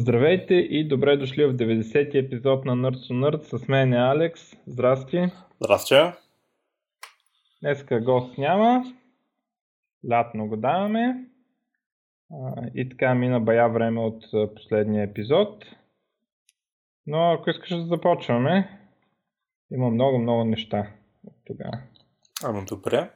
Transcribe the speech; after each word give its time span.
Здравейте 0.00 0.54
и 0.54 0.88
добре 0.88 1.16
дошли 1.16 1.46
в 1.46 1.54
90-ти 1.54 2.18
епизод 2.18 2.64
на 2.64 2.72
Nerds 2.72 3.12
on 3.12 3.30
Nerds. 3.30 3.56
С 3.56 3.68
мен 3.68 3.92
е 3.92 3.96
Алекс. 3.96 4.56
Здрасти. 4.66 5.30
Здрасти. 5.60 5.94
Днеска 7.60 8.00
гост 8.00 8.38
няма. 8.38 8.84
Лятно 10.10 10.48
го 10.48 10.56
даваме. 10.56 11.24
И 12.74 12.88
така 12.88 13.14
мина 13.14 13.40
бая 13.40 13.68
време 13.68 14.00
от 14.00 14.24
последния 14.56 15.04
епизод. 15.04 15.64
Но 17.06 17.32
ако 17.32 17.50
искаш 17.50 17.70
да 17.70 17.82
започваме, 17.82 18.80
има 19.72 19.90
много-много 19.90 20.44
неща 20.44 20.86
от 21.26 21.34
тогава. 21.46 21.78
Ами 22.44 22.64
добре. 22.64 23.10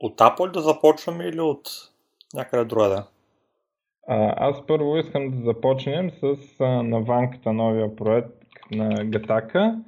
От 0.00 0.18
Apple 0.18 0.50
да 0.50 0.60
започваме 0.60 1.24
или 1.24 1.40
от 1.40 1.68
някъде 2.34 2.64
другаде? 2.64 3.02
Аз 4.08 4.66
първо 4.66 4.96
искам 4.96 5.30
да 5.30 5.36
започнем 5.36 6.10
с 6.10 6.36
наванката 6.84 7.52
новия 7.52 7.96
проект 7.96 8.42
на 8.70 9.04
Гатака. 9.04 9.84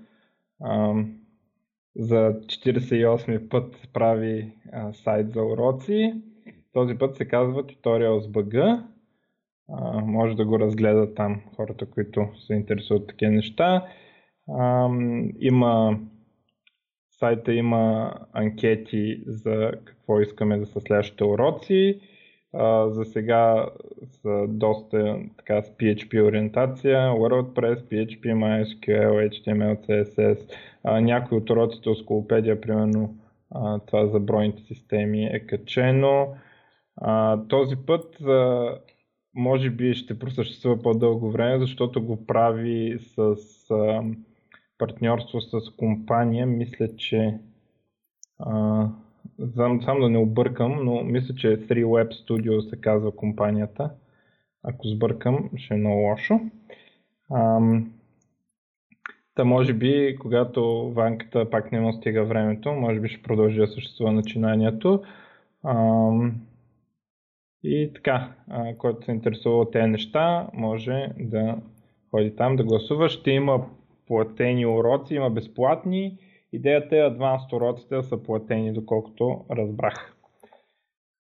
За 1.96 2.40
48 2.40 3.48
път 3.48 3.88
прави 3.92 4.52
сайт 4.92 5.32
за 5.32 5.42
уроци. 5.42 6.14
Този 6.72 6.98
път 6.98 7.16
се 7.16 7.28
казва 7.28 7.66
Tutorials.bg. 7.66 8.84
А, 9.68 10.00
може 10.00 10.36
да 10.36 10.44
го 10.44 10.58
разгледат 10.58 11.14
там 11.14 11.42
хората, 11.56 11.90
които 11.90 12.28
се 12.46 12.54
интересуват 12.54 13.06
такива 13.06 13.32
неща. 13.32 13.86
Има 15.40 15.98
сайта 17.10 17.52
има 17.52 18.14
анкети 18.32 19.22
за 19.26 19.72
какво 19.84 20.20
искаме 20.20 20.58
да 20.58 20.66
са 20.66 20.80
следващите 20.80 21.24
уроци 21.24 22.00
за 22.88 23.04
сега 23.04 23.66
са 24.22 24.46
доста 24.48 25.18
така 25.36 25.62
с 25.62 25.70
PHP 25.70 26.28
ориентация, 26.28 26.98
WordPress, 26.98 27.76
PHP, 27.76 28.20
MySQL, 28.20 29.30
HTML, 29.30 29.86
CSS. 29.86 30.52
А, 30.84 31.00
някои 31.00 31.38
от 31.38 31.50
уроците 31.50 31.94
Сколопедия, 31.94 32.60
примерно 32.60 33.16
а, 33.50 33.78
това 33.78 34.06
за 34.06 34.20
бройните 34.20 34.62
системи 34.62 35.24
е 35.24 35.46
качено. 35.46 36.34
Този 37.48 37.76
път 37.76 38.18
може 39.34 39.70
би 39.70 39.94
ще 39.94 40.18
просъществува 40.18 40.82
по-дълго 40.82 41.30
време, 41.30 41.58
защото 41.58 42.02
го 42.02 42.26
прави 42.26 42.98
с 42.98 43.36
партньорство 44.78 45.40
с 45.40 45.70
компания. 45.76 46.46
Мисля, 46.46 46.96
че 46.96 47.38
Сам, 49.54 49.82
сам 49.82 50.00
да 50.00 50.10
не 50.10 50.18
объркам, 50.18 50.84
но 50.84 51.04
мисля, 51.04 51.34
че 51.34 51.66
3 51.66 51.84
Web 51.84 52.12
Studio 52.12 52.70
се 52.70 52.80
казва 52.80 53.16
компанията. 53.16 53.90
Ако 54.62 54.88
сбъркам, 54.88 55.50
ще 55.56 55.74
е 55.74 55.76
много 55.76 56.00
лошо. 56.00 56.40
Ам, 57.34 57.92
Та 59.34 59.44
може 59.44 59.72
би, 59.72 60.16
когато 60.20 60.92
ванката 60.92 61.50
пак 61.50 61.72
не 61.72 61.80
му 61.80 61.92
стига 61.92 62.24
времето, 62.24 62.72
може 62.72 63.00
би 63.00 63.08
ще 63.08 63.22
продължи 63.22 63.58
да 63.58 63.66
съществува 63.66 64.12
начинанието. 64.12 65.02
Ам, 65.64 66.34
и 67.64 67.90
така, 67.94 68.32
а, 68.48 68.74
който 68.76 69.04
се 69.04 69.10
интересува 69.10 69.60
от 69.60 69.72
тези 69.72 69.86
неща, 69.86 70.48
може 70.54 71.08
да 71.18 71.56
ходи 72.10 72.36
там 72.36 72.56
да 72.56 72.64
гласува. 72.64 73.08
Ще 73.08 73.30
има 73.30 73.66
платени 74.06 74.66
уроци, 74.66 75.14
има 75.14 75.30
безплатни 75.30 76.18
Идеята 76.54 76.96
е 76.96 77.00
Advanced 77.00 77.52
уроците 77.52 77.94
да 77.94 78.02
са 78.02 78.22
платени, 78.22 78.72
доколкото 78.72 79.44
разбрах. 79.50 80.16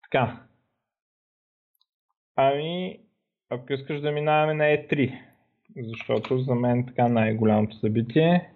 Така. 0.03 0.43
Ами, 2.35 2.99
ако 3.49 3.73
искаш 3.73 4.01
да 4.01 4.11
минаваме 4.11 4.53
на 4.53 4.63
E3, 4.63 5.19
защото 5.77 6.39
за 6.39 6.55
мен 6.55 6.85
така 6.85 7.07
най-голямото 7.07 7.77
събитие. 7.77 8.51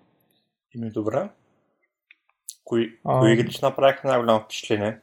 Ими 0.76 0.90
добре. 0.90 1.30
Кои, 2.64 3.00
а... 3.06 3.20
кои 3.20 3.34
игри 3.34 3.52
ще 3.52 3.66
направиха 3.66 4.08
най-голямо 4.08 4.39
впечатление? 4.39 5.00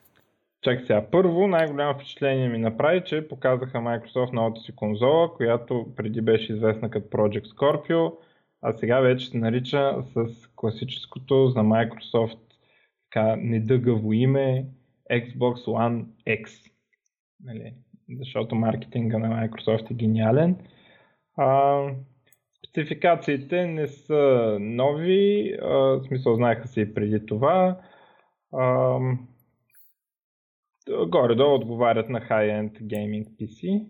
Чакай 0.63 0.87
сега. 0.87 1.07
Първо 1.11 1.47
най-голямо 1.47 1.95
впечатление 1.95 2.49
ми 2.49 2.59
направи, 2.59 3.03
че 3.07 3.29
показаха 3.29 3.79
Microsoft 3.79 4.33
новата 4.33 4.61
си 4.61 4.77
конзола, 4.77 5.35
която 5.35 5.87
преди 5.97 6.21
беше 6.21 6.53
известна 6.53 6.91
като 6.91 7.09
Project 7.09 7.47
Scorpio 7.47 8.13
а 8.63 8.73
сега 8.73 9.01
вече 9.01 9.27
се 9.27 9.39
нарича 9.39 10.05
с 10.15 10.49
класическото 10.57 11.49
за 11.49 11.61
Microsoft 11.61 12.39
така 13.11 13.37
недъгаво 13.37 14.13
име 14.13 14.67
Xbox 15.11 15.55
One 15.55 16.05
X. 16.27 16.71
Нали? 17.45 17.75
Защото 18.19 18.55
маркетинга 18.55 19.19
на 19.19 19.29
Microsoft 19.29 19.91
е 19.91 19.95
гениален. 19.95 20.57
А, 21.37 21.83
спецификациите 22.69 23.67
не 23.67 23.87
са 23.87 24.57
нови, 24.61 25.53
а, 25.63 25.69
в 25.69 26.03
смисъл 26.07 26.35
знаеха 26.35 26.69
се 26.69 26.81
и 26.81 26.95
преди 26.95 27.27
това. 27.27 27.81
А, 28.53 28.99
горе-долу 31.07 31.55
отговарят 31.55 32.09
на 32.09 32.21
high-end 32.21 32.83
gaming 32.83 33.27
PC. 33.29 33.87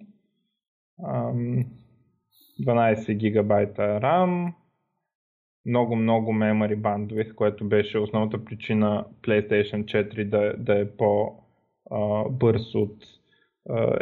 12 2.61 3.15
гигабайта 3.15 3.83
RAM, 3.83 4.53
много-много 5.67 6.33
memory 6.33 6.77
bandwidth, 6.77 7.35
което 7.35 7.69
беше 7.69 7.99
основната 7.99 8.45
причина 8.45 9.05
PlayStation 9.23 9.85
4 9.85 10.25
да, 10.25 10.55
да 10.59 10.81
е 10.81 10.91
по-бърз 10.91 12.75
от 12.75 13.05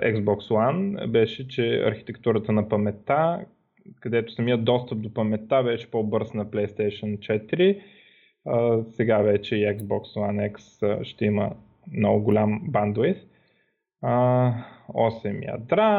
Xbox 0.02 0.38
One, 0.50 1.06
беше, 1.06 1.48
че 1.48 1.82
архитектурата 1.86 2.52
на 2.52 2.68
паметта, 2.68 3.46
където 4.00 4.32
самият 4.32 4.64
достъп 4.64 5.00
до 5.00 5.14
паметта 5.14 5.62
беше 5.62 5.90
по-бърз 5.90 6.34
на 6.34 6.46
PlayStation 6.46 7.18
4. 8.46 8.86
сега 8.90 9.18
вече 9.18 9.56
и 9.56 9.66
Xbox 9.66 10.02
One 10.02 10.52
X 10.52 11.02
ще 11.02 11.24
има 11.24 11.50
много 11.92 12.24
голям 12.24 12.62
bandwidth. 12.70 13.24
8 14.88 15.46
ядра 15.46 15.90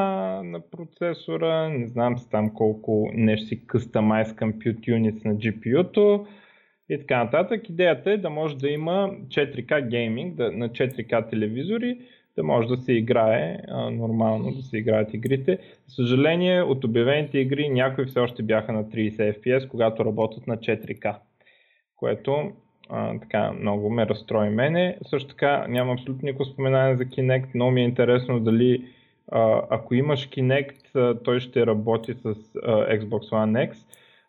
на 0.43 0.61
процесора, 0.71 1.69
не 1.69 1.87
знам 1.87 2.17
си 2.17 2.29
там 2.29 2.53
колко 2.53 3.09
нещо 3.13 3.47
си 3.47 3.67
Customize 3.67 4.35
Compute 4.35 4.79
Units 4.79 5.25
на 5.25 5.35
GPU-то 5.35 6.27
и 6.89 6.99
така 6.99 7.23
нататък. 7.23 7.69
Идеята 7.69 8.11
е 8.11 8.17
да 8.17 8.29
може 8.29 8.57
да 8.57 8.69
има 8.69 9.11
4K 9.27 9.89
гейминг 9.89 10.35
да, 10.35 10.51
на 10.51 10.69
4K 10.69 11.29
телевизори, 11.29 11.99
да 12.35 12.43
може 12.43 12.67
да 12.67 12.77
се 12.77 12.93
играе 12.93 13.57
а, 13.67 13.89
нормално, 13.89 14.51
да 14.51 14.61
се 14.61 14.77
играят 14.77 15.13
игрите. 15.13 15.57
За 15.87 15.95
съжаление, 15.95 16.61
от 16.61 16.83
обявените 16.83 17.39
игри 17.39 17.69
някои 17.69 18.05
все 18.05 18.19
още 18.19 18.43
бяха 18.43 18.73
на 18.73 18.83
30 18.83 19.39
FPS, 19.39 19.67
когато 19.67 20.05
работят 20.05 20.47
на 20.47 20.57
4K, 20.57 21.15
което 21.95 22.51
така 23.21 23.51
много 23.51 23.89
ме 23.89 24.05
разстрои 24.05 24.49
мене. 24.49 24.97
Също 25.05 25.29
така 25.29 25.65
няма 25.67 25.93
абсолютно 25.93 26.25
никакво 26.25 26.45
споменание 26.45 26.95
за 26.95 27.05
Kinect. 27.05 27.55
Много 27.55 27.71
ми 27.71 27.81
е 27.81 27.85
интересно 27.85 28.39
дали 28.39 28.85
а, 29.31 29.61
ако 29.69 29.95
имаш 29.95 30.29
Kinect, 30.29 31.19
той 31.23 31.39
ще 31.39 31.65
работи 31.65 32.13
с 32.13 32.25
а, 32.25 32.33
Xbox 32.97 33.31
One 33.31 33.71
X. 33.71 33.75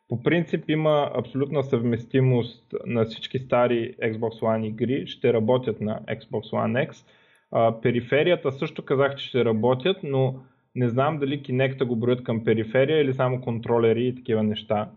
По 0.08 0.22
принцип 0.22 0.70
има 0.70 1.10
абсолютна 1.14 1.62
съвместимост 1.62 2.74
на 2.86 3.04
всички 3.04 3.38
стари 3.38 3.94
Xbox 4.02 4.40
One 4.42 4.66
игри, 4.66 5.06
ще 5.06 5.32
работят 5.32 5.80
на 5.80 6.00
Xbox 6.00 6.52
One 6.52 6.88
X. 6.88 7.06
А, 7.50 7.80
периферията 7.80 8.52
също 8.52 8.84
казах, 8.84 9.14
че 9.16 9.28
ще 9.28 9.44
работят, 9.44 9.96
но 10.02 10.34
не 10.74 10.88
знам 10.88 11.18
дали 11.18 11.42
Kinect 11.42 11.84
го 11.84 11.96
броят 11.96 12.24
към 12.24 12.44
периферия 12.44 13.00
или 13.00 13.14
само 13.14 13.40
контролери 13.40 14.06
и 14.06 14.14
такива 14.14 14.42
неща 14.42 14.90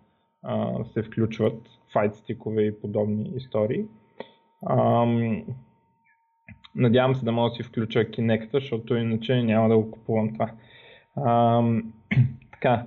а, 0.44 0.84
се 0.94 1.04
включват 1.04 1.70
файтстикове 1.94 2.62
и 2.62 2.82
подобни 2.82 3.32
истории. 3.36 3.86
Ам, 4.70 5.44
надявам 6.76 7.16
се 7.16 7.26
да 7.26 7.32
мога 7.32 7.50
да 7.50 7.56
си 7.56 7.64
включа 7.64 8.00
Kinect, 8.00 8.50
защото 8.54 8.96
иначе 8.96 9.44
няма 9.44 9.70
да 9.70 9.78
го 9.78 9.92
купувам 9.92 10.34
това. 10.34 10.52
Ам, 11.28 11.94
така, 12.52 12.86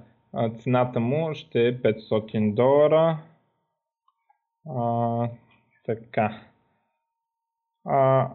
цената 0.59 1.01
му 1.01 1.35
ще 1.35 1.69
е 1.69 1.83
500 1.83 2.55
долара. 2.55 3.19
А, 4.69 5.29
така. 5.87 6.41
А, 7.85 8.31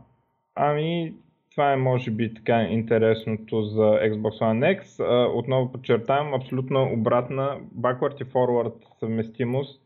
ами, 0.56 1.16
това 1.52 1.74
е 1.74 1.78
може 1.78 2.12
би 2.12 2.34
така 2.34 2.64
интересното 2.64 3.64
за 3.64 3.82
Xbox 3.82 4.42
One 4.42 4.82
X. 4.82 5.04
Отново 5.34 5.72
подчертавам, 5.72 6.34
абсолютно 6.34 6.94
обратна 6.94 7.60
backward 7.76 8.22
и 8.22 8.26
forward 8.26 9.00
съвместимост 9.00 9.82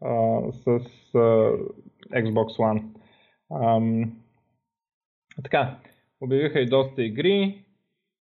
а, 0.00 0.40
с 0.52 0.66
а, 1.14 1.52
Xbox 2.12 2.58
One. 2.58 2.84
А, 3.50 3.80
така, 5.42 5.78
обявиха 6.20 6.60
и 6.60 6.66
доста 6.66 7.02
игри. 7.02 7.64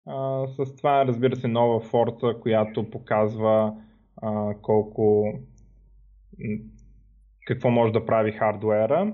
А, 0.05 0.47
с 0.47 0.75
това 0.75 1.05
разбира 1.05 1.35
се 1.35 1.47
нова 1.47 1.81
Forza, 1.81 2.39
която 2.39 2.89
показва 2.89 3.73
а, 4.21 4.55
колко 4.61 5.33
какво 7.47 7.69
може 7.69 7.93
да 7.93 8.05
прави 8.05 8.31
хардуера. 8.31 9.13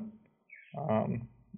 А, 0.78 1.06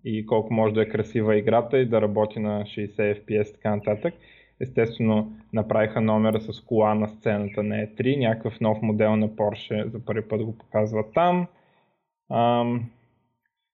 и 0.06 0.26
колко 0.26 0.54
може 0.54 0.74
да 0.74 0.82
е 0.82 0.90
красива 0.90 1.38
играта 1.38 1.80
и 1.80 1.86
да 1.86 2.02
работи 2.02 2.40
на 2.40 2.64
60 2.64 2.96
FPS 2.96 3.50
и 3.50 3.54
така 3.54 3.76
нататък. 3.76 4.14
Естествено, 4.62 5.32
направиха 5.54 6.02
номера 6.02 6.42
с 6.42 6.62
кола 6.62 6.96
на 6.96 7.08
сцената 7.08 7.64
на 7.64 7.76
E3, 7.76 8.20
някакъв 8.20 8.60
нов 8.62 8.82
модел 8.82 9.16
на 9.16 9.30
Porsche 9.30 9.88
за 9.88 10.06
първи 10.06 10.28
път 10.28 10.44
го 10.44 10.58
показват 10.58 11.14
там. 11.14 11.48
Ам, 12.32 12.90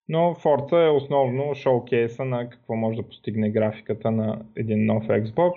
но 0.10 0.20
Forza 0.20 0.86
е 0.86 0.90
основно 0.90 1.56
шоукейса 1.56 2.26
на 2.26 2.50
какво 2.50 2.76
може 2.76 2.98
да 2.98 3.08
постигне 3.08 3.50
графиката 3.50 4.12
на 4.12 4.46
един 4.56 4.86
нов 4.86 5.04
Xbox. 5.04 5.54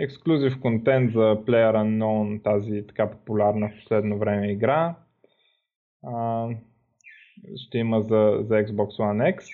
Ексклюзив 0.00 0.60
контент 0.60 1.12
за 1.12 1.20
Player 1.20 1.76
Unknown, 1.76 2.42
тази 2.44 2.86
така 2.86 3.10
популярна 3.10 3.68
в 3.68 3.76
последно 3.80 4.18
време 4.18 4.52
игра. 4.52 4.94
А, 6.06 6.48
ще 7.56 7.78
има 7.78 8.00
за, 8.00 8.38
за 8.40 8.54
Xbox 8.54 8.98
One 8.98 9.36
X. 9.36 9.44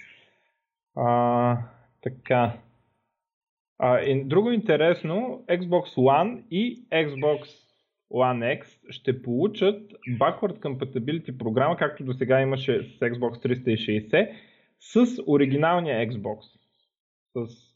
А, 0.96 1.58
така. 2.02 2.58
А, 3.78 4.00
и, 4.00 4.24
друго 4.24 4.50
интересно, 4.50 5.44
Xbox 5.48 5.96
One 5.96 6.42
и 6.50 6.88
Xbox 6.88 7.64
One 8.12 8.60
X 8.60 8.90
ще 8.90 9.22
получат 9.22 9.92
Backward 10.20 10.58
Compatibility 10.58 11.38
програма, 11.38 11.76
както 11.76 12.04
до 12.04 12.12
сега 12.12 12.40
имаше 12.40 12.82
с 12.82 13.00
Xbox 13.00 13.46
360, 13.46 14.30
с 14.80 15.22
оригиналния 15.26 16.10
Xbox. 16.10 16.38
С 17.36 17.74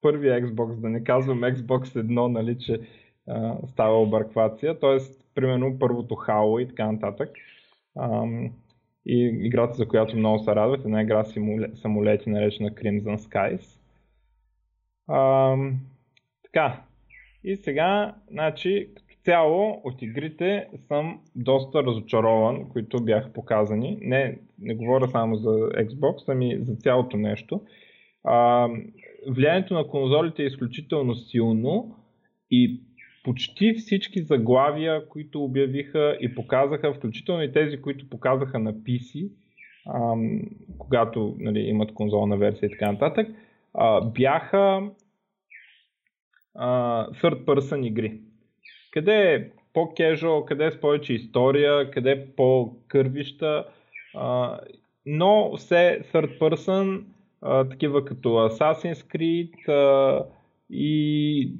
първия 0.00 0.42
Xbox, 0.42 0.80
да 0.80 0.88
не 0.88 1.04
казвам 1.04 1.40
Xbox 1.40 1.84
1, 1.84 2.26
нали, 2.28 2.58
че 2.58 2.80
а, 3.28 3.56
става 3.66 4.02
обърквация. 4.02 4.78
Тоест, 4.78 5.24
примерно 5.34 5.78
първото 5.78 6.14
Halo 6.14 6.62
и 6.62 6.68
така 6.68 6.92
нататък. 6.92 7.30
Ам, 7.98 8.52
и 9.06 9.40
играта, 9.42 9.74
за 9.74 9.88
която 9.88 10.16
много 10.16 10.38
се 10.38 10.54
радват, 10.54 10.84
една 10.84 11.02
игра 11.02 11.24
самолети, 11.74 12.30
наречена 12.30 12.70
Crimson 12.70 13.16
Skies. 13.16 13.80
Ам, 15.08 15.80
така, 16.42 16.82
и 17.44 17.56
сега, 17.56 18.14
значи, 18.30 18.88
като 18.94 19.10
цяло 19.24 19.80
от 19.84 20.02
игрите 20.02 20.68
съм 20.88 21.20
доста 21.36 21.82
разочарован, 21.82 22.68
които 22.68 23.04
бяха 23.04 23.32
показани. 23.32 23.98
Не, 24.00 24.38
не 24.58 24.74
говоря 24.74 25.08
само 25.08 25.36
за 25.36 25.50
Xbox, 25.58 26.24
ами 26.28 26.58
за 26.60 26.76
цялото 26.76 27.16
нещо. 27.16 27.60
А, 28.24 28.68
влиянието 29.28 29.74
на 29.74 29.88
конзолите 29.88 30.42
е 30.42 30.46
изключително 30.46 31.14
силно 31.14 31.96
и 32.50 32.80
почти 33.24 33.74
всички 33.74 34.22
заглавия, 34.22 35.08
които 35.08 35.44
обявиха 35.44 36.18
и 36.20 36.34
показаха, 36.34 36.94
включително 36.94 37.42
и 37.42 37.52
тези, 37.52 37.80
които 37.80 38.08
показаха 38.08 38.58
на 38.58 38.74
PC, 38.74 39.30
ам, 39.94 40.40
когато 40.78 41.36
нали, 41.38 41.60
имат 41.60 41.94
конзолна 41.94 42.36
версия 42.36 42.66
и 42.66 42.70
така 42.70 42.92
нататък, 42.92 43.28
а, 43.74 44.00
бяха 44.00 44.90
а, 46.54 47.06
third 47.10 47.44
person 47.44 47.86
игри. 47.86 48.20
Къде 48.90 49.34
е 49.34 49.50
по-кежуал, 49.72 50.44
къде 50.44 50.66
е 50.66 50.70
с 50.70 50.80
повече 50.80 51.14
история, 51.14 51.90
къде 51.90 52.10
е 52.10 52.26
по-кървища, 52.36 53.64
а, 54.14 54.58
но 55.06 55.56
все 55.56 56.02
third 56.12 56.38
person, 56.38 57.04
а, 57.42 57.68
такива 57.68 58.04
като 58.04 58.28
Assassin's 58.28 59.14
Creed, 59.14 59.68
а, 59.68 60.26
и 60.72 61.52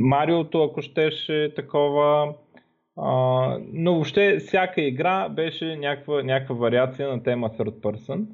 Мариото, 0.00 0.62
ако 0.62 0.82
щеше 0.82 1.52
такова. 1.56 2.34
А, 2.96 3.58
но 3.72 3.92
въобще 3.92 4.36
всяка 4.36 4.82
игра 4.82 5.28
беше 5.28 5.76
някаква, 5.76 6.22
някаква 6.22 6.54
вариация 6.54 7.08
на 7.08 7.22
тема 7.22 7.50
Third 7.50 7.80
Person. 7.80 8.26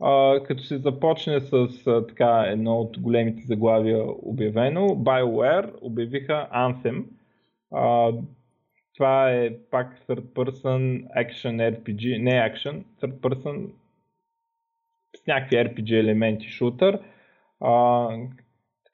А, 0.00 0.42
като 0.42 0.62
се 0.62 0.78
започне 0.78 1.40
с 1.40 1.52
а, 1.86 2.06
така 2.06 2.44
едно 2.46 2.78
от 2.80 3.00
големите 3.00 3.42
заглавия 3.42 4.04
обявено, 4.22 4.80
BioWare 4.80 5.70
обявиха 5.80 6.48
Anthem. 6.54 7.04
А, 7.72 8.12
това 8.96 9.30
е 9.30 9.50
пак 9.70 10.00
Third 10.08 10.22
Person 10.22 11.06
Action 11.16 11.76
RPG, 11.76 12.22
не 12.22 12.30
Action, 12.30 12.82
Third 13.02 13.14
Person 13.20 13.66
с 15.16 15.26
някакви 15.26 15.56
RPG 15.56 16.00
елементи 16.00 16.48
шутър, 16.48 16.98
а, 17.60 18.08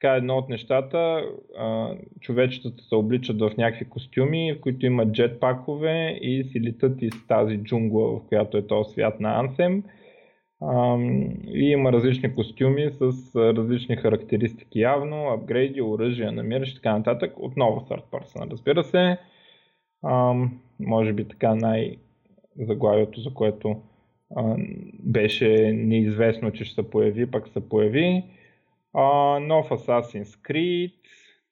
така 0.03 0.15
едно 0.15 0.37
от 0.37 0.49
нещата, 0.49 1.25
а, 1.59 1.95
човечетата 2.21 2.85
се 2.85 2.95
обличат 2.95 3.41
в 3.41 3.53
някакви 3.59 3.89
костюми, 3.89 4.53
в 4.53 4.61
които 4.61 4.87
имат 4.87 5.13
джетпакове 5.13 6.19
и 6.23 6.45
си 6.45 6.61
летат 6.61 7.03
из 7.03 7.27
тази 7.27 7.57
джунгла, 7.57 8.17
в 8.17 8.21
която 8.29 8.57
е 8.57 8.67
този 8.67 8.93
свят 8.93 9.21
на 9.21 9.39
Ансем. 9.39 9.85
И 11.55 11.71
има 11.71 11.93
различни 11.93 12.35
костюми 12.35 12.91
с 12.91 13.11
различни 13.37 13.97
характеристики 13.97 14.81
явно, 14.81 15.29
апгрейди, 15.29 15.83
оръжия, 15.83 16.33
намираш 16.33 16.71
и 16.71 16.75
така 16.75 16.99
нататък. 16.99 17.33
Отново 17.37 17.81
third 17.81 18.03
person, 18.13 18.51
разбира 18.51 18.85
се. 18.85 19.19
Може 20.81 21.13
би 21.13 21.29
така 21.29 21.55
най-заглавието, 21.55 23.21
за 23.21 23.35
което 23.35 23.77
беше 25.03 25.73
неизвестно, 25.73 26.51
че 26.51 26.65
ще 26.65 26.75
се 26.75 26.91
появи, 26.91 27.31
пък 27.31 27.49
се 27.49 27.69
появи. 27.69 28.25
Нов 29.41 29.69
Assassin's 29.71 30.49
Creed, 30.49 30.93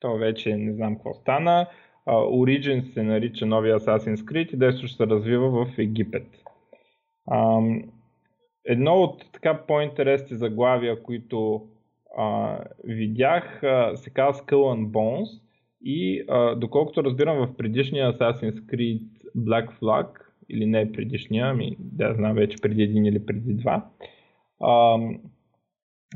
то 0.01 0.17
вече 0.17 0.57
не 0.57 0.73
знам 0.73 0.95
какво 0.95 1.15
стана. 1.15 1.67
А, 2.07 2.15
Origins 2.15 2.93
се 2.93 3.03
нарича 3.03 3.47
новия 3.47 3.79
Assassin's 3.79 4.17
Creed 4.17 4.55
и 4.55 4.57
десо 4.57 4.87
ще 4.87 4.97
се 4.97 5.07
развива 5.07 5.51
в 5.51 5.79
Египет. 5.79 6.27
А, 7.27 7.61
едно 8.65 8.95
от 8.95 9.25
така 9.33 9.63
по-интересни 9.67 10.37
заглавия, 10.37 11.03
които 11.03 11.69
а, 12.17 12.59
видях, 12.85 13.63
а, 13.63 13.97
се 13.97 14.11
казва 14.11 14.43
Skull 14.43 14.77
and 14.77 14.87
Bones 14.87 15.41
и 15.85 16.25
а, 16.29 16.55
доколкото 16.55 17.05
разбирам 17.05 17.47
в 17.47 17.57
предишния 17.57 18.13
Assassin's 18.13 18.61
Creed 18.61 19.03
Black 19.37 19.81
Flag, 19.81 20.07
или 20.51 20.67
не 20.67 20.93
предишния, 20.93 21.47
ами 21.47 21.77
да 21.79 22.15
знам 22.15 22.35
вече 22.35 22.59
преди 22.63 22.83
един 22.83 23.07
или 23.07 23.27
преди 23.27 23.55
два, 23.55 23.87
а, 24.61 24.99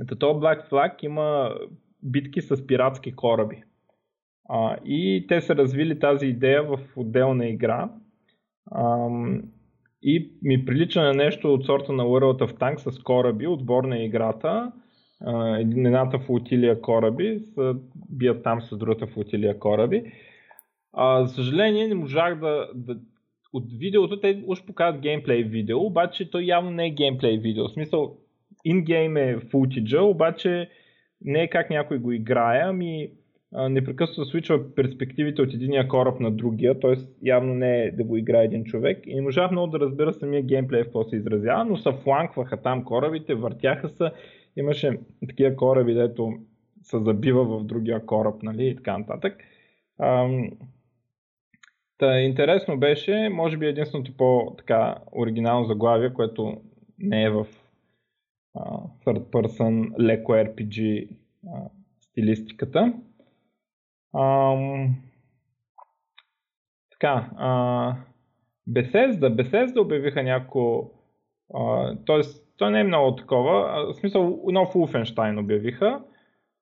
ето 0.02 0.17
то 0.17 0.26
Black 0.26 0.70
Flag 0.70 1.05
има 1.05 1.55
битки 2.02 2.41
с 2.41 2.67
пиратски 2.67 3.12
кораби. 3.12 3.62
А, 4.49 4.76
и 4.85 5.26
те 5.29 5.41
са 5.41 5.56
развили 5.56 5.99
тази 5.99 6.26
идея 6.26 6.62
в 6.62 6.79
отделна 6.96 7.46
игра. 7.46 7.91
А, 8.70 9.08
и 10.02 10.32
ми 10.43 10.64
прилича 10.64 11.02
на 11.02 11.12
нещо 11.12 11.55
от 11.55 11.67
сорта 11.67 11.93
на 11.93 12.05
World 12.05 12.44
of 12.44 12.58
Tanks 12.58 12.91
с 12.91 13.02
кораби, 13.02 13.46
отбор 13.46 13.85
на 13.85 13.99
играта. 13.99 14.73
Едната 15.58 16.19
флотилия 16.19 16.81
кораби, 16.81 17.40
са, 17.55 17.75
бият 18.11 18.43
там 18.43 18.62
с 18.62 18.76
другата 18.76 19.06
флотилия 19.06 19.58
кораби. 19.58 20.12
А, 20.93 21.25
за 21.25 21.35
съжаление 21.35 21.88
не 21.88 21.94
можах 21.94 22.40
да, 22.40 22.68
да 22.75 22.97
от 23.52 23.73
видеото, 23.73 24.21
те 24.21 24.45
уж 24.47 24.64
показват 24.64 25.02
геймплей 25.02 25.42
видео, 25.42 25.80
обаче 25.80 26.30
то 26.30 26.40
явно 26.40 26.71
не 26.71 26.87
е 26.87 26.90
геймплей 26.90 27.38
видео. 27.38 27.68
В 27.68 27.73
смисъл, 27.73 28.16
ингейм 28.64 29.16
е 29.16 29.38
футиджа, 29.50 30.02
обаче 30.02 30.68
не 31.21 31.42
е 31.42 31.49
как 31.49 31.71
някой 31.71 31.99
го 31.99 32.12
играе, 32.12 32.61
ами 32.64 33.11
непрекъснато 33.52 34.25
свичва 34.25 34.75
перспективите 34.75 35.42
от 35.42 35.54
единия 35.54 35.88
кораб 35.88 36.21
на 36.21 36.30
другия, 36.30 36.80
т.е. 36.80 36.94
явно 37.23 37.54
не 37.54 37.83
е 37.83 37.90
да 37.90 38.04
го 38.04 38.16
играе 38.16 38.44
един 38.44 38.64
човек 38.64 39.06
и 39.06 39.14
не 39.14 39.21
можах 39.21 39.50
много 39.50 39.66
да 39.71 39.80
разбера 39.80 40.12
самия 40.12 40.42
геймплей 40.42 40.83
в 40.83 40.85
какво 40.85 41.04
се 41.04 41.16
изразява, 41.16 41.64
но 41.64 41.76
са 41.76 41.92
фланкваха 41.92 42.62
там 42.62 42.85
корабите, 42.85 43.35
въртяха 43.35 43.88
се, 43.88 44.11
имаше 44.56 44.99
такива 45.28 45.56
кораби, 45.56 45.94
дето 45.94 46.33
се 46.83 46.99
забива 46.99 47.44
в 47.44 47.64
другия 47.64 48.06
кораб, 48.06 48.42
нали, 48.42 48.66
и 48.66 48.76
така 48.76 48.99
нататък. 48.99 49.37
Ам... 50.00 50.50
Та, 51.99 52.21
интересно 52.21 52.78
беше, 52.78 53.28
може 53.33 53.56
би 53.56 53.66
единственото 53.66 54.16
по-така 54.16 54.94
оригинално 55.12 55.66
заглавие, 55.66 56.12
което 56.12 56.56
не 56.99 57.25
е 57.25 57.30
в 57.30 57.47
third 59.04 59.30
person, 59.30 59.99
леко 59.99 60.32
RPG 60.32 61.08
стилистиката. 62.00 62.92
А, 64.12 64.56
така, 66.90 67.30
а, 67.37 67.96
Bethesda, 68.68 69.28
Bethesda 69.28 69.80
обявиха 69.80 70.23
няколко, 70.23 70.90
т.е. 72.06 72.20
то 72.56 72.70
не 72.70 72.80
е 72.80 72.84
много 72.84 73.16
такова, 73.16 73.84
в 73.92 73.94
смисъл 73.94 74.40
нов 74.46 74.75
Wolfenstein 74.75 75.40
обявиха, 75.40 76.00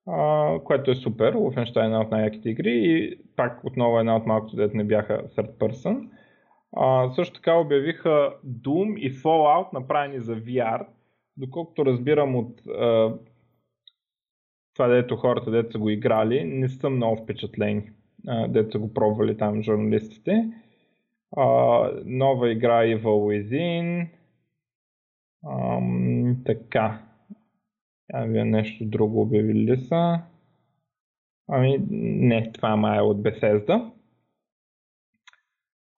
а, 0.06 0.58
което 0.64 0.90
е 0.90 0.94
супер, 0.94 1.34
Wolfenstein 1.34 1.82
е 1.82 1.84
една 1.84 2.00
от 2.00 2.11
най-яките 2.11 2.50
игри 2.50 2.72
и 2.72 3.18
пак 3.37 3.64
отново 3.64 3.99
една 3.99 4.16
от 4.16 4.26
малкото, 4.26 4.56
дете 4.56 4.76
не 4.76 4.84
бяха 4.84 5.28
third 5.28 5.56
person. 5.56 6.08
А, 6.76 7.11
също 7.11 7.34
така 7.34 7.54
обявиха 7.54 8.34
Doom 8.46 8.99
и 8.99 9.12
Fallout, 9.12 9.72
направени 9.72 10.20
за 10.20 10.37
VR, 10.37 10.87
доколкото 11.36 11.86
разбирам 11.86 12.36
от 12.36 12.66
а, 12.66 13.14
това, 14.74 14.86
дето 14.88 15.16
хората, 15.16 15.50
дето 15.50 15.72
са 15.72 15.78
го 15.78 15.90
играли, 15.90 16.44
не 16.44 16.68
съм 16.68 16.96
много 16.96 17.22
впечатлени, 17.22 17.90
а, 18.28 18.48
дето 18.48 18.72
са 18.72 18.78
го 18.78 18.94
пробвали 18.94 19.36
там 19.36 19.62
журналистите. 19.62 20.52
А, 21.36 21.46
нова 22.04 22.52
игра 22.52 22.82
Evil 22.82 23.02
Within. 23.02 24.08
А, 25.44 25.80
така. 26.44 27.02
А, 28.12 28.24
вие 28.24 28.44
нещо 28.44 28.84
друго 28.84 29.22
обявили 29.22 29.72
ли 29.72 29.80
са? 29.80 30.20
Ами, 31.48 31.78
не, 31.90 32.52
това 32.52 32.76
май 32.76 32.98
е 32.98 33.02
от 33.02 33.16
Bethesda. 33.18 33.90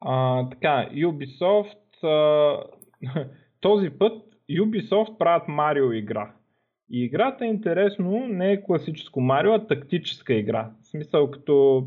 А, 0.01 0.49
така, 0.49 0.89
Ubisoft, 0.93 2.05
а, 2.05 3.29
този 3.61 3.91
път 3.91 4.34
Ubisoft 4.51 5.19
правят 5.19 5.49
Марио 5.49 5.93
игра. 5.93 6.33
И 6.91 7.05
играта 7.05 7.45
е 7.45 7.49
интересно, 7.49 8.27
не 8.29 8.53
е 8.53 8.63
класическо 8.63 9.21
Марио, 9.21 9.53
а 9.53 9.67
тактическа 9.67 10.35
игра. 10.35 10.71
В 10.83 10.87
смисъл 10.87 11.31
като 11.31 11.87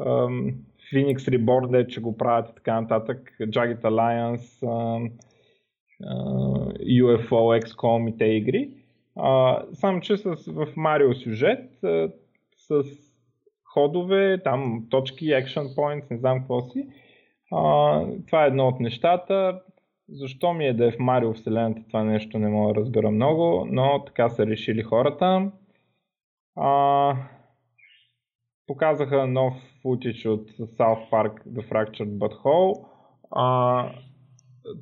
ам, 0.00 0.54
Phoenix 0.92 1.16
Reborn, 1.16 1.86
че 1.86 2.00
го 2.00 2.16
правят 2.16 2.48
и 2.50 2.54
така 2.54 2.80
нататък, 2.80 3.36
Jagged 3.40 3.80
Alliance, 3.80 4.62
ам, 4.62 5.10
UFO, 6.80 7.62
XCOM 7.62 8.14
и 8.14 8.18
те 8.18 8.24
игри. 8.24 8.70
А, 9.16 9.62
само 9.72 10.00
че 10.00 10.16
с, 10.16 10.34
в 10.46 10.66
Марио 10.76 11.14
сюжет 11.14 11.84
а, 11.84 12.10
с 12.56 12.82
ходове, 13.64 14.42
там 14.44 14.86
точки, 14.90 15.24
action 15.24 15.74
points, 15.74 16.10
не 16.10 16.18
знам 16.18 16.38
какво 16.38 16.60
си. 16.60 16.88
А, 17.52 18.02
това 18.26 18.44
е 18.44 18.48
едно 18.48 18.68
от 18.68 18.80
нещата. 18.80 19.60
Защо 20.12 20.52
ми 20.52 20.66
е 20.66 20.72
да 20.72 20.86
е 20.86 20.90
в 20.90 20.98
Марио 20.98 21.34
вселената, 21.34 21.82
това 21.86 22.04
нещо 22.04 22.38
не 22.38 22.48
мога 22.48 22.74
да 22.74 22.80
разбера 22.80 23.10
много, 23.10 23.66
но 23.70 24.04
така 24.04 24.28
са 24.28 24.46
решили 24.46 24.82
хората. 24.82 25.50
А, 26.56 27.16
показаха 28.66 29.26
нов 29.26 29.54
футич 29.82 30.26
от 30.26 30.50
South 30.50 31.10
Park 31.10 31.44
The 31.46 31.68
Fractured 31.68 32.18
Butthole. 32.18 32.84
А, 33.30 33.92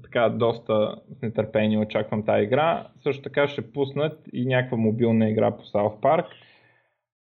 така 0.03 0.29
доста 0.29 0.97
с 1.19 1.23
нетърпение 1.23 1.79
очаквам 1.79 2.25
тази 2.25 2.45
игра. 2.45 2.87
Също 3.03 3.23
така 3.23 3.49
ще 3.49 3.73
пуснат 3.73 4.21
и 4.33 4.47
някаква 4.47 4.77
мобилна 4.77 5.31
игра 5.31 5.57
по 5.57 5.63
South 5.63 6.01
Park. 6.01 6.27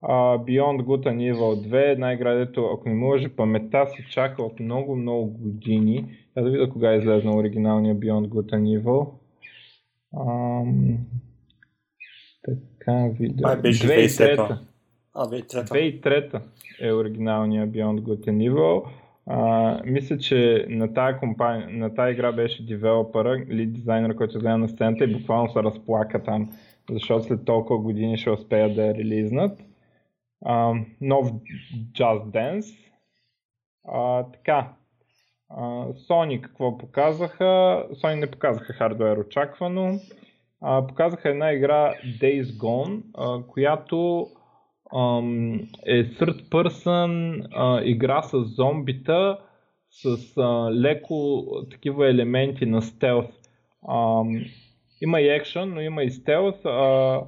Uh, 0.02 0.38
Beyond 0.44 0.82
Good 0.82 1.06
and 1.06 1.32
Evil 1.32 1.68
2, 1.68 1.92
една 1.92 2.12
игра, 2.12 2.34
дето 2.34 2.66
ако 2.66 2.88
не 2.88 2.94
може 2.94 3.28
паметта 3.28 3.86
си 3.86 4.04
чака 4.10 4.42
от 4.42 4.60
много, 4.60 4.96
много 4.96 5.26
години. 5.26 6.16
Я 6.36 6.42
да 6.42 6.50
видя 6.50 6.70
кога 6.70 6.92
е 6.92 6.98
излезнал 6.98 7.38
оригиналния 7.38 7.96
Beyond 7.96 8.28
Good 8.28 8.52
and 8.52 8.80
Evil. 8.80 9.08
Um, 10.14 10.96
така, 12.44 13.08
видео. 13.18 13.46
2003. 13.48 14.58
2003 15.14 16.40
е 16.80 16.92
оригиналния 16.92 17.68
Beyond 17.68 18.00
Good 18.00 18.28
and 18.28 18.50
Evil. 18.50 18.84
А, 19.26 19.80
мисля, 19.84 20.18
че 20.18 20.66
на 20.68 20.94
тази, 20.94 21.18
компания, 21.18 21.68
на 21.70 21.94
тази 21.94 22.12
игра 22.12 22.32
беше 22.32 22.66
девелопера, 22.66 23.44
лид 23.50 23.72
дизайнер, 23.72 24.14
който 24.16 24.38
гледа 24.38 24.58
на 24.58 24.68
сцената 24.68 25.04
и 25.04 25.12
буквално 25.12 25.50
се 25.50 25.62
разплака 25.62 26.22
там, 26.22 26.50
защото 26.90 27.24
след 27.24 27.44
толкова 27.44 27.78
години 27.82 28.18
ще 28.18 28.30
успеят 28.30 28.74
да 28.74 28.86
я 28.86 28.94
релизнат. 28.94 29.67
Нов 31.00 31.32
Just 31.92 32.24
Dance. 32.30 32.76
А, 33.84 34.22
така, 34.32 34.72
а, 35.48 35.62
Sony 35.92 36.40
какво 36.40 36.78
показаха? 36.78 37.44
Sony 37.92 38.14
не 38.14 38.30
показаха 38.30 38.72
хардвер 38.72 39.16
очаквано. 39.16 40.00
А, 40.60 40.86
показаха 40.86 41.28
една 41.28 41.52
игра 41.52 41.94
Days 42.20 42.44
Gone, 42.44 43.02
а, 43.14 43.46
която 43.46 44.26
е 45.86 46.04
third 46.04 46.48
person 46.48 47.42
а, 47.52 47.82
игра 47.84 48.22
с 48.22 48.44
зомбита 48.44 49.38
с 49.90 50.36
а, 50.36 50.70
леко 50.72 51.46
такива 51.70 52.08
елементи 52.08 52.66
на 52.66 52.82
стелс. 52.82 53.26
А, 53.88 54.22
има 55.00 55.20
и 55.20 55.28
екшен, 55.28 55.74
но 55.74 55.80
има 55.80 56.02
и 56.02 56.10
стелс. 56.10 56.64
А, 56.64 57.20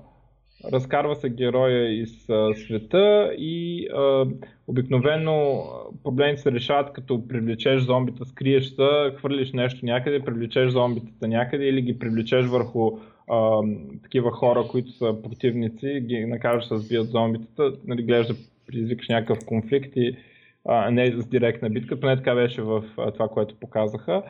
разкарва 0.73 1.17
се 1.17 1.31
героя 1.31 1.93
из 1.93 2.29
а, 2.29 2.55
света 2.55 3.33
и 3.39 3.87
а, 3.95 4.27
обикновено 4.67 5.65
проблемите 6.05 6.43
се 6.43 6.53
решават 6.53 6.93
като 6.93 7.29
привлечеш 7.29 7.83
зомбита, 7.83 8.25
скриеш 8.25 8.69
се, 8.69 9.15
хвърлиш 9.17 9.53
нещо 9.53 9.87
някъде, 9.87 10.25
привлечеш 10.25 10.71
зомбитата 10.71 11.29
някъде 11.29 11.65
или 11.65 11.83
ги 11.83 11.99
привлечеш 11.99 12.47
върху 12.47 12.99
а, 13.31 13.61
такива 14.03 14.31
хора, 14.31 14.65
които 14.71 14.91
са 14.93 15.17
противници, 15.23 16.01
ги 16.01 16.27
накараш 16.27 16.69
да 16.69 16.79
сбият 16.79 17.09
зомбитата, 17.09 17.73
нали, 17.87 18.03
гледаш 18.03 18.27
да 18.27 18.35
предизвикаш 18.67 19.09
някакъв 19.09 19.39
конфликт 19.47 19.93
и 19.97 20.17
а, 20.65 20.91
не 20.91 21.13
с 21.13 21.27
директна 21.27 21.71
битка, 21.71 22.01
поне 22.01 22.17
така 22.17 22.35
беше 22.35 22.63
в 22.63 22.85
а, 22.99 23.11
това, 23.11 23.29
което 23.29 23.55
показаха. 23.61 24.23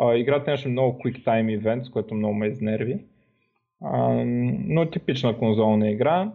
А, 0.00 0.14
играта 0.14 0.50
имаше 0.50 0.68
много 0.68 0.98
quick 0.98 1.24
time 1.24 1.60
events, 1.60 1.90
което 1.90 2.14
много 2.14 2.34
ме 2.34 2.46
изнерви. 2.46 2.98
А, 3.82 4.24
но 4.24 4.90
типична 4.90 5.38
конзолна 5.38 5.90
игра. 5.90 6.32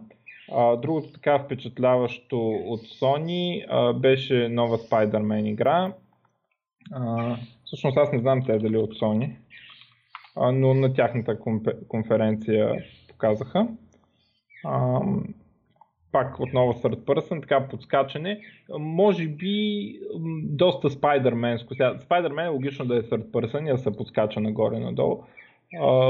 А, 0.52 0.76
другото 0.76 1.12
така 1.12 1.38
впечатляващо 1.38 2.48
от 2.48 2.80
Sony 2.80 3.66
а, 3.68 3.92
беше 3.92 4.48
нова 4.48 4.78
Spider-Man 4.78 5.48
игра. 5.48 5.92
А, 6.92 7.36
всъщност 7.64 7.96
аз 7.96 8.12
не 8.12 8.18
знам 8.18 8.44
те 8.46 8.58
дали 8.58 8.76
от 8.76 8.94
Sony 8.94 9.36
но 10.36 10.74
на 10.74 10.94
тяхната 10.94 11.38
конференция 11.88 12.84
показаха. 13.08 13.68
Пак 16.12 16.40
отново 16.40 16.72
third 16.72 17.04
person, 17.04 17.40
така 17.40 17.68
подскачане. 17.68 18.40
Може 18.78 19.28
би 19.28 19.92
доста 20.42 20.90
Spider-Man. 20.90 21.68
Spider-Man 22.08 22.44
е 22.44 22.48
логично 22.48 22.84
да 22.84 22.96
е 22.96 23.02
third 23.02 23.30
person 23.30 23.68
и 23.68 23.72
да 23.72 23.78
се 23.78 23.96
подскача 23.96 24.40
нагоре-надолу. 24.40 25.24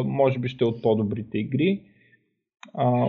Може 0.05 0.39
би 0.39 0.49
ще 0.49 0.65
е 0.65 0.67
от 0.67 0.83
по-добрите 0.83 1.39
игри. 1.39 1.83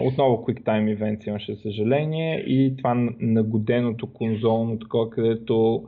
отново 0.06 0.46
Quick 0.46 0.64
Time 0.64 0.98
Events 0.98 1.28
имаше 1.28 1.56
съжаление 1.56 2.40
и 2.40 2.76
това 2.78 3.10
нагоденото 3.20 4.14
конзолно, 4.14 4.80
такова, 4.80 5.10
където 5.10 5.84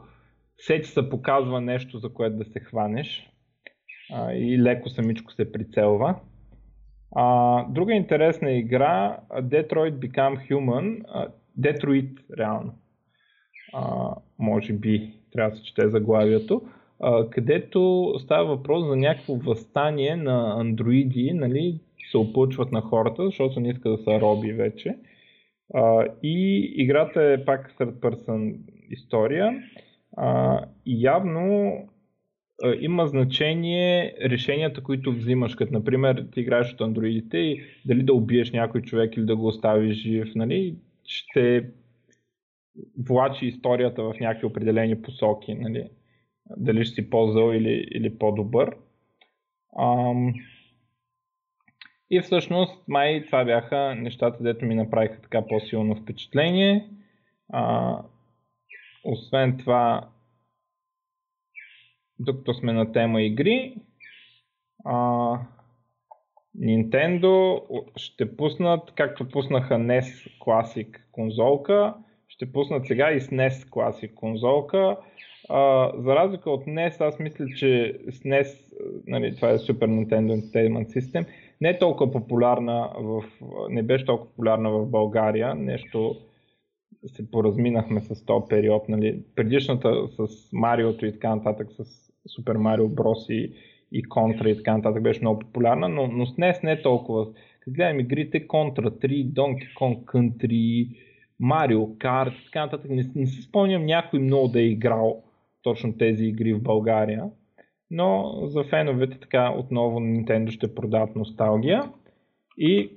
всеки 0.57 0.89
се 0.89 1.09
показва 1.09 1.61
нещо, 1.61 1.97
за 1.97 2.09
което 2.09 2.37
да 2.37 2.45
се 2.45 2.59
хванеш 2.59 3.29
а, 4.13 4.33
и 4.33 4.61
леко 4.61 4.89
самичко 4.89 5.31
се 5.31 5.51
прицелва. 5.51 6.15
А, 7.15 7.65
друга 7.69 7.93
интересна 7.93 8.51
игра, 8.51 9.17
Detroit 9.31 9.93
Become 9.93 10.49
Human, 10.49 11.01
а, 11.07 11.27
Detroit 11.59 12.37
реално, 12.37 12.73
а, 13.73 14.15
може 14.39 14.73
би 14.73 15.13
трябва 15.31 15.51
да 15.51 15.57
се 15.57 15.63
чете 15.63 15.89
заглавието, 15.89 16.61
а, 16.65 16.82
където 17.31 18.13
става 18.19 18.55
въпрос 18.55 18.87
за 18.87 18.95
някакво 18.95 19.35
възстание 19.35 20.15
на 20.15 20.55
андроиди, 20.59 21.31
нали, 21.33 21.79
се 22.11 22.17
опълчват 22.17 22.71
на 22.71 22.81
хората, 22.81 23.25
защото 23.25 23.59
не 23.59 23.69
искат 23.69 23.97
да 23.97 24.03
са 24.03 24.21
роби 24.21 24.53
вече. 24.53 24.95
А, 25.73 26.05
и 26.23 26.59
играта 26.75 27.23
е 27.23 27.45
пак 27.45 27.75
third 27.79 27.93
person 27.93 28.55
история. 28.89 29.63
А, 30.17 30.59
и 30.85 31.03
явно 31.03 31.77
има 32.79 33.07
значение 33.07 34.15
решенията, 34.21 34.83
които 34.83 35.11
взимаш, 35.11 35.55
като 35.55 35.73
например 35.73 36.25
ти 36.33 36.39
играеш 36.39 36.73
от 36.73 36.81
андроидите 36.81 37.37
и 37.37 37.63
дали 37.85 38.03
да 38.03 38.13
убиеш 38.13 38.51
някой 38.51 38.81
човек 38.81 39.17
или 39.17 39.25
да 39.25 39.35
го 39.35 39.47
оставиш 39.47 39.97
жив, 39.97 40.35
нали, 40.35 40.75
ще 41.05 41.69
влачи 42.97 43.45
историята 43.45 44.03
в 44.03 44.13
някакви 44.19 44.47
определени 44.47 45.01
посоки, 45.01 45.53
нали, 45.53 45.89
дали 46.49 46.85
ще 46.85 46.95
си 46.95 47.09
по-зъл 47.09 47.51
или, 47.51 47.87
или 47.91 48.17
по-добър. 48.17 48.77
Ам... 49.79 50.33
И 52.09 52.21
всъщност 52.21 52.87
май 52.87 53.25
това 53.25 53.45
бяха 53.45 53.95
нещата, 53.95 54.43
дето 54.43 54.65
ми 54.65 54.75
направиха 54.75 55.21
така 55.21 55.47
по-силно 55.47 55.95
впечатление. 55.95 56.89
А, 57.49 57.97
освен 59.03 59.57
това, 59.57 60.09
докато 62.19 62.53
сме 62.53 62.73
на 62.73 62.91
тема 62.91 63.21
игри, 63.21 63.75
а, 64.85 65.39
Nintendo 66.59 67.61
ще 67.97 68.37
пуснат, 68.37 68.91
както 68.95 69.29
пуснаха 69.29 69.73
NES 69.73 70.39
Classic 70.39 70.97
конзолка, 71.11 71.95
ще 72.43 72.51
пуснат 72.51 72.87
сега 72.87 73.11
и 73.11 73.21
SNES 73.21 73.69
Classic 73.69 74.13
конзолка. 74.13 74.97
А, 75.49 75.91
за 75.97 76.15
разлика 76.15 76.51
от 76.51 76.65
NES, 76.65 77.01
аз 77.01 77.19
мисля, 77.19 77.45
че 77.57 77.99
SNES, 78.07 78.55
нали, 79.07 79.35
това 79.35 79.49
е 79.49 79.57
Super 79.57 79.87
Nintendo 79.87 80.41
Entertainment 80.41 80.99
System, 80.99 81.25
не 81.61 81.69
е 81.69 81.79
толкова 81.79 82.11
популярна 82.11 82.89
в, 82.99 83.23
не 83.69 83.83
беше 83.83 84.05
толкова 84.05 84.29
популярна 84.29 84.71
в 84.71 84.85
България, 84.85 85.55
нещо 85.55 86.15
се 87.05 87.31
поразминахме 87.31 88.01
с 88.01 88.25
този 88.25 88.45
период, 88.49 88.89
нали, 88.89 89.19
предишната 89.35 90.07
с 90.07 90.27
Мариото 90.53 91.05
и 91.05 91.11
така 91.13 91.35
нататък, 91.35 91.67
с 91.71 91.85
Супер 92.35 92.55
Марио 92.55 92.89
Брос 92.89 93.29
и, 93.29 93.51
и 93.91 94.03
Контра 94.03 94.49
и 94.49 94.57
така 94.57 94.77
нататък 94.77 95.03
беше 95.03 95.21
много 95.21 95.39
популярна, 95.39 95.89
но, 95.89 96.07
но 96.07 96.25
с 96.25 96.35
днес 96.35 96.63
не 96.63 96.71
е 96.71 96.81
толкова. 96.81 97.27
Като 97.59 97.75
гледам 97.75 97.99
игрите 97.99 98.47
Контра 98.47 98.91
3, 98.91 99.33
Donkey 99.33 99.73
Kong 99.79 100.03
Country, 100.03 100.87
Mario 101.41 101.97
Kart 101.97 102.41
и 102.41 102.45
така 102.45 102.65
нататък, 102.65 102.91
не, 102.91 103.11
не 103.15 103.25
си 103.25 103.41
спомням 103.41 103.85
някой 103.85 104.19
много 104.19 104.47
да 104.47 104.59
е 104.59 104.65
играл 104.65 105.23
точно 105.61 105.97
тези 105.97 106.25
игри 106.25 106.53
в 106.53 106.63
България. 106.63 107.23
Но 107.91 108.39
за 108.43 108.63
феновете 108.63 109.19
така 109.19 109.53
отново 109.57 109.99
Nintendo 109.99 110.49
ще 110.49 110.75
продават 110.75 111.15
носталгия. 111.15 111.91
И 112.57 112.91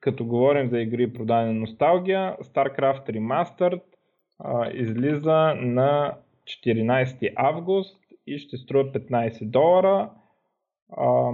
като 0.00 0.24
говорим 0.24 0.68
за 0.68 0.80
игри 0.80 1.12
продадена 1.12 1.52
носталгия, 1.52 2.36
StarCraft 2.42 3.10
Remastered 3.10 3.82
а, 4.38 4.70
излиза 4.74 5.54
на 5.60 6.14
14 6.44 7.32
август 7.36 8.00
и 8.26 8.38
ще 8.38 8.56
струва 8.56 8.92
15 8.92 9.44
долара. 9.44 10.10
А, 10.96 11.32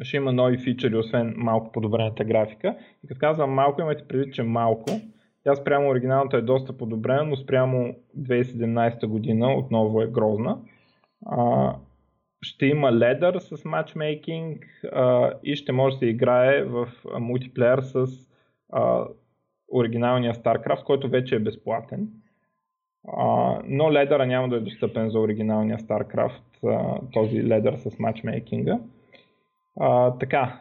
ще 0.00 0.16
има 0.16 0.32
нови 0.32 0.58
фичери, 0.58 0.96
освен 0.96 1.34
малко 1.36 1.72
подобрената 1.72 2.24
графика. 2.24 2.76
И 3.04 3.08
като 3.08 3.18
казвам 3.18 3.50
малко, 3.50 3.80
имайте 3.80 4.08
предвид, 4.08 4.34
че 4.34 4.42
малко. 4.42 4.90
Тя 5.44 5.54
спрямо 5.54 5.88
оригиналното 5.88 6.36
е 6.36 6.42
доста 6.42 6.76
подобрена, 6.76 7.24
но 7.24 7.36
спрямо 7.36 7.94
2017 8.18 9.06
година 9.06 9.54
отново 9.54 10.02
е 10.02 10.06
грозна. 10.06 10.58
А, 11.26 11.74
ще 12.42 12.66
има 12.66 12.92
ледър 12.92 13.38
с 13.38 13.64
матчмейкинг 13.64 14.64
а, 14.92 15.32
и 15.42 15.56
ще 15.56 15.72
може 15.72 15.94
да 15.94 15.98
се 15.98 16.06
играе 16.06 16.64
в 16.64 16.88
мултиплеер 17.20 17.80
с 17.80 18.06
а, 18.72 19.06
оригиналния 19.72 20.34
StarCraft, 20.34 20.84
който 20.84 21.08
вече 21.08 21.36
е 21.36 21.38
безплатен. 21.38 22.08
А, 23.08 23.58
но 23.64 23.92
ледъра 23.92 24.26
няма 24.26 24.48
да 24.48 24.56
е 24.56 24.60
достъпен 24.60 25.10
за 25.10 25.18
оригиналния 25.18 25.78
StarCraft, 25.78 26.66
а, 26.66 27.00
този 27.12 27.44
ледър 27.44 27.76
с 27.76 27.98
матчмейкинга. 27.98 28.78
А, 29.80 30.18
така. 30.18 30.60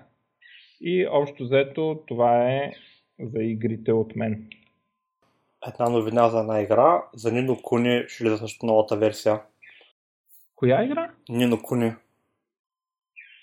И 0.81 1.07
общо 1.07 1.43
взето 1.43 2.03
това 2.07 2.51
е 2.51 2.73
за 3.19 3.43
игрите 3.43 3.93
от 3.93 4.15
мен. 4.15 4.49
Една 5.67 5.89
новина 5.89 6.29
за 6.29 6.39
една 6.39 6.61
игра. 6.61 7.03
За 7.13 7.31
Нино 7.31 7.61
Куни 7.61 8.03
ще 8.07 8.23
ли 8.23 8.37
също 8.37 8.65
новата 8.65 8.97
версия. 8.97 9.41
Коя 10.55 10.83
игра? 10.83 11.11
Нино 11.29 11.61
Куни. 11.61 11.93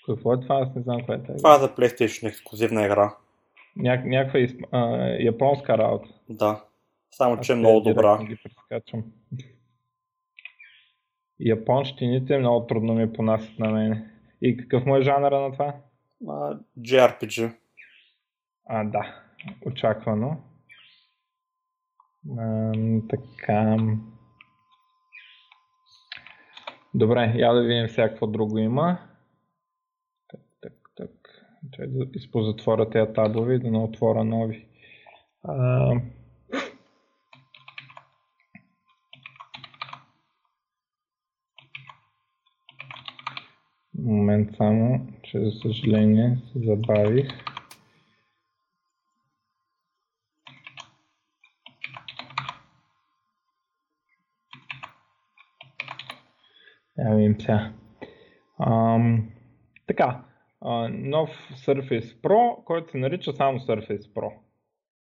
Какво 0.05 0.33
е 0.33 0.39
това? 0.39 0.55
Аз 0.55 0.75
не 0.75 0.81
знам 0.81 1.05
коя 1.05 1.17
е. 1.17 1.37
Това 1.37 1.55
е 1.55 1.59
за 1.59 1.75
PlayStation 1.75 2.27
ексклюзивна 2.27 2.85
игра. 2.85 3.15
Ня- 3.77 4.05
някаква 4.05 4.39
изп... 4.39 4.61
а, 4.71 4.79
японска 5.19 5.77
работа. 5.77 6.09
Да. 6.29 6.63
Само, 7.11 7.33
Аз 7.39 7.45
че 7.45 7.51
е 7.51 7.55
много 7.55 7.79
добра. 7.79 8.23
Ги 8.23 8.37
прескачам. 8.43 9.03
Японщините 11.39 12.37
много 12.37 12.67
трудно 12.67 12.93
ми 12.93 13.13
понасят 13.13 13.59
на 13.59 13.71
мене. 13.71 14.18
И 14.41 14.57
какъв 14.57 14.85
му 14.85 14.95
е 14.95 15.01
жанъра 15.01 15.39
на 15.39 15.51
това? 15.51 15.75
А, 16.27 16.59
JRPG. 16.79 17.55
А, 18.65 18.83
да. 18.83 19.23
Очаквано. 19.65 20.37
Ам, 22.39 23.07
така. 23.09 23.77
Добре, 26.93 27.33
я 27.35 27.53
да 27.53 27.61
видим 27.61 27.87
всякакво 27.87 28.27
друго 28.27 28.57
има. 28.57 28.97
Так, 30.27 30.41
так, 30.61 30.73
так. 30.95 31.11
Чай 31.71 31.87
да 31.87 32.05
изпозатворя 32.13 32.89
тези 32.89 33.13
табове 33.13 33.55
и 33.55 33.59
да 33.59 33.71
не 33.71 33.77
отворя 33.77 34.23
нови. 34.23 34.67
А, 35.43 35.91
Момент 44.09 44.49
само, 44.57 45.07
че 45.23 45.39
за 45.39 45.51
съжаление 45.51 46.37
се 46.53 46.59
забавих. 46.59 47.27
Я 56.97 57.15
видим 57.15 57.35
сега. 57.41 57.71
Ам, 58.59 59.29
така, 59.87 60.23
а, 60.61 60.89
нов 60.89 61.29
Surface 61.51 62.21
Pro, 62.21 62.63
който 62.63 62.91
се 62.91 62.97
нарича 62.97 63.33
само 63.33 63.59
Surface 63.59 64.13
Pro. 64.13 64.31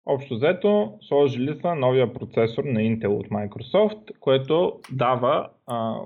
Общо 0.06 0.34
взето, 0.34 0.98
сложили 1.00 1.60
са 1.60 1.74
новия 1.74 2.12
процесор 2.14 2.64
на 2.64 2.80
Intel 2.80 3.08
от 3.08 3.28
Microsoft, 3.28 4.18
което 4.20 4.80
дава 4.92 5.50
а, 5.66 6.00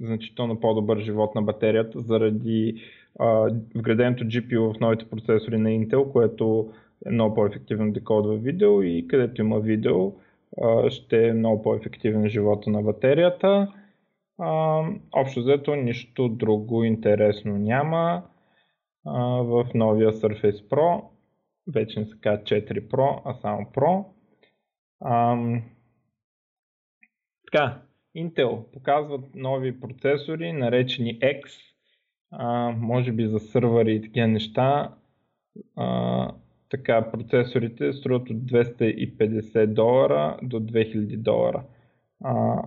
значително 0.00 0.60
по-добър 0.60 0.98
живот 0.98 1.34
на 1.34 1.42
батерията 1.42 2.00
заради 2.00 2.82
а, 3.18 3.50
вграденото 3.74 4.24
GPU 4.24 4.72
в 4.76 4.80
новите 4.80 5.10
процесори 5.10 5.58
на 5.58 5.68
Intel, 5.68 6.12
което 6.12 6.72
е 7.06 7.10
много 7.10 7.34
по-ефективно 7.34 7.92
декодва 7.92 8.36
видео 8.36 8.82
и 8.82 9.08
където 9.08 9.40
има 9.40 9.60
видео 9.60 10.12
а, 10.62 10.90
ще 10.90 11.28
е 11.28 11.32
много 11.32 11.62
по-ефективен 11.62 12.28
живота 12.28 12.70
на 12.70 12.82
батерията. 12.82 13.72
А, 14.38 14.82
общо 15.12 15.40
взето 15.40 15.74
нищо 15.74 16.28
друго 16.28 16.84
интересно 16.84 17.58
няма 17.58 18.22
а, 19.06 19.20
в 19.42 19.66
новия 19.74 20.12
Surface 20.12 20.68
Pro. 20.68 21.02
Вече 21.74 22.00
не 22.00 22.06
се 22.06 22.20
казва 22.20 22.44
4 22.44 22.88
Pro, 22.88 23.20
а 23.24 23.34
само 23.34 23.66
Pro. 23.66 24.04
Ам, 25.04 25.62
така, 27.52 27.82
Intel 28.16 28.72
показват 28.72 29.34
нови 29.34 29.80
процесори, 29.80 30.52
наречени 30.52 31.18
X, 31.18 31.42
а, 32.30 32.70
може 32.70 33.12
би 33.12 33.26
за 33.26 33.38
сървъри 33.38 33.94
и 33.94 34.02
такива 34.02 34.26
неща. 34.26 34.94
А, 35.76 36.30
така, 36.70 37.10
процесорите 37.10 37.92
струват 37.92 38.30
от 38.30 38.36
250 38.36 39.66
долара 39.66 40.38
до 40.42 40.60
2000 40.60 41.16
долара. 41.16 41.62
А, 42.24 42.62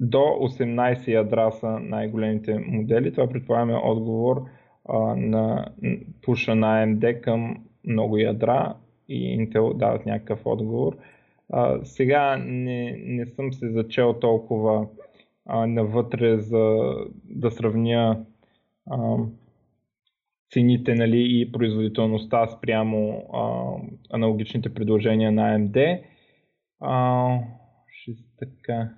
до 0.00 0.18
18 0.18 1.08
ядра 1.08 1.52
са 1.52 1.66
най-големите 1.66 2.58
модели. 2.58 3.12
Това 3.12 3.28
предполагаме 3.28 3.80
отговор 3.84 4.42
а, 4.88 4.98
на 5.16 5.72
пуша 6.22 6.54
на 6.54 6.86
AMD 6.86 7.20
към 7.20 7.64
много 7.86 8.18
ядра 8.18 8.76
и 9.08 9.38
Intel 9.38 9.76
дават 9.76 10.06
някакъв 10.06 10.46
отговор. 10.46 10.96
А, 11.52 11.84
сега 11.84 12.36
не, 12.36 12.96
не 12.96 13.26
съм 13.26 13.52
се 13.52 13.70
зачел 13.70 14.14
толкова 14.20 14.88
а, 15.46 15.66
навътре 15.66 16.38
за 16.38 16.94
да 17.24 17.50
сравня 17.50 18.24
а, 18.90 19.16
цените 20.54 20.94
нали, 20.94 21.40
и 21.40 21.52
производителността 21.52 22.46
спрямо 22.46 23.28
а, 23.32 23.72
аналогичните 24.10 24.74
предложения 24.74 25.32
на 25.32 25.58
AMD. 25.58 26.02
А, 26.80 27.38
ще 27.88 28.12
така. 28.38 28.90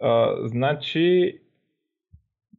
А, 0.00 0.36
значи, 0.48 1.38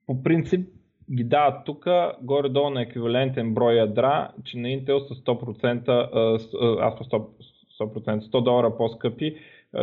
по 0.06 0.23
принцип 0.23 0.69
ги 1.15 1.23
дават 1.23 1.65
тук 1.65 1.86
горе-долу 2.21 2.69
на 2.69 2.82
еквивалентен 2.82 3.53
брой 3.53 3.73
ядра, 3.73 4.32
че 4.43 4.58
на 4.58 4.67
Intel 4.67 5.08
са 5.08 5.13
100%, 5.13 5.88
а, 5.88 6.39
а, 6.65 6.88
аз 6.88 6.97
по 6.97 7.03
100%, 7.03 7.56
100%, 7.79 8.31
100 8.31 8.43
долара 8.43 8.77
по-скъпи, 8.77 9.35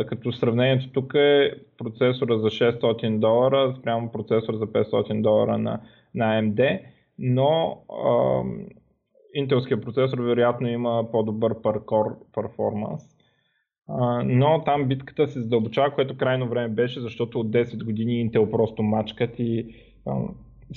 като 0.07 0.31
сравнението 0.31 0.91
тук 0.91 1.13
е 1.13 1.51
процесора 1.77 2.37
за 2.37 2.47
600 2.47 3.19
долара 3.19 3.75
спрямо 3.79 4.11
процесор 4.11 4.53
за 4.53 4.67
500 4.67 5.21
долара 5.21 5.57
на, 5.57 5.81
на 6.15 6.41
AMD, 6.41 6.79
но 7.19 7.77
а, 8.05 8.41
интелския 9.33 9.81
процесор 9.81 10.19
вероятно 10.19 10.67
има 10.67 11.11
по-добър 11.11 11.53
performance. 11.53 13.15
А, 13.87 14.23
но 14.23 14.63
там 14.63 14.87
битката 14.87 15.27
се 15.27 15.41
задълбочава, 15.41 15.95
което 15.95 16.17
крайно 16.17 16.49
време 16.49 16.67
беше, 16.67 16.99
защото 16.99 17.39
от 17.39 17.47
10 17.47 17.83
години 17.83 18.29
Intel 18.29 18.51
просто 18.51 18.83
мачкат 18.83 19.39
и 19.39 19.75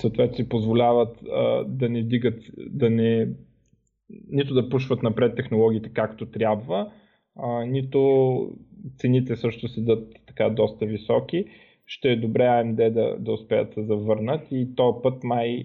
съответно 0.00 0.36
си 0.36 0.48
позволяват 0.48 1.24
да 1.66 1.88
не 1.88 2.02
дигат, 2.02 2.42
да 2.58 2.90
не 2.90 3.28
нито 4.30 4.54
да 4.54 4.68
пушват 4.68 5.02
напред 5.02 5.36
технологиите 5.36 5.88
както 5.88 6.26
трябва, 6.26 6.92
а, 7.38 7.64
нито 7.64 8.50
цените 8.98 9.36
също 9.36 9.68
си 9.68 9.84
дадат 9.84 10.14
така 10.26 10.48
доста 10.48 10.86
високи. 10.86 11.44
Ще 11.86 12.12
е 12.12 12.16
добре 12.16 12.42
AMD 12.42 12.90
да, 12.90 13.16
да 13.18 13.32
успеят 13.32 13.74
да 13.74 13.84
завърнат 13.84 14.48
и 14.50 14.74
този 14.74 14.98
път 15.02 15.24
май 15.24 15.64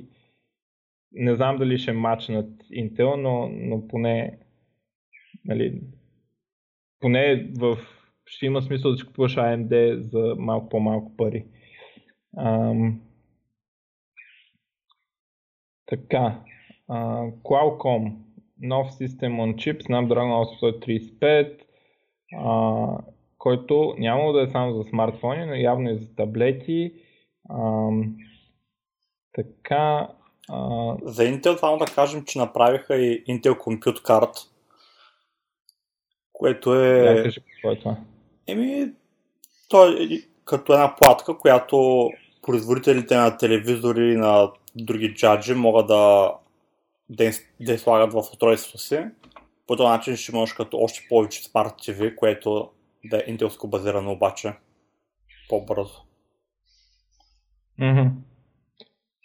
не 1.14 1.36
знам 1.36 1.58
дали 1.58 1.78
ще 1.78 1.94
мачнат 1.94 2.64
Intel, 2.64 3.16
но, 3.16 3.50
но 3.50 3.88
поне 3.88 4.38
нали, 5.46 5.82
поне 7.00 7.52
в, 7.58 7.78
ще 8.26 8.46
има 8.46 8.62
смисъл 8.62 8.92
да 8.92 8.98
си 8.98 9.06
купуваш 9.06 9.36
AMD 9.36 10.00
за 10.00 10.36
малко 10.38 10.70
по-малко 10.70 11.18
пари. 11.18 11.46
Ам, 12.38 13.02
така, 15.86 16.44
а, 16.88 17.28
Qualcomm, 17.44 18.16
нов 18.62 18.88
System 18.92 19.32
on 19.42 19.56
Chip, 19.56 19.84
Snapdragon 19.84 20.32
835, 20.32 21.63
а, 22.38 22.88
който 23.38 23.96
няма 23.98 24.34
да 24.34 24.42
е 24.42 24.48
само 24.48 24.74
за 24.74 24.90
смартфони, 24.90 25.46
но 25.46 25.54
явно 25.54 25.90
и 25.90 25.98
за 25.98 26.16
таблети. 26.16 26.94
Ам, 27.50 28.16
така, 29.34 30.08
а, 30.50 30.96
За 31.04 31.24
Intel 31.24 31.56
само 31.56 31.78
да 31.78 31.86
кажем, 31.86 32.24
че 32.26 32.40
направиха 32.40 32.96
и 32.96 33.24
Intel 33.24 33.58
Compute 33.58 34.02
Card, 34.02 34.48
което 36.34 36.76
е... 36.76 37.24
кажи 37.24 37.40
какво 37.42 37.72
е 37.72 37.80
това. 37.80 37.98
Еми, 38.48 38.92
то 39.70 39.88
е 39.88 40.08
като 40.46 40.74
една 40.74 40.96
платка, 40.96 41.38
която 41.38 42.10
производителите 42.42 43.16
на 43.16 43.38
телевизори 43.38 44.14
и 44.14 44.18
на 44.18 44.52
други 44.76 45.14
джаджи 45.14 45.54
могат 45.54 45.88
да 45.88 46.34
да, 47.10 47.32
да 47.60 47.80
слагат 47.80 48.14
в 48.14 48.18
устройството 48.18 48.78
си. 48.78 49.06
По 49.68 49.76
този 49.76 49.88
начин 49.88 50.16
ще 50.16 50.32
можеш 50.36 50.54
като 50.54 50.78
още 50.78 51.08
повече 51.10 51.44
Smart 51.44 51.74
TV, 51.74 52.16
което 52.16 52.72
да 53.06 53.18
е 53.18 53.24
интелско 53.28 53.68
базирано 53.68 54.12
обаче 54.12 54.54
по-бързо. 55.50 56.06
Mm-hmm. 57.80 58.12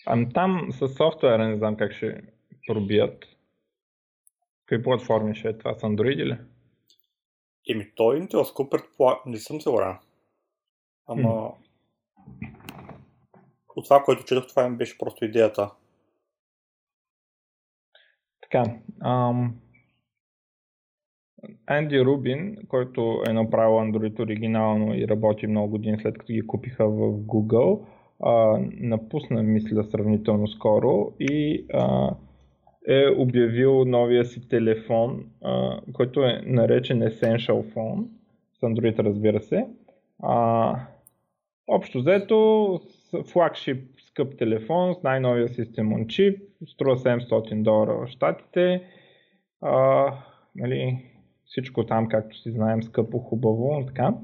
Ами 0.07 0.33
там 0.33 0.68
с 0.72 0.88
софтуера 0.88 1.48
не 1.48 1.57
знам 1.57 1.77
как 1.77 1.92
ще 1.92 2.20
пробият. 2.66 3.24
Какви 4.66 4.83
платформи 4.83 5.35
ще 5.35 5.48
е 5.48 5.59
това? 5.59 5.74
С 5.74 5.83
Android 5.83 6.22
или? 6.22 6.38
Еми, 7.68 7.92
той 7.94 8.20
Intel 8.20 8.68
предполагам, 8.68 9.20
не 9.27 9.38
съм 9.38 9.61
сигурен. 9.61 9.98
Ама... 11.07 11.29
Mm. 11.29 11.55
От 13.77 13.85
това, 13.85 14.03
което 14.03 14.24
четох, 14.24 14.46
това 14.48 14.68
ми 14.68 14.77
беше 14.77 14.98
просто 14.98 15.24
идеята. 15.24 15.70
Така. 18.40 18.64
Ам... 19.05 19.61
Анди 21.66 22.05
Рубин, 22.05 22.57
който 22.68 23.22
е 23.29 23.33
направил 23.33 23.72
Android 23.72 24.20
оригинално 24.20 24.94
и 24.94 25.09
работи 25.09 25.46
много 25.46 25.70
години 25.70 25.98
след 26.03 26.18
като 26.18 26.33
ги 26.33 26.46
купиха 26.46 26.88
в 26.88 27.12
Google, 27.12 27.81
а, 28.20 28.59
напусна, 28.81 29.42
мисля, 29.42 29.85
сравнително 29.85 30.48
скоро 30.48 31.12
и 31.20 31.66
а, 31.74 32.14
е 32.88 33.09
обявил 33.16 33.85
новия 33.85 34.24
си 34.24 34.48
телефон, 34.48 35.24
а, 35.44 35.81
който 35.92 36.22
е 36.22 36.42
наречен 36.46 37.01
Essential 37.01 37.74
Phone, 37.74 38.07
с 38.55 38.61
Android 38.61 38.98
разбира 38.98 39.40
се. 39.40 39.66
А, 40.22 40.74
общо 41.68 41.98
взето, 41.98 42.81
флагшип 43.33 43.85
скъп 44.01 44.38
телефон 44.38 44.94
с 44.94 45.03
най-новия 45.03 45.48
систем 45.48 45.90
on 45.90 46.07
chip, 46.07 46.40
струва 46.66 46.96
700 46.96 47.62
долара 47.62 47.94
в 47.94 48.07
Штатите. 48.07 48.83
А, 49.61 50.12
нали, 50.57 50.98
всичко 51.48 51.87
там, 51.87 52.08
както 52.08 52.37
си 52.37 52.50
знаем, 52.50 52.82
скъпо, 52.82 53.18
хубаво, 53.18 53.84
така. 53.87 54.14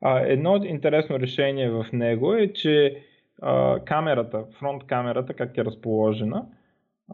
А, 0.00 0.20
едно 0.20 0.56
интересно 0.64 1.20
решение 1.20 1.70
в 1.70 1.86
него 1.92 2.34
е, 2.34 2.52
че 2.52 3.02
а, 3.42 3.80
камерата, 3.84 4.44
фронт 4.58 4.86
камерата, 4.86 5.34
как 5.34 5.58
е 5.58 5.64
разположена, 5.64 6.46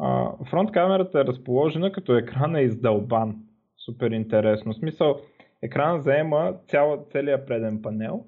а, 0.01 0.31
фронт 0.51 0.73
камерата 0.73 1.21
е 1.21 1.25
разположена 1.25 1.93
като 1.93 2.17
екран 2.17 2.57
е 2.57 2.62
издълбан. 2.62 3.37
Супер 3.85 4.11
интересно. 4.11 4.73
В 4.73 4.77
смисъл, 4.77 5.21
екран 5.62 6.01
заема 6.01 6.55
цяла, 6.67 6.99
целият 7.11 7.47
преден 7.47 7.83
панел 7.83 8.25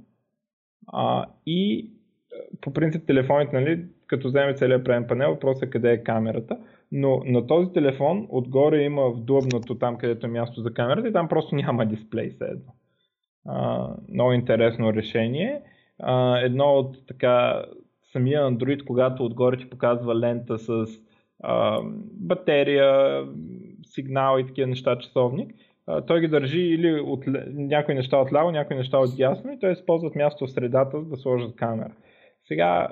а, 0.93 1.27
и 1.47 1.91
по 2.61 2.73
принцип 2.73 3.07
телефоните, 3.07 3.61
нали, 3.61 3.85
като 4.07 4.29
вземе 4.29 4.55
целият 4.55 4.85
преден 4.85 5.07
панел, 5.07 5.31
въпросът 5.31 5.63
е 5.63 5.71
къде 5.71 5.93
е 5.93 6.03
камерата. 6.03 6.59
Но 6.97 7.23
на 7.25 7.47
този 7.47 7.73
телефон 7.73 8.27
отгоре 8.31 8.83
има 8.83 9.11
вдлъбнато 9.11 9.75
там, 9.75 9.97
където 9.97 10.27
е 10.27 10.31
място 10.31 10.61
за 10.61 10.75
камерата 10.75 11.09
и 11.09 11.13
там 11.13 11.29
просто 11.29 11.55
няма 11.55 11.87
дисплей 11.87 12.37
едно. 12.41 12.73
А, 13.47 13.89
много 14.13 14.33
интересно 14.33 14.93
решение. 14.93 15.61
А, 16.03 16.39
едно 16.39 16.65
от 16.65 17.07
така 17.07 17.65
самия 18.13 18.43
Android, 18.43 18.85
когато 18.85 19.25
отгоре 19.25 19.57
ти 19.57 19.71
показва 19.71 20.15
лента 20.21 20.59
с 20.59 20.87
а, 21.43 21.81
батерия, 22.13 23.25
сигнал 23.87 24.39
и 24.39 24.47
такива 24.47 24.67
неща, 24.67 24.99
часовник, 24.99 25.55
а, 25.87 26.01
той 26.01 26.21
ги 26.21 26.29
държи 26.29 26.61
или 26.61 27.01
от, 27.01 27.25
някои 27.53 27.95
неща 27.95 28.19
от 28.19 28.33
ляво, 28.33 28.51
някои 28.51 28.77
неща 28.77 28.99
от 28.99 29.17
дясно 29.17 29.53
и 29.53 29.59
той 29.59 29.73
използват 29.73 30.15
място 30.15 30.47
в 30.47 30.51
средата, 30.51 31.01
за 31.01 31.09
да 31.09 31.17
сложат 31.17 31.57
камера. 31.57 31.93
Сега, 32.49 32.89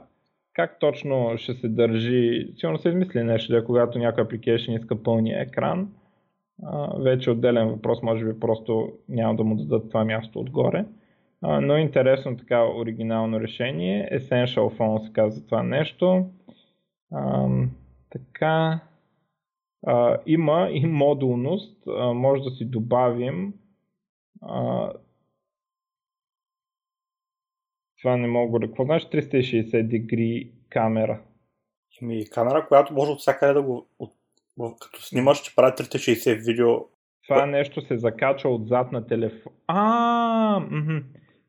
как 0.54 0.78
точно 0.78 1.32
ще 1.36 1.54
се 1.54 1.68
държи, 1.68 2.52
сигурно 2.56 2.78
се 2.78 2.88
измисли 2.88 3.22
нещо, 3.22 3.52
да 3.52 3.64
когато 3.64 3.98
някой 3.98 4.24
application 4.24 4.78
иска 4.78 5.02
пълния 5.02 5.40
екран, 5.40 5.88
а, 6.62 6.98
вече 6.98 7.30
отделен 7.30 7.68
въпрос, 7.68 8.02
може 8.02 8.24
би 8.24 8.40
просто 8.40 8.92
няма 9.08 9.36
да 9.36 9.44
му 9.44 9.56
дадат 9.56 9.88
това 9.88 10.04
място 10.04 10.40
отгоре. 10.40 10.84
А, 11.42 11.60
но 11.60 11.76
интересно 11.76 12.36
така 12.36 12.64
оригинално 12.64 13.40
решение. 13.40 14.08
Essential 14.12 14.78
Phone 14.78 15.06
се 15.06 15.12
казва 15.12 15.44
това 15.44 15.62
нещо. 15.62 16.26
А, 17.12 17.48
така. 18.10 18.80
А, 19.86 20.18
има 20.26 20.68
и 20.72 20.86
модулност. 20.86 21.82
А, 21.86 22.12
може 22.12 22.42
да 22.42 22.50
си 22.50 22.64
добавим 22.64 23.54
а, 24.42 24.90
това 28.02 28.16
не 28.16 28.28
мога 28.28 28.58
да... 28.58 28.66
Какво 28.66 28.84
значи 28.84 29.06
360 29.06 29.82
дегри 29.82 30.50
камера? 30.70 31.20
Ми, 32.02 32.30
камера, 32.30 32.66
която 32.68 32.94
може 32.94 33.10
от 33.10 33.20
всякъде 33.20 33.52
да 33.52 33.62
го... 33.62 33.86
От, 33.98 34.12
като 34.80 35.02
снимаш, 35.02 35.42
че 35.42 35.54
прави 35.56 35.72
360 35.72 36.46
видео. 36.46 36.68
Това 37.28 37.46
нещо 37.46 37.80
се 37.80 37.98
закача 37.98 38.48
отзад 38.48 38.92
на 38.92 39.06
телефон. 39.06 39.52
А, 39.66 39.80
м-м. 40.70 41.02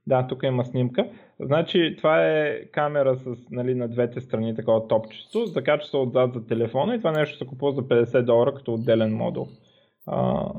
Да, 0.07 0.27
тук 0.27 0.43
има 0.43 0.65
снимка. 0.65 1.09
Значи 1.39 1.95
това 1.97 2.27
е 2.27 2.65
камера 2.71 3.15
с, 3.15 3.35
нали, 3.51 3.75
на 3.75 3.87
двете 3.87 4.21
страни, 4.21 4.55
такова 4.55 4.87
топчесто, 4.87 5.45
закача 5.45 5.87
се 5.87 5.97
отзад 5.97 6.33
за 6.33 6.45
телефона 6.45 6.95
и 6.95 6.97
това 6.97 7.11
нещо 7.11 7.37
се 7.37 7.45
купува 7.45 7.71
за 7.71 7.81
50 7.81 8.21
долара 8.21 8.53
като 8.53 8.73
отделен 8.73 9.15
модул. 9.15 9.47
А, 10.07 10.49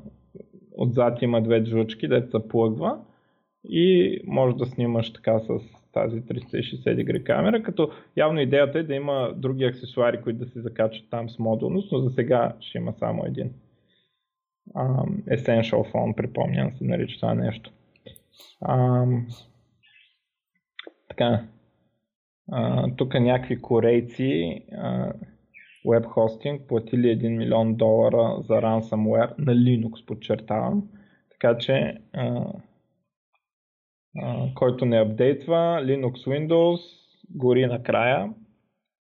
отзад 0.79 1.23
има 1.23 1.43
две 1.43 1.65
жучки, 1.65 2.09
дето 2.09 2.31
се 2.31 2.49
плъгва 2.49 2.99
и 3.65 4.19
може 4.27 4.57
да 4.57 4.67
снимаш 4.67 5.13
така 5.13 5.39
с 5.39 5.49
тази 5.95 6.21
360 6.23 6.95
дегри 6.95 7.25
камера, 7.25 7.63
като 7.63 7.91
явно 8.17 8.41
идеята 8.41 8.79
е 8.79 8.83
да 8.83 8.95
има 8.95 9.35
други 9.37 9.65
аксесуари, 9.65 10.23
които 10.23 10.39
да 10.39 10.51
се 10.51 10.61
закачат 10.61 11.11
там 11.11 11.31
с 11.31 11.39
модулност, 11.39 11.93
но 11.93 11.99
за 11.99 12.11
сега 12.11 12.57
ще 12.61 12.79
има 12.79 12.93
само 12.99 13.25
един. 13.27 13.51
Um, 14.75 15.25
Essential 15.25 15.93
Phone, 15.93 16.15
припомням 16.15 16.73
се, 16.73 16.85
нарича 16.85 17.21
това 17.21 17.35
нещо. 17.35 17.71
Um, 18.63 19.47
така. 21.09 21.45
Uh, 22.51 22.97
тук 22.97 23.15
някакви 23.15 23.63
корейци 23.63 24.63
uh, 24.73 26.05
хостинг 26.05 26.69
платили 26.69 27.07
1 27.07 27.29
милион 27.29 27.75
долара 27.75 28.43
за 28.43 28.55
ransomware 28.55 29.39
на 29.39 29.55
Linux, 29.55 30.07
подчертавам. 30.07 30.89
Така 31.31 31.59
че 31.59 31.99
uh, 32.15 32.55
който 34.55 34.85
не 34.85 35.01
апдейтва, 35.01 35.81
Linux 35.83 36.13
Windows 36.13 36.81
гори 37.31 37.67
накрая, 37.67 38.35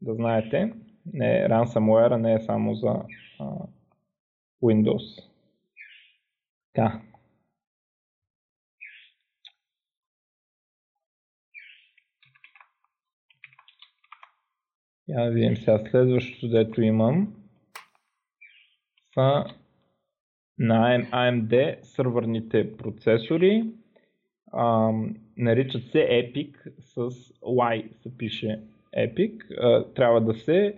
да 0.02 0.16
знаете. 0.16 0.74
Не, 1.14 1.48
ransomware 1.50 2.16
не 2.16 2.34
е 2.34 2.40
само 2.40 2.76
за 2.76 3.02
а, 3.40 3.46
Windows. 4.64 5.30
Така. 6.74 7.02
Я 15.08 15.26
да 15.26 15.32
видим 15.32 15.58
сега 15.58 15.80
следващото, 15.80 16.50
дето 16.50 16.82
имам 16.82 17.36
са 19.14 19.46
на 20.60 21.02
AMD 21.02 21.84
сървърните 21.84 22.78
процесори 22.78 23.74
наричат 25.38 25.84
се 25.84 25.98
Epic 25.98 26.56
с 26.80 26.96
Y 27.42 28.02
се 28.04 28.18
пише 28.18 28.60
Epic. 28.98 29.58
А, 29.62 29.94
трябва 29.94 30.22
да 30.22 30.34
се 30.34 30.76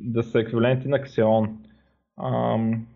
да 0.00 0.22
са 0.22 0.40
еквиваленти 0.40 0.88
на 0.88 0.98
Xeon. 0.98 1.50
Ам, 2.22 2.86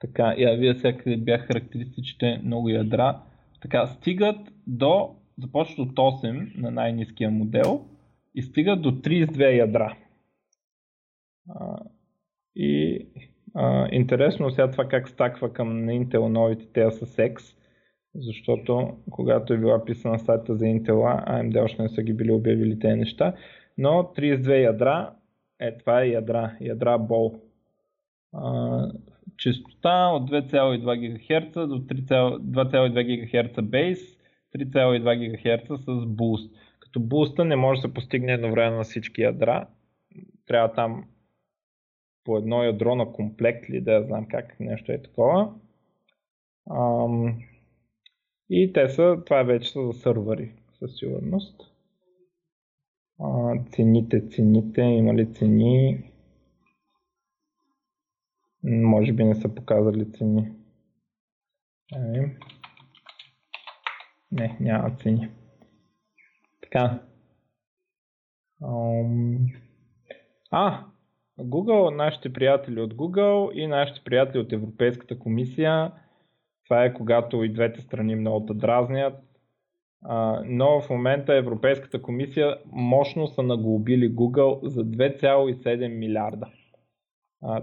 така, 0.00 0.34
я 0.38 0.56
вие 0.56 0.74
сега 0.74 1.16
бях 1.16 1.46
характеристичните 1.46 2.40
много 2.44 2.68
ядра. 2.68 3.20
Така, 3.62 3.86
стигат 3.86 4.52
до, 4.66 5.16
започват 5.38 5.78
от 5.78 5.96
8 5.96 6.58
на 6.58 6.70
най-низкия 6.70 7.30
модел 7.30 7.84
и 8.34 8.42
стигат 8.42 8.82
до 8.82 8.92
32 8.92 9.58
ядра. 9.58 9.96
А, 11.48 11.78
и 12.56 13.00
а, 13.54 13.88
интересно 13.92 14.50
сега 14.50 14.70
това 14.70 14.88
как 14.88 15.08
стаква 15.08 15.52
към 15.52 15.84
на 15.84 15.92
Intel 15.92 16.28
новите 16.28 16.66
те 16.72 16.90
с 16.90 17.06
X 17.06 17.56
защото 18.14 18.96
когато 19.10 19.54
е 19.54 19.58
била 19.58 19.84
писана 19.84 20.18
статията 20.18 20.56
за 20.56 20.64
Intel, 20.64 21.28
AMD 21.28 21.64
още 21.64 21.82
не 21.82 21.88
са 21.88 22.02
ги 22.02 22.12
били 22.12 22.32
обявили 22.32 22.78
тези 22.78 22.98
неща, 22.98 23.34
но 23.78 23.90
32 23.90 24.62
ядра, 24.62 25.14
е 25.60 25.78
това 25.78 26.02
е 26.02 26.08
ядра, 26.08 26.56
ядра 26.60 26.98
бол. 26.98 27.40
А, 28.32 28.92
частота 29.36 30.10
от 30.14 30.30
2,2 30.30 31.00
ГГц 31.00 31.54
до 31.54 31.80
2,2 31.80 33.04
ГГц 33.04 33.56
base, 33.56 34.18
3,2 34.56 35.30
ГГц 35.30 35.82
с 35.82 35.86
boost. 35.86 36.50
Като 36.80 37.00
бууста 37.00 37.44
не 37.44 37.56
може 37.56 37.80
да 37.80 37.88
се 37.88 37.94
постигне 37.94 38.32
едновременно 38.32 38.76
на 38.76 38.84
всички 38.84 39.22
ядра. 39.22 39.66
Трябва 40.46 40.72
там 40.72 41.04
по 42.24 42.38
едно 42.38 42.62
ядро 42.62 42.94
на 42.94 43.12
комплект 43.12 43.70
ли 43.70 43.80
да 43.80 44.02
знам 44.02 44.26
как 44.28 44.60
нещо 44.60 44.92
е 44.92 45.02
такова. 45.02 45.54
Ам, 46.70 47.38
и 48.56 48.72
те 48.72 48.88
са, 48.88 49.22
това 49.26 49.42
вече 49.42 49.72
са 49.72 49.86
за 49.86 49.92
сървъри, 49.92 50.52
със 50.78 50.96
сигурност. 50.96 51.62
А, 53.20 53.54
цените, 53.72 54.28
цените, 54.28 54.80
има 54.80 55.14
ли 55.14 55.32
цени? 55.32 56.04
Може 58.62 59.12
би 59.12 59.24
не 59.24 59.34
са 59.34 59.54
показали 59.54 60.12
цени. 60.12 60.52
Ами. 61.94 62.36
Не, 64.32 64.56
няма 64.60 64.96
цени. 64.96 65.28
Така. 66.62 67.02
А, 70.50 70.84
Google, 71.38 71.96
нашите 71.96 72.32
приятели 72.32 72.80
от 72.80 72.94
Google 72.94 73.52
и 73.52 73.66
нашите 73.66 74.04
приятели 74.04 74.38
от 74.38 74.52
Европейската 74.52 75.18
комисия. 75.18 75.92
Това 76.64 76.84
е 76.84 76.94
когато 76.94 77.44
и 77.44 77.52
двете 77.52 77.80
страни 77.80 78.14
много 78.14 78.46
да 78.46 78.54
дразнят. 78.54 79.14
но 80.44 80.80
в 80.80 80.90
момента 80.90 81.34
Европейската 81.34 82.02
комисия 82.02 82.56
мощно 82.72 83.26
са 83.26 83.42
наглобили 83.42 84.14
Google 84.14 84.66
за 84.66 84.84
2,7 84.84 85.88
милиарда. 85.88 86.46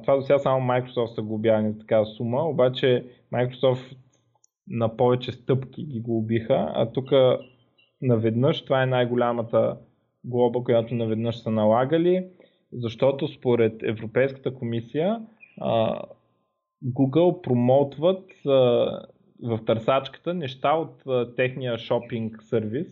това 0.02 0.16
до 0.16 0.22
сега 0.22 0.40
само 0.40 0.68
Microsoft 0.68 1.16
са 1.16 1.22
глобявани 1.22 1.72
за 1.72 1.80
такава 1.80 2.06
сума, 2.06 2.44
обаче 2.44 3.06
Microsoft 3.34 3.98
на 4.68 4.98
повече 4.98 5.32
стъпки 5.32 5.84
ги 5.86 6.00
глобиха, 6.00 6.72
а 6.76 6.92
тук 6.92 7.12
наведнъж 8.02 8.62
това 8.62 8.84
е 8.84 8.86
най-голямата 8.86 9.78
глоба, 10.24 10.64
която 10.64 10.96
наведнъж 10.96 11.36
са 11.36 11.52
налагали 11.52 12.26
защото 12.74 13.28
според 13.28 13.84
Европейската 13.84 14.54
комисия 14.54 15.22
Google 16.86 17.42
промотват 17.42 18.26
в 19.44 19.60
търсачката 19.66 20.34
неща 20.34 20.74
от 20.74 21.04
техния 21.36 21.78
шопинг 21.78 22.44
сервис, 22.44 22.88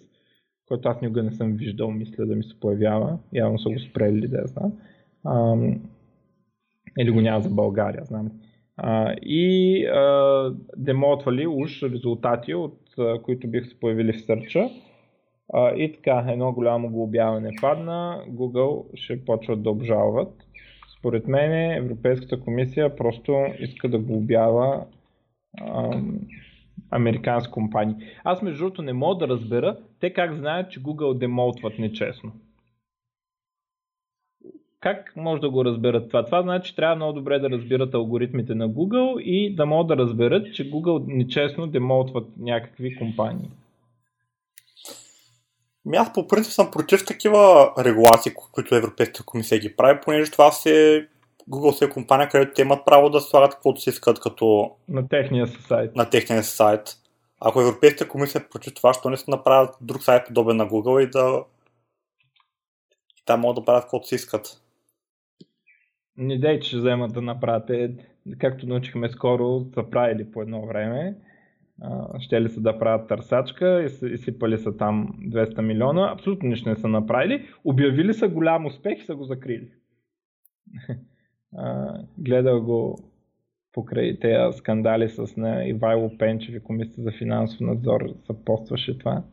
който 0.67 0.89
аз 0.89 1.01
никога 1.01 1.23
не 1.23 1.31
съм 1.31 1.53
виждал, 1.53 1.91
мисля 1.91 2.25
да 2.25 2.35
ми 2.35 2.43
се 2.43 2.59
появява. 2.59 3.17
Явно 3.33 3.59
са 3.59 3.69
го 3.69 3.79
спрели, 3.79 4.27
да 4.27 4.43
знам. 4.45 4.71
или 6.99 7.11
го 7.11 7.21
няма 7.21 7.41
за 7.41 7.49
България, 7.49 8.03
знам. 8.05 8.31
и 9.21 9.85
демотвали 10.77 11.47
уж 11.47 11.83
резултати, 11.83 12.53
от 12.53 12.79
които 13.23 13.47
бих 13.47 13.67
се 13.67 13.79
появили 13.79 14.13
в 14.13 14.25
сърча 14.25 14.69
а, 15.53 15.75
и 15.75 15.93
така, 15.93 16.25
едно 16.29 16.51
голямо 16.51 16.89
глобяване 16.89 17.49
падна, 17.61 18.23
Google 18.29 18.85
ще 18.93 19.25
почват 19.25 19.63
да 19.63 19.69
обжалват. 19.69 20.48
Според 20.99 21.27
мен 21.27 21.71
Европейската 21.77 22.39
комисия 22.39 22.95
просто 22.95 23.45
иска 23.59 23.89
да 23.89 23.99
глобява 23.99 24.85
ам, 25.61 26.19
американски 26.91 27.51
компании. 27.51 27.95
Аз 28.23 28.41
между 28.41 28.59
другото 28.59 28.81
не 28.81 28.93
мога 28.93 29.17
да 29.17 29.33
разбера 29.33 29.77
те 29.99 30.13
как 30.13 30.35
знаят, 30.35 30.71
че 30.71 30.83
Google 30.83 31.17
демолтват 31.17 31.79
нечестно. 31.79 32.31
Как 34.79 35.13
може 35.15 35.41
да 35.41 35.49
го 35.49 35.65
разберат 35.65 36.07
това? 36.07 36.25
Това 36.25 36.41
значи, 36.41 36.69
че 36.69 36.75
трябва 36.75 36.95
много 36.95 37.13
добре 37.13 37.39
да 37.39 37.49
разбират 37.49 37.93
алгоритмите 37.93 38.55
на 38.55 38.69
Google 38.69 39.21
и 39.21 39.55
да 39.55 39.65
могат 39.65 39.87
да 39.87 40.03
разберат, 40.03 40.53
че 40.53 40.71
Google 40.71 41.03
нечестно 41.07 41.67
демолтват 41.67 42.27
някакви 42.37 42.95
компании. 42.95 43.49
Ми 45.89 45.97
аз 45.97 46.13
по 46.13 46.27
принцип 46.27 46.51
съм 46.53 46.71
против 46.71 47.05
такива 47.05 47.73
регулации, 47.79 48.33
които 48.51 48.75
Европейската 48.75 49.23
комисия 49.23 49.59
ги 49.59 49.75
прави, 49.75 49.99
понеже 50.03 50.31
това 50.31 50.51
се 50.51 51.07
Google 51.49 51.71
се 51.71 51.85
е 51.85 51.89
компания, 51.89 52.29
където 52.29 52.53
те 52.53 52.61
имат 52.61 52.85
право 52.85 53.09
да 53.09 53.21
слагат 53.21 53.53
каквото 53.53 53.81
си 53.81 53.89
искат 53.89 54.19
като... 54.19 54.71
На 54.89 55.07
техния 55.07 55.47
сайт. 55.47 55.95
На 55.95 56.09
техния 56.09 56.43
сайт. 56.43 56.81
Ако 57.39 57.61
Европейската 57.61 58.07
комисия 58.07 58.41
е 58.41 58.49
против 58.49 58.73
това, 58.73 58.93
що 58.93 59.09
не 59.09 59.17
се 59.17 59.31
направят 59.31 59.75
друг 59.81 60.03
сайт 60.03 60.27
подобен 60.27 60.57
на 60.57 60.67
Google 60.67 61.07
и 61.07 61.09
да... 61.09 61.43
И 63.21 63.25
там 63.25 63.39
могат 63.39 63.55
да 63.55 63.65
правят 63.65 63.83
каквото 63.83 64.07
си 64.07 64.15
искат. 64.15 64.61
Не 66.17 66.37
дей, 66.37 66.59
че 66.59 66.67
ще 66.67 66.77
вземат 66.77 67.13
да 67.13 67.21
направят. 67.21 67.71
Както 68.39 68.67
научихме 68.67 69.09
скоро, 69.09 69.65
са 69.73 69.83
правили 69.89 70.31
по 70.31 70.41
едно 70.41 70.65
време 70.65 71.15
ще 72.19 72.41
ли 72.41 72.49
са 72.49 72.61
да 72.61 72.79
правят 72.79 73.07
търсачка 73.07 73.83
и 73.83 74.17
сипали 74.17 74.57
са 74.57 74.77
там 74.77 75.07
200 75.21 75.61
милиона. 75.61 76.11
Абсолютно 76.13 76.49
нищо 76.49 76.69
не 76.69 76.75
са 76.75 76.87
направили. 76.87 77.45
Обявили 77.63 78.13
са 78.13 78.27
голям 78.27 78.65
успех 78.65 79.01
и 79.01 79.05
са 79.05 79.15
го 79.15 79.23
закрили. 79.23 79.71
Гледал 82.17 82.61
го 82.61 82.99
покрай 83.73 84.19
тези 84.19 84.57
скандали 84.57 85.09
с 85.09 85.37
на 85.37 85.65
Ивайло 85.65 86.17
Пенчев 86.17 86.55
и 86.55 86.63
Комисията 86.63 87.01
за 87.01 87.11
финансов 87.11 87.59
надзор 87.61 88.01
съпостваше 88.25 88.97
това. 88.97 89.23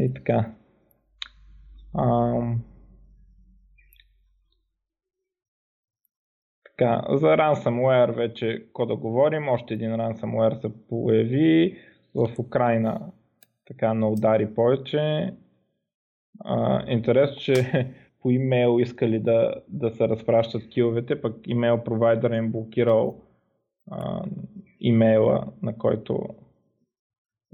И 0.00 0.14
така. 0.14 0.52
Така, 6.82 7.16
за 7.16 7.26
ransomware 7.26 8.12
вече, 8.16 8.62
какво 8.66 8.86
да 8.86 8.96
говорим, 8.96 9.48
още 9.48 9.74
един 9.74 9.90
ransomware 9.90 10.60
се 10.60 10.68
появи 10.88 11.78
в 12.14 12.28
Украина. 12.38 13.00
Така 13.66 13.94
на 13.94 14.08
удари 14.08 14.54
повече. 14.54 15.34
А, 16.44 16.84
интересно, 16.88 17.36
че 17.36 17.86
по 18.22 18.30
имейл 18.30 18.78
искали 18.80 19.18
да, 19.18 19.54
да 19.68 19.90
се 19.90 20.08
разпращат 20.08 20.68
киловете, 20.68 21.20
пък 21.20 21.36
имейл 21.46 21.84
провайдер 21.84 22.30
им 22.30 22.52
блокирал 22.52 23.20
а, 23.90 24.24
имейла, 24.80 25.46
на 25.62 25.78
който 25.78 26.28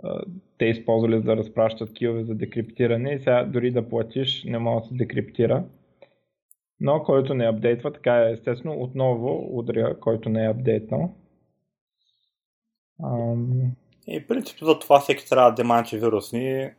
а, 0.03 0.21
те 0.59 0.65
използвали 0.65 1.17
за 1.17 1.23
да 1.23 1.37
разпращат 1.37 1.93
килове 1.93 2.25
за 2.25 2.35
декриптиране. 2.35 3.13
И 3.13 3.19
сега 3.19 3.45
дори 3.45 3.71
да 3.71 3.89
платиш 3.89 4.45
не 4.45 4.59
може 4.59 4.83
да 4.83 4.89
се 4.89 4.95
декриптира 4.95 5.65
но 6.81 7.03
който 7.03 7.35
не 7.35 7.45
апдейтва, 7.45 7.93
така 7.93 8.17
е 8.17 8.33
естествено, 8.33 8.83
отново 8.83 9.59
удря, 9.59 10.01
който 10.01 10.29
не 10.29 10.45
е 10.45 10.49
апдейтнал. 10.49 11.15
Ам... 13.05 13.73
И 14.07 14.27
принципно 14.27 14.67
за 14.67 14.79
това 14.79 15.01
всеки 15.01 15.29
трябва 15.29 15.55
да 15.55 15.63
има 15.63 15.79
антивирусни 15.79 16.71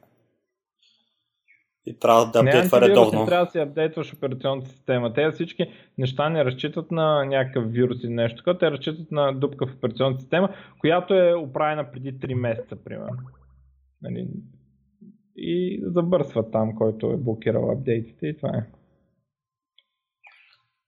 и 1.85 1.99
трябва 1.99 2.31
да 2.31 2.39
апдейтва 2.39 2.81
редовно. 2.81 3.19
Не 3.19 3.25
трябва 3.25 3.45
да 3.45 3.51
си 3.51 3.59
апдейтваш 3.59 4.13
операционната 4.13 4.69
система. 4.69 5.13
Те 5.13 5.31
всички 5.31 5.65
неща 5.97 6.29
не 6.29 6.45
разчитат 6.45 6.91
на 6.91 7.25
някакъв 7.25 7.71
вирус 7.71 8.03
или 8.03 8.13
нещо 8.13 8.38
такова, 8.38 8.57
те 8.57 8.71
разчитат 8.71 9.12
на 9.12 9.33
дупка 9.33 9.67
в 9.67 9.75
операционната 9.75 10.21
система, 10.21 10.53
която 10.79 11.13
е 11.13 11.33
оправена 11.33 11.91
преди 11.91 12.13
3 12.13 12.33
месеца, 12.33 12.83
примерно. 12.83 13.17
Нали? 14.01 14.27
И 15.35 15.81
забърсва 15.85 16.51
там, 16.51 16.75
който 16.75 17.12
е 17.12 17.17
блокирал 17.17 17.71
апдейтите 17.71 18.27
и 18.27 18.38
това 18.38 18.49
е. 18.49 18.79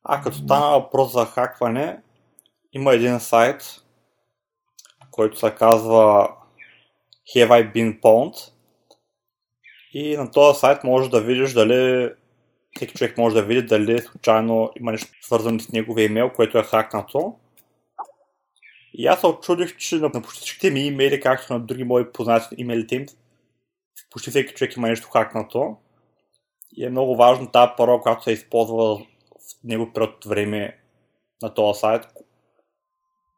А 0.04 0.22
като 0.22 0.38
стана 0.38 0.80
въпрос 0.80 1.14
за 1.14 1.26
хакване, 1.26 2.00
има 2.74 2.94
един 2.94 3.20
сайт, 3.20 3.64
който 5.12 5.40
се 5.40 5.56
казва 5.56 6.30
Have 7.36 7.50
I 7.50 7.74
Been 7.74 8.00
Pwned? 8.02 8.52
И 9.94 10.18
на 10.18 10.32
този 10.32 10.60
сайт 10.60 10.84
можеш 10.84 11.10
да 11.10 11.22
видиш 11.22 11.54
дали 11.54 12.12
всеки 12.76 12.94
човек 12.94 13.18
може 13.18 13.36
да 13.36 13.44
види 13.44 13.62
дали 13.62 14.02
случайно 14.02 14.72
има 14.80 14.92
нещо 14.92 15.12
свързано 15.22 15.60
с 15.60 15.72
неговия 15.72 16.06
имейл, 16.06 16.30
което 16.30 16.58
е 16.58 16.64
хакнато. 16.64 17.36
И 18.94 19.08
аз 19.08 19.20
се 19.20 19.28
очудих, 19.28 19.78
че 19.78 19.96
на 19.96 20.12
почти 20.12 20.40
всичките 20.40 20.72
ми 20.72 20.86
имейли, 20.86 21.20
както 21.20 21.54
на 21.54 21.60
други 21.60 21.84
мои 21.84 22.12
познати 22.12 22.56
имейлите 22.58 22.96
им, 22.96 23.06
почти 24.12 24.30
всеки 24.30 24.54
човек 24.54 24.76
има 24.76 24.88
нещо 24.88 25.10
хакнато. 25.10 25.78
И 26.78 26.86
е 26.86 26.90
много 26.90 27.16
важно 27.16 27.52
тази 27.52 27.72
парола, 27.78 28.02
която 28.02 28.24
се 28.24 28.32
използва 28.32 29.06
него 29.64 29.94
период 29.94 30.16
от 30.16 30.26
време 30.26 30.78
на 31.42 31.54
този 31.54 31.80
сайт, 31.80 32.02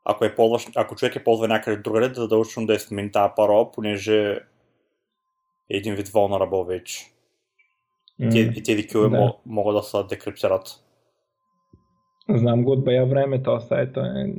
ако, 0.06 0.26
е 0.26 0.36
ползваш, 0.36 0.68
ако 0.76 0.96
човек 0.96 1.16
е 1.16 1.24
ползва 1.24 1.48
някъде 1.48 1.78
другаде, 1.78 2.08
да 2.08 2.22
задължително 2.22 2.68
да 2.68 2.76
е 2.76 2.80
смени 2.80 3.12
тази 3.12 3.34
парола, 3.36 3.72
понеже 3.72 4.32
е 5.70 5.78
един 5.78 5.96
вид 5.96 6.08
vulnerable 6.08 6.68
вече. 6.68 7.06
Mm, 8.22 8.54
и 8.54 8.64
тези 8.64 8.88
кюле 8.88 9.10
да. 9.10 9.34
могат 9.46 9.76
да 9.76 9.84
се 9.84 9.98
декриптират. 10.10 10.84
Знам 12.30 12.64
го 12.64 12.72
от 12.72 12.84
бая 12.84 13.06
време, 13.06 13.44
този 13.44 13.68
сайт 13.68 13.98
е... 13.98 14.34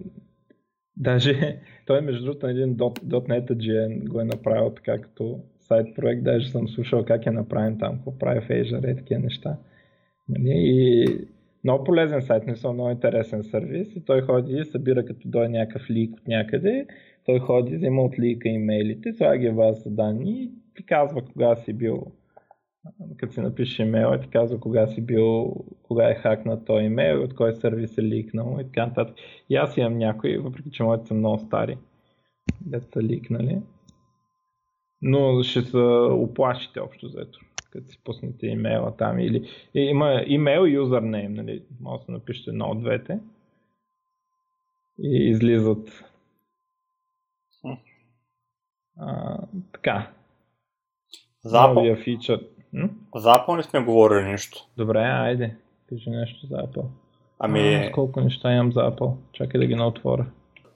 Даже 0.97 1.61
той 1.87 2.01
между 2.01 2.25
другото 2.25 2.47
един 2.47 2.77
.NET 2.77 4.09
го 4.09 4.21
е 4.21 4.25
направил 4.25 4.71
така 4.71 5.01
като 5.01 5.41
сайт 5.61 5.95
проект, 5.95 6.25
даже 6.25 6.51
съм 6.51 6.69
слушал 6.69 7.05
как 7.05 7.27
е 7.27 7.31
направен 7.31 7.79
там, 7.79 7.97
какво 7.97 8.19
прави 8.19 8.41
в 8.41 8.49
Azure 8.49 8.93
и 8.93 8.97
такива 8.97 9.21
неща. 9.21 9.57
Нали? 10.29 10.53
И 10.55 11.07
много 11.65 11.85
полезен 11.85 12.23
сайт, 12.23 12.47
не 12.47 12.57
съм 12.57 12.75
много 12.75 12.91
интересен 12.91 13.43
сервис 13.43 13.97
и 13.97 14.05
той 14.05 14.23
ходи 14.23 14.65
събира 14.65 15.05
като 15.05 15.29
дойде 15.29 15.49
някакъв 15.49 15.91
лик 15.91 16.17
от 16.17 16.29
някъде, 16.29 16.87
той 17.27 17.39
ходи, 17.39 17.77
взема 17.77 18.03
от 18.03 18.19
лика 18.19 18.49
имейлите, 18.49 19.13
слага 19.13 19.53
в 19.53 19.57
база 19.57 19.91
данни 19.91 20.43
и 20.43 20.51
ти 20.77 20.87
казва 20.87 21.23
кога 21.23 21.57
си 21.57 21.73
бил, 21.73 22.07
като 23.17 23.33
си 23.33 23.41
напишеш 23.41 23.79
имейла, 23.79 24.21
ти 24.21 24.29
казва 24.29 24.61
кога 24.61 24.87
си 24.87 25.01
бил, 25.01 25.55
кога 25.83 26.11
е 26.11 26.15
хакнат 26.15 26.65
този 26.65 26.85
имейл, 26.85 27.23
от 27.23 27.35
кой 27.35 27.55
сервис 27.55 27.99
е 27.99 28.03
ликнал 28.03 28.59
и 28.61 28.65
така 28.65 28.87
нататък. 28.87 29.17
И 29.51 29.57
аз 29.57 29.77
имам 29.77 29.99
някои, 29.99 30.39
въпреки 30.39 30.71
че 30.71 30.83
моите 30.83 31.07
са 31.07 31.15
много 31.15 31.39
стари, 31.39 31.79
дето 32.67 32.87
са 32.93 33.03
ликнали. 33.03 33.59
Но 35.03 35.43
ще 35.43 35.63
се 35.63 35.79
оплашите 36.11 36.81
общо 36.81 37.09
заето 37.09 37.41
като 37.75 37.89
си 37.89 38.01
пуснете 38.05 38.47
имейла 38.47 38.97
там 38.97 39.19
или 39.19 39.49
има 39.75 40.23
имейл 40.27 40.67
и 40.67 40.73
юзернейм, 40.73 41.35
нали, 41.35 41.63
може 41.81 42.03
да 42.07 42.13
напишете 42.13 42.51
едно 42.51 42.67
от 42.67 42.81
двете. 42.83 43.19
и 45.03 45.31
излизат. 45.31 46.05
А, 48.99 49.39
така. 49.73 50.11
За 51.45 51.57
Apple, 51.59 52.05
фичър. 52.05 52.41
М? 52.73 52.89
за 53.15 53.29
Apple 53.29 53.57
не 53.57 53.63
сме 53.63 53.85
говорили 53.85 54.31
нищо. 54.31 54.69
Добре, 54.77 54.99
айде. 54.99 55.57
Кажи 55.89 56.11
нещо 56.11 56.47
за 56.47 56.57
Apple. 56.57 56.85
Ами, 57.39 57.75
А, 57.75 57.93
колко 57.93 58.21
неща 58.21 58.53
имам 58.53 58.73
за 58.73 58.81
Apple. 58.81 59.15
Чакай 59.33 59.61
да 59.61 59.67
ги 59.67 59.75
наотворя. 59.75 60.27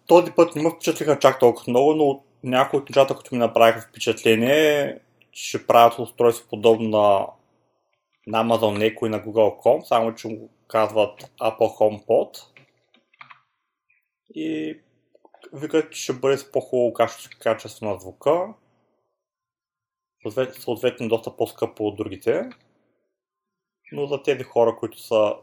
този 0.07 0.33
път 0.37 0.57
не 0.57 0.63
ме 0.63 0.71
впечатлиха 0.71 1.19
чак 1.19 1.41
толкова 1.41 1.65
много, 1.71 1.95
но 1.95 2.23
някои 2.45 2.79
от 2.81 2.89
нещата, 2.91 3.15
които 3.15 3.35
ми 3.35 3.39
направиха 3.39 3.81
впечатление, 3.81 4.99
ще 5.41 5.67
правят 5.67 5.99
устройство 5.99 6.49
подобно 6.49 6.89
на, 6.89 7.27
на 8.27 8.45
Amazon 8.45 8.79
Echo 8.79 9.07
и 9.07 9.09
на 9.09 9.25
Google 9.25 9.65
Home, 9.65 9.83
само 9.85 10.15
че 10.15 10.29
му 10.29 10.51
казват 10.69 11.21
Apple 11.23 11.79
HomePod. 11.79 12.43
И 14.35 14.81
викат, 15.53 15.93
че 15.93 16.03
ще 16.03 16.13
бъде 16.13 16.39
с 16.39 16.53
по-хубаво 16.53 16.93
качество, 17.41 17.87
на 17.87 17.99
звука. 17.99 18.55
Съответ- 20.27 20.53
Съответно 20.53 21.09
доста 21.09 21.37
по-скъпо 21.37 21.87
от 21.87 21.97
другите. 21.97 22.49
Но 23.93 24.07
за 24.07 24.23
тези 24.23 24.43
хора, 24.43 24.77
които 24.77 24.99
са 24.99 25.35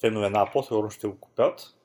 фенове 0.00 0.30
на 0.30 0.46
Apple, 0.46 0.62
сигурно 0.62 0.90
ще 0.90 1.06
го 1.08 1.20
купят. 1.20 1.76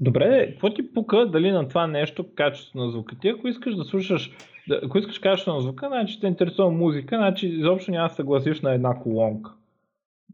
Добре, 0.00 0.50
какво 0.50 0.74
ти 0.74 0.92
пука 0.92 1.26
дали 1.26 1.50
на 1.50 1.68
това 1.68 1.86
нещо 1.86 2.34
качество 2.34 2.78
на 2.78 2.90
звука? 2.90 3.16
Ти 3.20 3.28
ако 3.28 3.48
искаш 3.48 3.76
да 3.76 3.84
слушаш, 3.84 4.32
да, 4.68 4.80
ако 4.84 4.98
искаш 4.98 5.18
качество 5.18 5.54
на 5.54 5.60
звука, 5.60 5.88
значи 5.88 6.20
те 6.20 6.26
интересува 6.26 6.70
музика, 6.70 7.16
значи 7.16 7.48
изобщо 7.48 7.90
няма 7.90 8.08
да 8.08 8.14
съгласиш 8.14 8.60
на 8.60 8.72
една 8.72 8.94
колонка. 8.94 9.52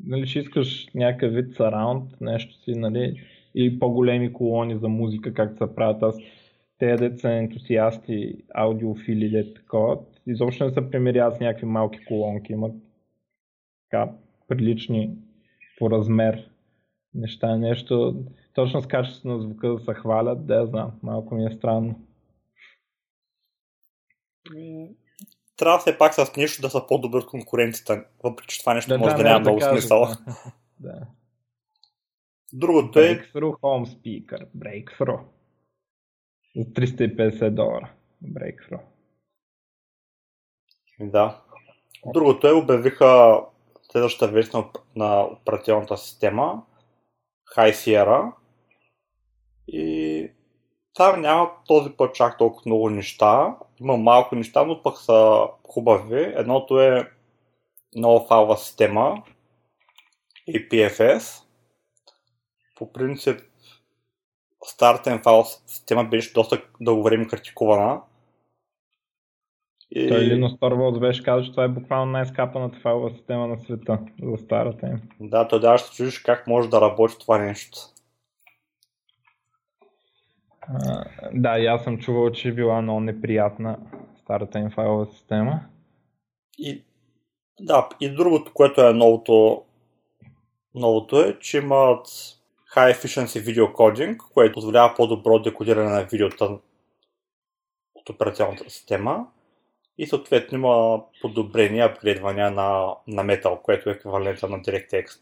Нали, 0.04 0.26
ще 0.26 0.38
искаш 0.38 0.86
някакъв 0.94 1.34
вид 1.34 1.54
сараунд, 1.54 2.20
нещо 2.20 2.54
си, 2.54 2.72
нали, 2.72 3.20
или 3.54 3.78
по-големи 3.78 4.32
колони 4.32 4.78
за 4.78 4.88
музика, 4.88 5.34
както 5.34 5.66
се 5.66 5.74
правят. 5.74 6.02
Аз 6.02 6.16
те 6.78 6.96
деца 6.96 7.18
са 7.18 7.30
ентусиасти, 7.30 8.34
аудиофили, 8.54 9.30
де 9.30 9.54
такова, 9.54 9.98
изобщо 10.26 10.64
не 10.64 10.70
се 10.70 10.90
примиряват 10.90 11.36
с 11.36 11.40
някакви 11.40 11.66
малки 11.66 12.04
колонки, 12.04 12.52
имат 12.52 12.72
така 13.90 14.10
прилични 14.48 15.10
по 15.78 15.90
размер 15.90 16.50
неща, 17.14 17.56
нещо 17.56 18.24
точно 18.56 18.82
с 18.82 18.86
качеството 18.86 19.28
на 19.28 19.40
звука 19.42 19.68
да 19.68 19.78
се 19.78 19.94
хвалят, 19.94 20.46
да 20.46 20.66
знам, 20.66 20.92
малко 21.02 21.34
ми 21.34 21.46
е 21.46 21.56
странно. 21.56 22.00
Трябва 25.56 25.78
все 25.78 25.98
пак 25.98 26.14
с 26.14 26.36
нещо 26.36 26.62
да 26.62 26.70
са 26.70 26.86
по-добри 26.86 27.18
от 27.18 27.26
конкурентите, 27.26 28.04
въпреки 28.24 28.54
че 28.54 28.60
това 28.60 28.74
нещо 28.74 28.98
може 28.98 29.16
да, 29.16 29.22
не 29.22 29.28
няма 29.28 29.44
да 29.44 29.50
много 29.50 29.60
смисъл. 29.60 30.00
Да. 30.00 30.16
да. 30.80 31.06
Другото 32.52 32.98
е, 32.98 33.02
Breakthrough 33.02 33.60
Home 33.60 33.86
Speaker. 33.86 34.46
Breakthrough. 34.56 35.20
За 36.56 36.64
350 36.64 37.50
долара. 37.50 37.92
Breakthrough. 38.24 38.80
да. 41.00 41.42
Другото 42.06 42.48
е, 42.48 42.52
обявиха 42.52 43.40
следващата 43.92 44.32
версия 44.32 44.60
на, 44.60 44.70
на 44.96 45.22
операционната 45.22 45.96
система 45.96 46.62
High 47.56 47.72
Sierra 47.72 48.32
и 49.68 50.30
там 50.94 51.20
няма 51.20 51.50
този 51.66 51.90
път 51.90 52.14
чак 52.14 52.38
толкова 52.38 52.62
много 52.66 52.90
неща. 52.90 53.56
Има 53.80 53.96
малко 53.96 54.34
неща, 54.34 54.64
но 54.64 54.82
пък 54.82 54.98
са 54.98 55.46
хубави. 55.68 56.32
Едното 56.36 56.80
е 56.80 57.10
нова 57.94 58.26
файлова 58.26 58.56
система 58.56 59.22
APFS. 60.48 61.42
По 62.76 62.92
принцип 62.92 63.40
стартен 64.64 65.22
файл 65.22 65.44
система 65.66 66.04
беше 66.04 66.32
доста 66.32 66.62
дълго 66.80 67.02
време 67.02 67.28
критикувана. 67.28 68.00
И... 69.90 70.08
Той 70.08 70.18
Linus 70.18 70.58
Torvalds 70.58 71.00
беше 71.00 71.22
казал, 71.22 71.44
че 71.44 71.50
това 71.50 71.64
е 71.64 71.68
буквално 71.68 72.12
най-скапаната 72.12 72.78
файлова 72.80 73.10
система 73.10 73.46
на 73.46 73.58
света 73.58 73.98
за 74.22 74.36
старата 74.36 74.86
им. 74.86 75.00
Да, 75.20 75.48
той 75.48 75.60
даже 75.60 75.84
ще 75.84 75.96
чудиш 75.96 76.18
как 76.18 76.46
може 76.46 76.68
да 76.68 76.80
работи 76.80 77.18
това 77.18 77.38
нещо. 77.38 77.78
Да, 81.32 81.58
и 81.58 81.66
аз 81.66 81.84
съм 81.84 81.98
чувал, 81.98 82.30
че 82.30 82.48
е 82.48 82.52
била 82.52 82.82
много 82.82 83.00
неприятна 83.00 83.78
старата 84.22 84.58
им 84.58 84.70
файлова 84.70 85.06
система. 85.06 85.60
И, 86.58 86.84
да, 87.60 87.88
и 88.00 88.14
другото, 88.14 88.52
което 88.54 88.80
е 88.80 88.92
новото, 88.92 89.64
новото 90.74 91.20
е, 91.20 91.38
че 91.38 91.58
имат 91.58 92.06
High 92.74 92.94
Efficiency 92.94 93.44
Video 93.44 93.72
Coding, 93.72 94.16
което 94.16 94.54
позволява 94.54 94.94
по-добро 94.94 95.38
декодиране 95.38 95.90
на 95.90 96.04
видеота 96.04 96.58
от 97.94 98.08
операционната 98.10 98.70
система. 98.70 99.26
И 99.98 100.06
съответно 100.06 100.58
има 100.58 101.02
подобрения, 101.20 101.86
апгрейдвания 101.86 102.50
на, 102.50 102.94
на 103.06 103.24
Metal, 103.24 103.62
което 103.62 103.90
е 103.90 103.92
еквивалента 103.92 104.48
на 104.48 104.58
DirectX. 104.58 105.20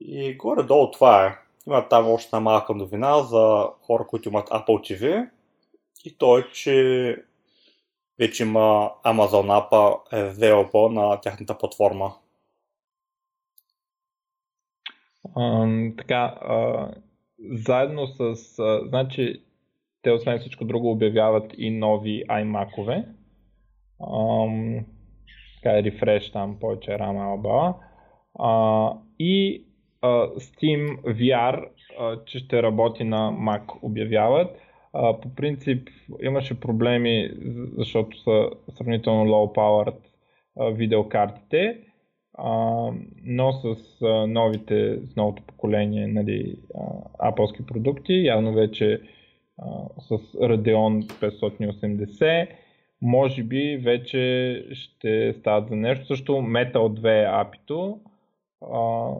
И 0.00 0.36
горе-долу 0.36 0.90
това 0.90 1.26
е. 1.26 1.38
Има 1.66 1.88
там 1.88 2.10
още 2.10 2.28
една 2.28 2.40
малка 2.40 2.74
новина 2.74 3.22
за 3.22 3.68
хора, 3.82 4.06
които 4.06 4.28
имат 4.28 4.48
Apple 4.48 4.66
TV. 4.66 5.30
И 6.04 6.18
то 6.18 6.38
е, 6.38 6.50
че 6.52 7.16
вече 8.18 8.42
има 8.42 8.90
Amazon 9.04 9.46
App 9.46 10.00
е 10.12 10.34
available 10.34 10.88
на 10.92 11.20
тяхната 11.20 11.58
платформа. 11.58 12.14
А, 15.36 15.66
така, 15.98 16.38
а, 16.40 16.88
заедно 17.40 18.06
с, 18.06 18.20
а, 18.58 18.88
значи, 18.88 19.42
те 20.02 20.10
освен 20.10 20.38
всичко 20.38 20.64
друго 20.64 20.90
обявяват 20.90 21.52
и 21.58 21.70
нови 21.70 22.24
iMac-ове. 22.26 23.06
Ам, 24.00 24.86
така 25.54 25.78
е 25.78 25.82
рефреш 25.82 26.32
там, 26.32 26.56
повече 26.60 26.90
RAM 26.90 27.30
алба. 27.30 27.74
А, 28.38 28.92
и 29.18 29.64
Steam 30.02 31.02
VR, 31.02 31.68
че 32.26 32.38
ще 32.38 32.62
работи 32.62 33.04
на 33.04 33.32
Mac 33.32 33.62
обявяват. 33.82 34.56
По 34.92 35.34
принцип 35.36 35.88
имаше 36.22 36.60
проблеми, 36.60 37.30
защото 37.76 38.18
са 38.22 38.50
сравнително 38.76 39.30
low 39.30 39.56
powered 39.56 39.98
видеокартите, 40.76 41.78
но 43.24 43.52
с 43.52 43.76
новите, 44.28 44.98
с 45.06 45.16
новото 45.16 45.42
поколение 45.42 46.06
нали, 46.06 46.56
Apple 47.20 47.66
продукти, 47.66 48.24
явно 48.24 48.52
вече 48.52 49.00
с 49.98 50.08
Radeon 50.34 51.02
580, 51.06 52.48
може 53.02 53.42
би 53.42 53.80
вече 53.82 54.64
ще 54.72 55.34
стават 55.40 55.68
за 55.68 55.76
нещо. 55.76 56.06
Също 56.06 56.32
Metal 56.32 56.74
2 56.74 57.40
апито, 57.40 58.00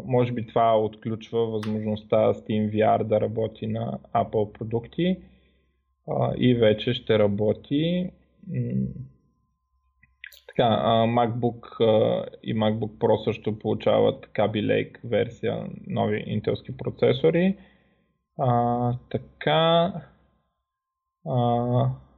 може 0.04 0.32
би 0.32 0.46
това 0.46 0.78
отключва 0.78 1.46
възможността 1.46 2.16
SteamVR 2.16 3.04
да 3.04 3.20
работи 3.20 3.66
на 3.66 3.98
Apple 4.14 4.52
продукти 4.52 5.16
а, 6.08 6.32
и 6.36 6.54
вече 6.54 6.94
ще 6.94 7.18
работи 7.18 8.10
така, 10.48 10.68
а, 10.82 11.06
MacBook 11.06 11.80
и 12.42 12.54
MacBook 12.54 12.98
Pro 12.98 13.24
също 13.24 13.58
получават 13.58 14.26
Kaby 14.26 14.66
Lake 14.66 14.96
версия 15.04 15.66
нови 15.86 16.24
интелски 16.26 16.76
процесори. 16.76 17.56
Така, 19.10 19.92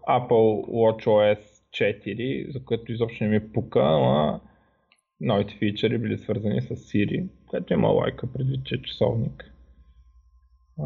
Apple 0.09 0.67
WatchOS 0.69 1.39
4, 1.73 2.53
за 2.53 2.65
което 2.65 2.93
изобщо 2.93 3.25
не 3.25 3.31
ми 3.31 3.53
пука, 3.53 3.81
ама 3.81 4.41
новите 5.21 5.55
фичери 5.55 5.99
били 5.99 6.19
свързани 6.19 6.63
с 6.63 6.77
Siri, 6.77 7.29
което 7.47 7.73
има 7.73 7.89
лайка 7.89 8.33
предвид, 8.33 8.65
че 8.65 8.75
е 8.75 8.83
часовник. 8.83 9.55
А, 10.79 10.85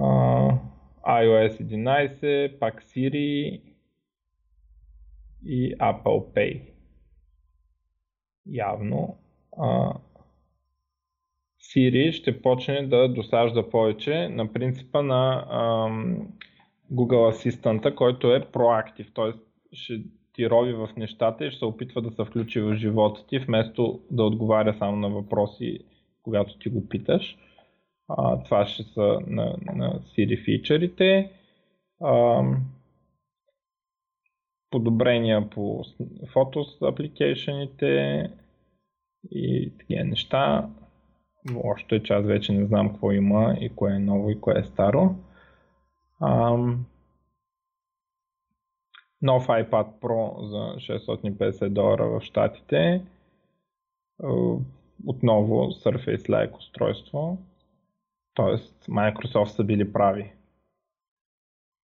iOS 1.06 1.62
11, 1.62 2.58
пак 2.58 2.84
Siri 2.84 3.60
и 5.44 5.76
Apple 5.76 6.34
Pay. 6.34 6.62
Явно 8.46 9.18
а, 9.58 9.92
Siri 11.60 12.12
ще 12.12 12.42
почне 12.42 12.86
да 12.86 13.08
досажда 13.08 13.70
повече 13.70 14.28
на 14.28 14.52
принципа 14.52 15.02
на 15.02 15.46
ам, 15.50 16.28
Google 16.92 17.32
Assistant, 17.32 17.94
който 17.94 18.34
е 18.34 18.50
проактив, 18.52 19.12
т.е. 19.14 19.32
ще 19.72 20.02
ти 20.38 20.50
рови 20.50 20.72
в 20.72 20.88
нещата 20.96 21.44
и 21.44 21.50
ще 21.50 21.58
се 21.58 21.64
опитва 21.64 22.02
да 22.02 22.10
се 22.10 22.24
включи 22.24 22.60
в 22.60 22.74
живота 22.74 23.26
ти, 23.26 23.38
вместо 23.38 24.00
да 24.10 24.24
отговаря 24.24 24.74
само 24.78 24.96
на 24.96 25.10
въпроси, 25.10 25.78
когато 26.22 26.58
ти 26.58 26.68
го 26.68 26.88
питаш. 26.88 27.36
А, 28.08 28.42
това 28.42 28.66
ще 28.66 28.82
са 28.82 29.18
на, 29.26 29.56
на 29.74 30.00
Siri 30.00 30.44
фичерите. 30.44 31.32
А, 32.00 32.42
подобрения 34.70 35.50
по 35.50 35.82
фотос 36.32 36.82
апликейшените 36.82 38.22
и 39.30 39.72
такива 39.78 40.04
неща. 40.04 40.68
Още 41.64 42.02
че 42.02 42.12
аз 42.12 42.26
вече 42.26 42.52
не 42.52 42.66
знам 42.66 42.88
какво 42.88 43.12
има 43.12 43.56
и 43.60 43.68
кое 43.68 43.94
е 43.94 43.98
ново 43.98 44.30
и 44.30 44.40
кое 44.40 44.58
е 44.58 44.64
старо. 44.64 45.14
Ам... 46.22 46.86
Нов 49.22 49.46
iPad 49.46 49.86
Pro 50.00 50.46
за 50.46 50.80
650 50.80 51.68
долара 51.68 52.08
в 52.08 52.20
Штатите. 52.20 53.02
Отново 55.06 55.70
Surface-like 55.70 56.58
устройство. 56.58 57.38
Тоест 58.34 58.86
Microsoft 58.86 59.44
са 59.44 59.64
били 59.64 59.92
прави. 59.92 60.32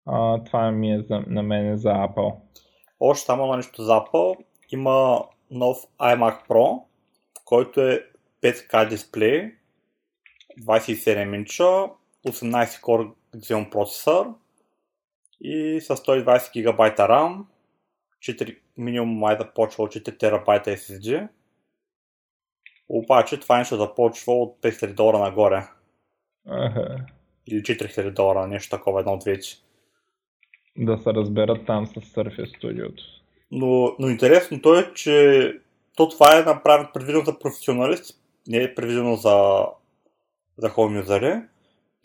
А, 0.07 0.45
това 0.45 0.71
ми 0.71 0.95
е 0.95 1.03
за, 1.03 1.25
на 1.27 1.43
мен 1.43 1.73
е 1.73 1.77
за 1.77 1.89
Apple. 1.89 2.35
Още 3.01 3.25
само 3.25 3.47
на 3.47 3.57
нещо 3.57 3.83
за 3.83 3.93
Apple. 3.93 4.45
Има 4.73 5.25
нов 5.51 5.77
iMac 5.99 6.49
Pro, 6.49 6.83
който 7.45 7.81
е 7.81 8.07
5K 8.43 8.89
дисплей, 8.89 9.53
27 10.61 11.37
инча, 11.37 11.63
18 11.63 12.67
Core 12.67 13.13
Xeon 13.37 13.71
процесор 13.71 14.35
и 15.41 15.81
с 15.81 15.97
120 15.97 16.63
ГБ 16.63 16.97
RAM, 16.97 17.45
4, 18.23 18.59
минимум 18.77 19.19
май 19.19 19.37
да 19.37 19.53
почва 19.53 19.85
от 19.85 19.93
4 19.93 20.19
терабайта 20.19 20.71
SSD. 20.71 21.29
Обаче 22.89 23.41
това 23.41 23.59
нещо 23.59 23.77
започва 23.77 24.33
от 24.33 24.59
5000 24.63 24.95
долара 24.95 25.19
нагоре. 25.19 25.69
Ага. 26.47 26.97
Или 27.47 27.63
4000 27.63 28.11
долара, 28.11 28.47
нещо 28.47 28.77
такова, 28.77 29.01
едно 29.01 29.13
от 29.13 29.21
двете. 29.21 29.47
Да 30.79 30.99
се 30.99 31.11
разберат 31.15 31.67
там 31.67 31.87
с 31.87 31.91
Surface 31.91 32.61
Studio. 32.61 32.93
Но, 33.51 33.97
но 33.99 34.09
интересното 34.09 34.75
е, 34.75 34.95
че 34.95 35.55
то 35.97 36.09
това 36.09 36.39
е 36.39 36.43
направено 36.43 36.91
предвидено 36.95 37.25
за 37.25 37.39
професионалист, 37.39 38.21
не 38.49 38.63
е 38.63 38.75
предвидено 38.75 39.17
за, 39.17 39.67
за 40.59 40.69
home 40.71 40.99
юзери. 40.99 41.43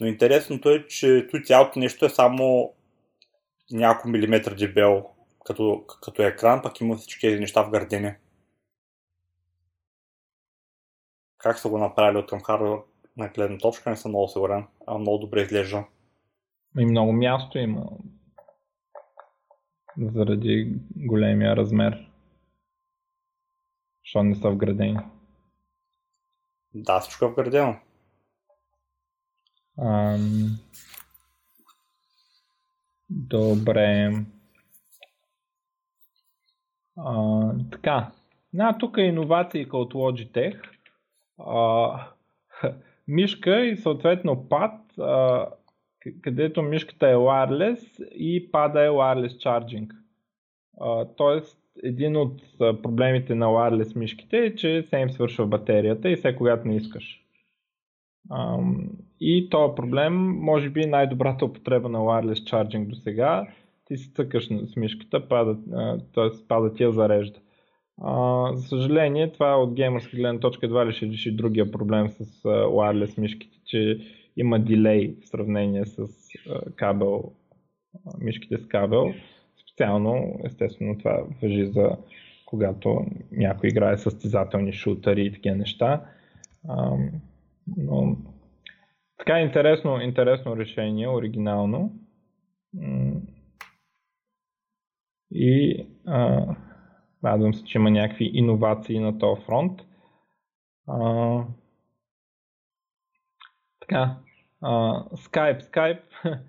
Но 0.02 0.08
интересното 0.08 0.70
е, 0.70 0.88
че 0.88 1.28
тут 1.32 1.48
цялото 1.48 1.80
нещо 1.80 2.06
е 2.06 2.10
само 2.10 2.74
няколко 3.72 4.08
милиметра 4.08 4.56
дебел 4.56 5.10
като, 5.46 5.86
като 6.04 6.24
екран, 6.24 6.62
пък 6.62 6.82
има 6.82 6.98
всички 6.98 7.22
тези 7.22 7.40
неща 7.40 7.64
в 7.64 7.70
гърдини. 7.70 8.14
Как 11.38 11.60
са 11.60 11.70
го 11.70 11.78
направили 11.78 12.18
от 12.18 12.30
към 12.30 12.42
хардвер 12.42 12.78
на 13.18 13.28
гледна 13.28 13.58
точка, 13.58 13.90
не 13.90 13.98
съм 13.98 14.12
много 14.12 14.28
сигурен, 14.28 14.68
а 14.88 14.98
много 14.98 15.18
добре 15.18 15.42
изглежда. 15.42 15.86
И 16.78 16.86
много 16.86 17.12
място 17.12 17.58
има 17.58 17.90
заради 19.98 20.74
големия 20.96 21.56
размер. 21.56 22.10
Що 24.04 24.24
не 24.24 24.36
са 24.36 24.50
вградени? 24.50 25.00
Да, 26.74 27.00
всичко 27.00 27.26
е 27.26 27.28
вградено. 27.28 27.80
Ам... 29.80 30.60
Добре. 33.10 34.12
А, 36.98 37.52
така. 37.72 38.12
На, 38.54 38.78
тук 38.78 38.98
е 38.98 39.02
иновации 39.02 39.68
от 39.72 39.94
Logitech. 39.94 40.62
А, 41.40 41.92
мишка 43.08 43.66
и 43.66 43.78
съответно 43.78 44.50
пад, 44.50 44.98
а, 45.00 45.48
където 46.22 46.62
мишката 46.62 47.10
е 47.10 47.16
wireless 47.16 48.04
и 48.04 48.52
пада 48.52 48.86
е 48.86 48.90
wireless 48.90 49.44
charging. 49.46 49.90
А, 50.82 51.06
тоест, 51.06 51.60
един 51.84 52.18
от 52.18 52.42
проблемите 52.60 53.36
на 53.36 53.46
wireless 53.46 53.96
мишките 53.96 54.38
е, 54.38 54.56
че 54.56 54.84
се 54.84 54.98
им 54.98 55.10
свършва 55.10 55.48
батерията 55.48 56.10
и 56.10 56.16
все 56.16 56.36
когато 56.36 56.68
не 56.68 56.76
искаш. 56.76 57.25
И 59.20 59.50
този 59.50 59.76
проблем, 59.76 60.14
може 60.40 60.70
би 60.70 60.86
най-добрата 60.86 61.46
употреба 61.46 61.90
на 61.90 62.00
wireless 62.00 62.52
charging 62.52 62.88
до 62.88 62.96
сега, 62.96 63.48
ти 63.86 63.98
си 63.98 64.14
цъкаш 64.14 64.48
с 64.48 64.76
мишката, 64.76 65.28
пада, 65.28 65.58
т.е. 66.14 66.48
пада 66.48 66.74
ти 66.74 66.84
я 66.84 66.92
зарежда. 66.92 67.40
За 68.54 68.62
съжаление, 68.62 69.32
това 69.32 69.56
от 69.56 69.74
геймърска 69.74 70.18
гледна 70.18 70.40
точка 70.40 70.66
едва 70.66 70.86
ли 70.86 70.94
ще 70.94 71.08
реши 71.08 71.36
другия 71.36 71.72
проблем 71.72 72.10
с 72.10 72.44
wireless 72.44 73.22
мишките, 73.22 73.58
че 73.66 74.00
има 74.38 74.60
дилей 74.60 75.16
в 75.22 75.28
сравнение 75.28 75.86
с 75.86 76.08
кабел, 76.76 77.32
мишките 78.20 78.58
с 78.58 78.68
кабел. 78.68 79.14
Специално, 79.62 80.40
естествено, 80.46 80.98
това 80.98 81.24
въжи 81.42 81.66
за 81.66 81.98
когато 82.46 83.06
някой 83.32 83.70
играе 83.70 83.98
състезателни 83.98 84.74
шутъри 84.74 85.26
и 85.26 85.32
такива 85.32 85.56
неща. 85.56 86.02
Но 87.68 88.18
така 89.18 89.40
интересно, 89.40 90.02
интересно 90.02 90.58
решение, 90.58 91.08
оригинално. 91.08 91.92
И 95.32 95.86
а, 96.08 96.46
радвам 97.26 97.54
се, 97.54 97.64
че 97.64 97.78
има 97.78 97.92
някакви 97.92 98.32
иновации 98.34 99.00
на 99.00 99.20
този 99.20 99.42
фронт. 99.42 99.82
А, 100.88 101.44
така, 103.80 104.18
а, 104.62 105.04
Skype, 105.04 105.62
Skype 105.62 106.02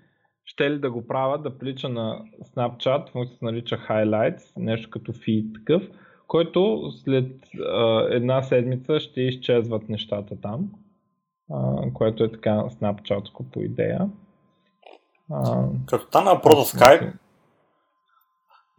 ще 0.45 0.71
ли 0.71 0.79
да 0.79 0.91
го 0.91 1.07
правя 1.07 1.37
да 1.37 1.57
прилича 1.57 1.89
на 1.89 2.21
Snapchat, 2.43 3.11
функция 3.11 3.37
се 3.37 3.45
нарича 3.45 3.77
Highlights, 3.77 4.57
нещо 4.57 4.89
като 4.89 5.13
feed 5.13 5.53
такъв, 5.53 5.83
който 6.27 6.91
след 6.91 7.31
а, 7.59 8.07
една 8.11 8.41
седмица 8.41 8.99
ще 8.99 9.21
изчезват 9.21 9.89
нещата 9.89 10.41
там 10.41 10.71
а, 11.53 11.93
което 11.93 12.23
е 12.23 12.31
така 12.31 12.49
Snapchat 12.49 13.31
по 13.53 13.59
идея. 13.59 14.09
А, 15.31 15.63
Като 15.85 16.05
стана 16.05 16.33
въпрос 16.33 16.71
за 16.71 16.77
Skype, 16.77 17.13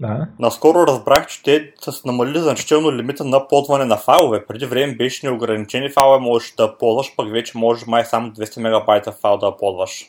да. 0.00 0.26
Наскоро 0.38 0.86
разбрах, 0.86 1.26
че 1.26 1.42
те 1.42 1.72
са 1.78 2.06
намалили 2.06 2.38
значително 2.38 2.92
лимита 2.92 3.24
на 3.24 3.48
ползване 3.48 3.84
на 3.84 3.96
файлове. 3.96 4.46
Преди 4.46 4.66
време 4.66 4.96
беше 4.96 5.26
неограничени 5.26 5.90
файлове, 5.90 6.18
можеш 6.18 6.54
да 6.54 6.78
ползваш, 6.78 7.16
пък 7.16 7.30
вече 7.30 7.58
можеш 7.58 7.86
май 7.86 8.04
само 8.04 8.30
200 8.30 8.62
мегабайта 8.62 9.12
файл 9.12 9.38
да 9.38 9.56
ползваш. 9.56 10.06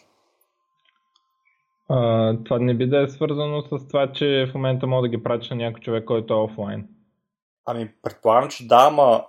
А, 1.89 2.33
това 2.45 2.59
не 2.59 2.73
би 2.73 2.87
да 2.87 3.01
е 3.01 3.07
свързано 3.07 3.61
с 3.61 3.87
това, 3.87 4.11
че 4.11 4.47
в 4.51 4.53
момента 4.53 4.87
мога 4.87 5.01
да 5.01 5.17
ги 5.17 5.23
пратиш 5.23 5.49
на 5.49 5.55
някой 5.55 5.81
човек, 5.81 6.05
който 6.05 6.33
е 6.33 6.37
офлайн. 6.37 6.87
Ами, 7.65 7.89
предполагам, 8.03 8.49
че 8.49 8.67
да, 8.67 8.85
ама 8.87 9.23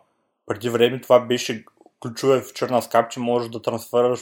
преди 0.47 0.69
време 0.69 1.01
това 1.01 1.21
беше 1.21 1.65
ключове 2.01 2.41
в 2.41 2.53
черна 2.53 2.83
скап, 2.83 3.11
че 3.11 3.21
можеш 3.21 3.51
да 3.51 3.63
трансфераш 3.63 4.21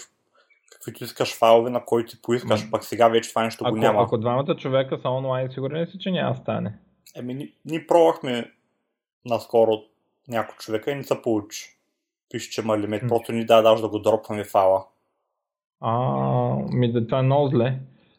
каквито 0.72 1.04
искаш 1.04 1.38
файлове, 1.38 1.70
на 1.70 1.84
който 1.84 2.10
ти 2.10 2.22
поискаш, 2.22 2.70
пък 2.70 2.84
сега 2.84 3.08
вече 3.08 3.30
това 3.30 3.42
нещо 3.42 3.64
ако, 3.64 3.74
го 3.74 3.80
няма. 3.80 4.02
Ако 4.02 4.18
двамата 4.18 4.56
човека 4.56 4.98
са 4.98 5.08
онлайн, 5.08 5.50
сигурен 5.50 5.86
си, 5.86 5.98
че 5.98 6.10
няма 6.10 6.36
стане? 6.36 6.78
Еми, 7.16 7.34
ни, 7.34 7.52
ни 7.64 7.86
пробвахме 7.86 8.52
наскоро 9.24 9.82
някой 10.28 10.56
човека 10.56 10.90
и 10.90 10.94
не 10.94 11.02
се 11.02 11.22
получи. 11.22 11.76
Пише, 12.30 12.50
че 12.50 12.60
има 12.60 12.78
лимит, 12.78 13.02
просто 13.08 13.32
ни 13.32 13.44
да 13.44 13.62
даш 13.62 13.80
да 13.80 13.88
го 13.88 13.98
дропваме 13.98 14.44
файла. 14.44 14.84
А, 15.80 15.92
ми 16.72 16.92
да 16.92 17.06
това 17.06 17.18
е 17.18 17.22
много 17.22 17.48
зле. 17.48 17.78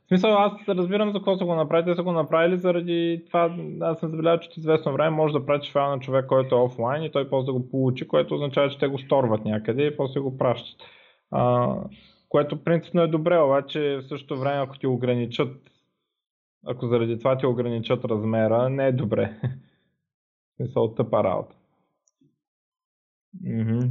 Смисъл, 0.10 0.38
аз 0.38 0.68
разбирам 0.68 1.12
за 1.12 1.18
какво 1.18 1.38
са 1.38 1.46
го 1.46 1.56
направили. 1.56 1.86
Те 1.86 1.96
са 1.96 2.04
го 2.04 2.12
направили 2.12 2.58
заради 2.58 3.24
това, 3.28 3.58
аз 3.82 4.00
съм 4.00 4.10
забелязал, 4.10 4.40
че 4.40 4.50
от 4.50 4.58
известно 4.58 4.94
време 4.94 5.10
може 5.10 5.34
да 5.34 5.46
пратиш 5.46 5.72
файл 5.72 5.90
на 5.90 6.00
човек, 6.00 6.26
който 6.26 6.56
е 6.56 6.62
офлайн 6.62 7.04
и 7.04 7.12
той 7.12 7.30
после 7.30 7.46
да 7.46 7.54
го 7.54 7.70
получи, 7.70 8.08
което 8.08 8.36
означава, 8.36 8.70
че 8.70 8.80
те 8.80 8.88
го 8.88 9.00
сторват 9.00 9.46
някъде 9.46 9.84
и 9.84 9.98
после 9.98 10.20
го 10.20 10.38
пращат. 10.38 10.82
А, 11.32 11.76
което 12.30 12.64
принципно 12.64 13.02
е 13.02 13.08
добре, 13.08 13.38
обаче 13.40 13.98
в 13.98 14.08
същото 14.08 14.40
време, 14.40 14.64
ако 14.64 14.78
ти 14.78 14.88
ограничат, 14.88 15.58
ако 16.66 16.88
заради 16.88 17.20
това 17.20 17.38
ти 17.38 17.46
ограничат 17.46 18.06
размера, 18.06 18.70
не 18.70 18.88
е 18.88 18.92
добре. 18.92 19.40
В 19.44 20.56
смисъл, 20.56 20.96
тъпа 20.96 21.24
работа. 21.24 21.56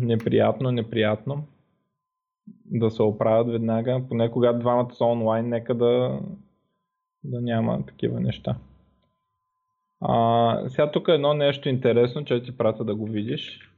неприятно, 0.00 0.70
неприятно 0.70 1.46
да 2.64 2.90
се 2.90 3.02
оправят 3.02 3.52
веднага, 3.52 4.02
поне 4.08 4.30
когато 4.30 4.58
двамата 4.58 4.94
са 4.94 5.04
онлайн, 5.04 5.48
нека 5.48 5.74
да, 5.74 6.20
да 7.24 7.40
няма 7.40 7.86
такива 7.86 8.20
неща. 8.20 8.56
А, 10.00 10.68
сега 10.68 10.90
тук 10.90 11.08
е 11.08 11.12
едно 11.12 11.34
нещо 11.34 11.68
интересно, 11.68 12.24
че 12.24 12.42
ти 12.42 12.56
пратя 12.56 12.84
да 12.84 12.94
го 12.94 13.06
видиш. 13.06 13.70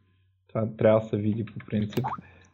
Това 0.48 0.68
трябва 0.78 1.00
да 1.00 1.06
се 1.06 1.16
види 1.16 1.44
по 1.44 1.66
принцип. 1.66 2.04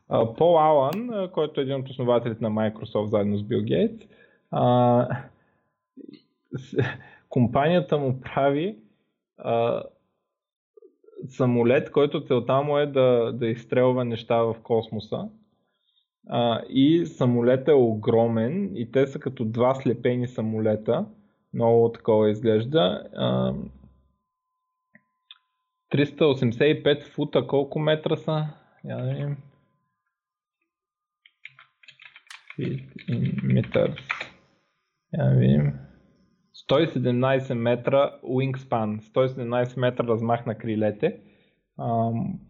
А, 0.08 0.34
Пол 0.34 0.60
Алън, 0.60 1.28
който 1.32 1.60
е 1.60 1.62
един 1.62 1.74
от 1.74 1.88
основателите 1.88 2.44
на 2.44 2.50
Microsoft 2.50 3.04
заедно 3.04 3.38
с 3.38 3.42
Бил 3.42 3.62
Гейтс, 3.62 4.06
а, 4.50 5.08
компанията 7.28 7.98
му 7.98 8.20
прави 8.20 8.78
а, 9.38 9.82
самолет, 11.28 11.90
който 11.90 12.24
целта 12.24 12.62
му 12.62 12.78
е 12.78 12.86
да, 12.86 13.32
да 13.34 13.46
изстрелва 13.46 14.04
неща 14.04 14.42
в 14.42 14.56
космоса 14.62 15.28
а, 16.26 16.62
и 16.68 17.06
самолета 17.06 17.70
е 17.70 17.74
огромен 17.74 18.76
и 18.76 18.90
те 18.92 19.06
са 19.06 19.18
като 19.18 19.44
два 19.44 19.74
слепени 19.74 20.28
самолета. 20.28 21.06
Много 21.54 21.92
такова 21.92 22.30
изглежда. 22.30 23.08
А, 23.14 23.54
385 25.92 27.02
фута 27.02 27.46
колко 27.46 27.78
метра 27.78 28.16
са? 28.16 28.46
Я 28.84 28.96
да 28.96 29.10
видим. 29.10 29.36
feet. 32.58 33.98
Я 35.14 35.30
видим. 35.30 35.72
117 36.70 37.54
метра 37.54 38.12
wingspan, 38.24 39.00
117 39.00 39.78
метра 39.78 40.06
размах 40.06 40.46
на 40.46 40.58
крилете 40.58 41.20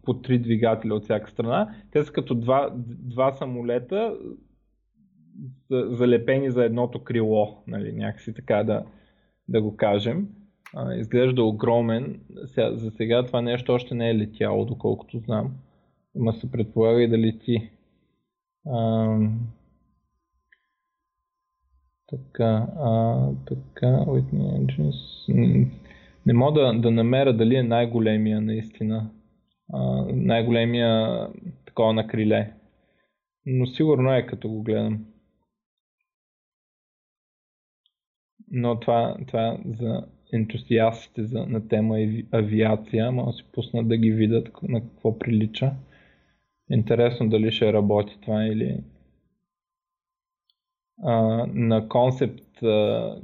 по 0.03 0.13
три 0.23 0.39
двигателя 0.39 0.95
от 0.95 1.03
всяка 1.03 1.29
страна. 1.29 1.75
Те 1.91 2.03
са 2.03 2.11
като 2.11 2.35
два, 2.35 2.73
два 2.87 3.31
самолета 3.31 4.17
залепени 5.71 6.51
за 6.51 6.65
едното 6.65 7.03
крило, 7.03 7.63
нали, 7.67 7.91
някакси 7.91 8.33
така 8.33 8.63
да, 8.63 8.85
да 9.47 9.61
го 9.61 9.77
кажем. 9.77 10.27
А, 10.75 10.93
изглежда 10.93 11.43
огромен. 11.43 12.19
Сега, 12.45 12.75
за 12.75 12.91
сега 12.91 13.25
това 13.25 13.41
нещо 13.41 13.73
още 13.73 13.95
не 13.95 14.09
е 14.09 14.17
летяло, 14.17 14.65
доколкото 14.65 15.19
знам. 15.19 15.53
Ма 16.15 16.33
се 16.33 16.51
предполага 16.51 17.03
и 17.03 17.07
да 17.07 17.17
лети. 17.17 17.69
А, 18.65 19.17
така, 22.07 22.67
а, 22.79 23.29
така, 23.45 23.87
Whitney 23.87 24.59
Engines. 24.59 25.67
Не 26.25 26.33
мога 26.33 26.61
да, 26.61 26.79
да 26.79 26.91
намеря 26.91 27.33
дали 27.33 27.55
е 27.55 27.63
най-големия 27.63 28.41
наистина. 28.41 29.09
Най-големия 30.13 31.27
такова 31.65 31.93
на 31.93 32.07
криле. 32.07 32.53
Но 33.45 33.65
сигурно 33.65 34.13
е 34.13 34.25
като 34.25 34.49
го 34.49 34.63
гледам. 34.63 35.05
Но 38.51 38.79
това, 38.79 39.17
това 39.27 39.57
за 39.65 40.07
ентусиастите 40.33 41.23
за, 41.23 41.45
на 41.45 41.67
тема 41.67 41.97
авиация, 42.31 43.11
може 43.11 43.25
да 43.25 43.33
си 43.33 43.43
пуснат 43.51 43.87
да 43.87 43.97
ги 43.97 44.11
видят 44.11 44.49
на 44.63 44.81
какво 44.81 45.19
прилича. 45.19 45.73
Интересно 46.71 47.29
дали 47.29 47.51
ще 47.51 47.73
работи 47.73 48.17
това 48.21 48.45
или 48.45 48.83
а, 51.03 51.45
на 51.47 51.89
концепт 51.89 52.43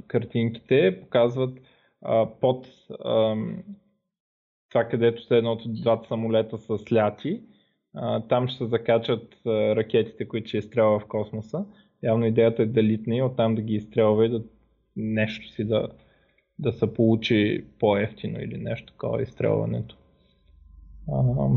картинките 0.06 1.00
показват 1.02 1.58
а, 2.02 2.26
под 2.40 2.66
а, 3.04 3.36
това, 4.74 4.84
където 4.84 5.22
са 5.22 5.36
едното 5.36 5.68
двата 5.68 6.08
самолета 6.08 6.58
са 6.58 6.78
сляти. 6.78 7.40
А, 7.94 8.20
там 8.20 8.48
ще 8.48 8.58
се 8.58 8.66
закачат 8.66 9.36
а, 9.46 9.76
ракетите, 9.76 10.28
които 10.28 10.48
ще 10.48 10.58
изстрелва 10.58 10.98
в 10.98 11.06
космоса. 11.06 11.64
Явно 12.02 12.26
идеята 12.26 12.62
е 12.62 12.66
да 12.66 12.82
литне 12.82 13.16
и 13.16 13.22
оттам 13.22 13.54
да 13.54 13.62
ги 13.62 13.74
изстрелва 13.74 14.26
и 14.26 14.28
да 14.28 14.42
нещо 14.96 15.48
си 15.48 15.64
да, 15.64 15.88
да 16.58 16.72
се 16.72 16.94
получи 16.94 17.64
по-ефтино 17.78 18.40
или 18.40 18.58
нещо 18.58 18.92
такова 18.92 19.22
изстрелването. 19.22 19.96
А, 21.12 21.48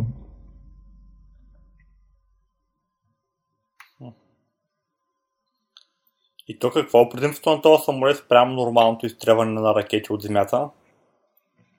И 6.47 6.59
то 6.59 6.71
какво 6.71 7.01
е 7.01 7.09
предимството 7.09 7.55
на 7.55 7.61
този 7.61 7.83
самолет 7.83 8.17
спрямо 8.17 8.53
нормалното 8.53 9.05
изстрелване 9.05 9.51
на 9.51 9.75
ракети 9.75 10.13
от 10.13 10.21
Земята? 10.21 10.69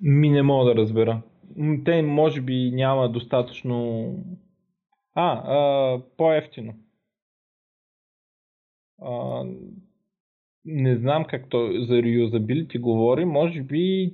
Ми 0.01 0.31
не 0.31 0.43
мога 0.43 0.65
да 0.65 0.81
разбера. 0.81 1.23
Те 1.85 2.03
може 2.03 2.41
би 2.41 2.71
няма 2.75 3.09
достатъчно... 3.09 4.09
А, 5.15 5.33
а 5.33 6.03
по-ефтино. 6.17 6.75
А, 9.03 9.45
не 10.65 10.97
знам 10.97 11.25
как 11.25 11.49
то 11.49 11.59
за 11.73 11.95
reusability 11.95 12.81
говори. 12.81 13.25
Може 13.25 13.63
би 13.63 14.13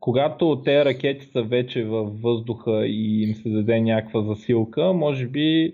когато 0.00 0.62
тези 0.64 0.84
ракети 0.84 1.26
са 1.26 1.42
вече 1.42 1.84
във 1.84 2.20
въздуха 2.20 2.86
и 2.86 3.22
им 3.22 3.34
се 3.34 3.48
даде 3.50 3.80
някаква 3.80 4.22
засилка, 4.22 4.92
може 4.92 5.26
би 5.26 5.72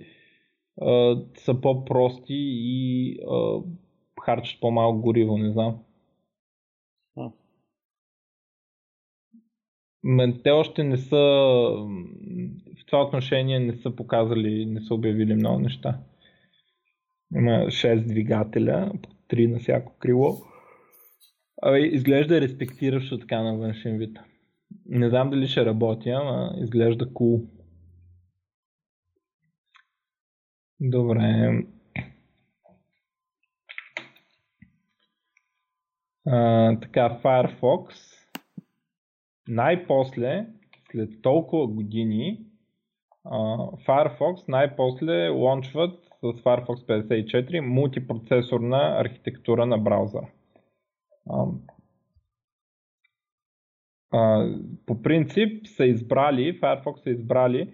а, 0.80 1.16
са 1.34 1.60
по-прости 1.60 2.34
и 2.34 3.18
а, 3.30 3.60
харчат 4.22 4.60
по-малко 4.60 5.00
гориво, 5.00 5.38
не 5.38 5.50
знам. 5.52 5.78
Те 10.44 10.50
още 10.50 10.84
не 10.84 10.96
са 10.96 11.16
в 12.82 12.86
това 12.86 13.02
отношение 13.02 13.60
не 13.60 13.76
са 13.76 13.96
показали, 13.96 14.66
не 14.66 14.80
са 14.80 14.94
обявили 14.94 15.34
много 15.34 15.58
неща. 15.58 15.98
Има 17.36 17.50
6 17.50 18.06
двигателя, 18.06 18.92
по 19.02 19.10
3 19.36 19.52
на 19.52 19.58
всяко 19.58 19.98
крило. 19.98 20.36
А, 21.62 21.78
изглежда 21.78 22.40
респектиращо 22.40 23.18
така 23.18 23.42
на 23.42 23.56
външен 23.56 23.98
вид. 23.98 24.18
Не 24.86 25.08
знам 25.08 25.30
дали 25.30 25.48
ще 25.48 25.64
работя, 25.64 26.10
ама 26.10 26.54
изглежда 26.62 27.06
cool. 27.06 27.46
Добре. 30.80 31.64
А, 36.26 36.80
така, 36.80 37.20
Firefox 37.22 37.88
най-после, 39.48 40.46
след 40.90 41.22
толкова 41.22 41.66
години, 41.66 42.44
Firefox 43.86 44.48
най-после 44.48 45.28
лончват 45.28 46.04
с 46.04 46.22
Firefox 46.22 46.86
54 46.86 47.60
мултипроцесорна 47.60 48.96
архитектура 48.98 49.66
на 49.66 49.78
браузъра. 49.78 50.28
По 54.86 55.02
принцип 55.02 55.66
са 55.66 55.84
избрали, 55.84 56.60
Firefox 56.60 57.02
са 57.02 57.10
избрали 57.10 57.72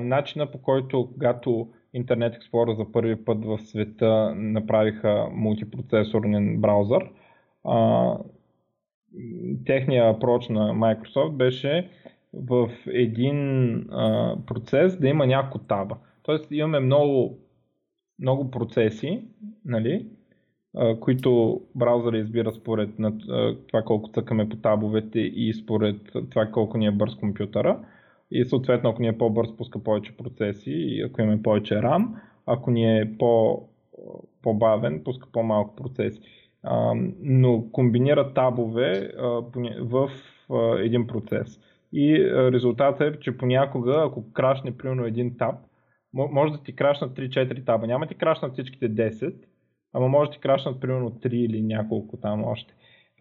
начина 0.00 0.50
по 0.50 0.62
който 0.62 1.08
когато 1.12 1.68
Internet 1.94 2.38
Explorer 2.38 2.76
за 2.76 2.92
първи 2.92 3.24
път 3.24 3.44
в 3.44 3.58
света 3.58 4.34
направиха 4.36 5.28
мултипроцесорен 5.32 6.60
браузър, 6.60 7.10
техния 9.66 10.18
проч 10.18 10.48
на 10.48 10.74
Microsoft 10.74 11.30
беше 11.30 11.88
в 12.34 12.70
един 12.86 13.76
а, 13.90 14.36
процес 14.46 14.98
да 14.98 15.08
има 15.08 15.26
няколко 15.26 15.58
таба. 15.58 15.96
Тоест 16.22 16.50
имаме 16.50 16.80
много, 16.80 17.38
много 18.18 18.50
процеси, 18.50 19.22
нали, 19.64 20.06
а, 20.76 21.00
които 21.00 21.60
браузъра 21.74 22.18
избира 22.18 22.52
според 22.52 22.98
на, 22.98 23.12
а, 23.28 23.56
това 23.68 23.82
колко 23.82 24.10
цъкаме 24.10 24.48
по 24.48 24.56
табовете 24.56 25.20
и 25.20 25.54
според 25.54 25.96
това 26.30 26.46
колко 26.46 26.78
ни 26.78 26.86
е 26.86 26.90
бърз 26.90 27.14
компютъра. 27.14 27.78
И 28.30 28.44
съответно, 28.44 28.90
ако 28.90 29.02
ни 29.02 29.08
е 29.08 29.18
по-бърз, 29.18 29.56
пуска 29.56 29.78
повече 29.78 30.16
процеси 30.16 30.70
и 30.70 31.02
ако 31.02 31.22
имаме 31.22 31.42
повече 31.42 31.74
RAM, 31.74 32.08
ако 32.46 32.70
ни 32.70 32.98
е 32.98 33.16
по, 33.18 33.62
по-бавен, 34.42 35.02
пуска 35.04 35.28
по-малко 35.32 35.76
процеси 35.76 36.45
но 37.22 37.64
комбинира 37.72 38.34
табове 38.34 39.12
в 39.80 40.10
един 40.78 41.06
процес. 41.06 41.60
И 41.92 42.30
резултатът 42.52 43.14
е, 43.14 43.20
че 43.20 43.38
понякога, 43.38 44.02
ако 44.06 44.32
крашне 44.32 44.76
примерно 44.76 45.04
един 45.04 45.36
таб, 45.36 45.54
може 46.12 46.52
да 46.52 46.62
ти 46.62 46.76
крашнат 46.76 47.18
3-4 47.18 47.66
таба. 47.66 47.86
Няма 47.86 48.06
ти 48.06 48.14
крашнат 48.14 48.52
всичките 48.52 48.90
10, 48.90 49.34
ама 49.92 50.08
може 50.08 50.30
да 50.30 50.34
ти 50.34 50.40
крашнат 50.40 50.80
примерно 50.80 51.10
3 51.10 51.28
или 51.34 51.62
няколко 51.62 52.16
там 52.16 52.44
още. 52.44 52.74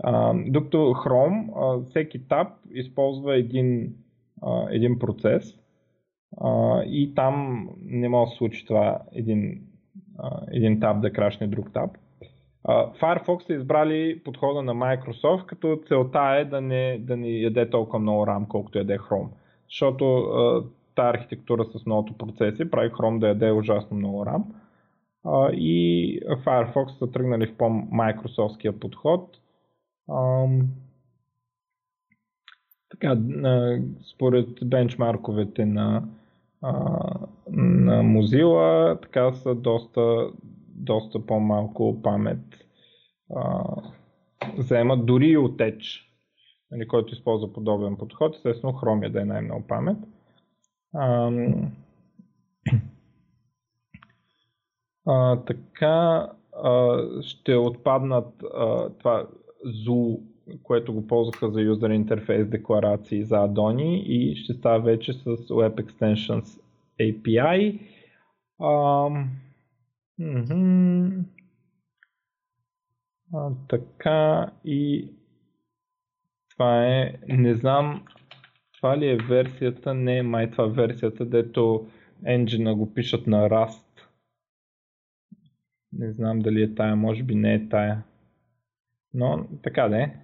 А, 0.03 0.33
докато 0.47 0.77
Chrome, 0.77 1.49
а, 1.55 1.85
всеки 1.85 2.27
таб 2.27 2.47
използва 2.73 3.37
един, 3.37 3.93
а, 4.41 4.67
един 4.69 4.99
процес 4.99 5.55
а, 6.37 6.83
и 6.83 7.13
там 7.15 7.67
не 7.81 8.09
може 8.09 8.29
да 8.29 8.35
случи 8.35 8.65
това 8.65 9.01
един, 9.11 9.61
а, 10.17 10.41
един 10.51 10.79
таб 10.79 11.01
да 11.01 11.13
крашне 11.13 11.47
друг 11.47 11.73
таб. 11.73 11.91
Firefox 12.67 13.45
са 13.45 13.53
избрали 13.53 14.21
подхода 14.23 14.61
на 14.61 14.73
Microsoft, 14.75 15.45
като 15.45 15.79
целта 15.87 16.35
е 16.39 16.45
да 16.45 16.61
не, 16.61 16.99
да 16.99 17.17
не 17.17 17.29
яде 17.29 17.69
толкова 17.69 17.99
много 17.99 18.25
RAM, 18.25 18.47
колкото 18.47 18.77
яде 18.77 18.97
Chrome. 18.97 19.27
Защото 19.69 20.29
тази 20.95 21.09
архитектура 21.09 21.65
с 21.65 21.85
многото 21.85 22.17
процеси 22.17 22.71
прави 22.71 22.91
Chrome 22.91 23.19
да 23.19 23.27
яде 23.27 23.51
ужасно 23.51 23.97
много 23.97 24.25
RAM. 24.25 24.43
и 25.53 26.19
Firefox 26.45 26.89
са 26.89 27.11
тръгнали 27.11 27.47
в 27.47 27.57
по-майкрософтския 27.57 28.79
подход. 28.79 29.37
така, 32.89 33.17
според 34.13 34.47
бенчмарковете 34.65 35.65
на, 35.65 36.03
на 37.51 38.03
Mozilla, 38.03 39.01
така 39.01 39.33
са 39.33 39.55
доста, 39.55 40.29
доста 40.75 41.25
по-малко 41.25 42.01
памет 42.01 42.65
а, 43.35 43.63
заемат, 44.57 45.05
дори 45.05 45.27
и 45.27 45.37
от 45.37 45.57
Edge, 45.57 46.01
нали, 46.71 46.87
който 46.87 47.13
използва 47.13 47.53
подобен 47.53 47.97
подход, 47.97 48.35
естествено 48.35 48.73
Chrome 48.73 49.09
да 49.09 49.21
е 49.21 49.25
най-много 49.25 49.67
памет. 49.67 49.97
А, 50.93 51.31
а, 55.05 55.35
така 55.35 56.29
а, 56.63 56.97
ще 57.21 57.55
отпаднат 57.55 58.43
а, 58.43 58.89
това 58.89 59.27
ZOO, 59.65 60.21
което 60.63 60.93
го 60.93 61.07
ползваха 61.07 61.51
за 61.51 61.61
юзер 61.61 61.89
интерфейс 61.89 62.47
декларации 62.47 63.23
за 63.23 63.37
адони 63.37 64.03
и 64.07 64.35
ще 64.35 64.53
става 64.53 64.79
вече 64.79 65.13
с 65.13 65.25
Web 65.35 65.83
Extensions 65.83 66.59
API. 66.99 67.79
А, 68.59 69.09
А, 73.33 73.51
така 73.67 74.51
и 74.65 75.09
това 76.49 76.85
е, 76.85 77.19
не 77.27 77.55
знам, 77.55 78.05
това 78.77 78.97
ли 78.97 79.09
е 79.09 79.17
версията, 79.17 79.93
не, 79.93 80.23
май 80.23 80.51
това 80.51 80.63
е 80.63 80.69
версията, 80.69 81.25
дето 81.25 81.87
енджина 82.25 82.75
го 82.75 82.93
пишат 82.93 83.27
на 83.27 83.49
Rust. 83.49 83.85
Не 85.93 86.11
знам 86.11 86.39
дали 86.39 86.63
е 86.63 86.75
тая, 86.75 86.95
може 86.95 87.23
би 87.23 87.35
не 87.35 87.53
е 87.53 87.69
тая. 87.69 88.03
Но 89.13 89.47
така 89.63 89.87
да 89.87 90.03
е. 90.03 90.15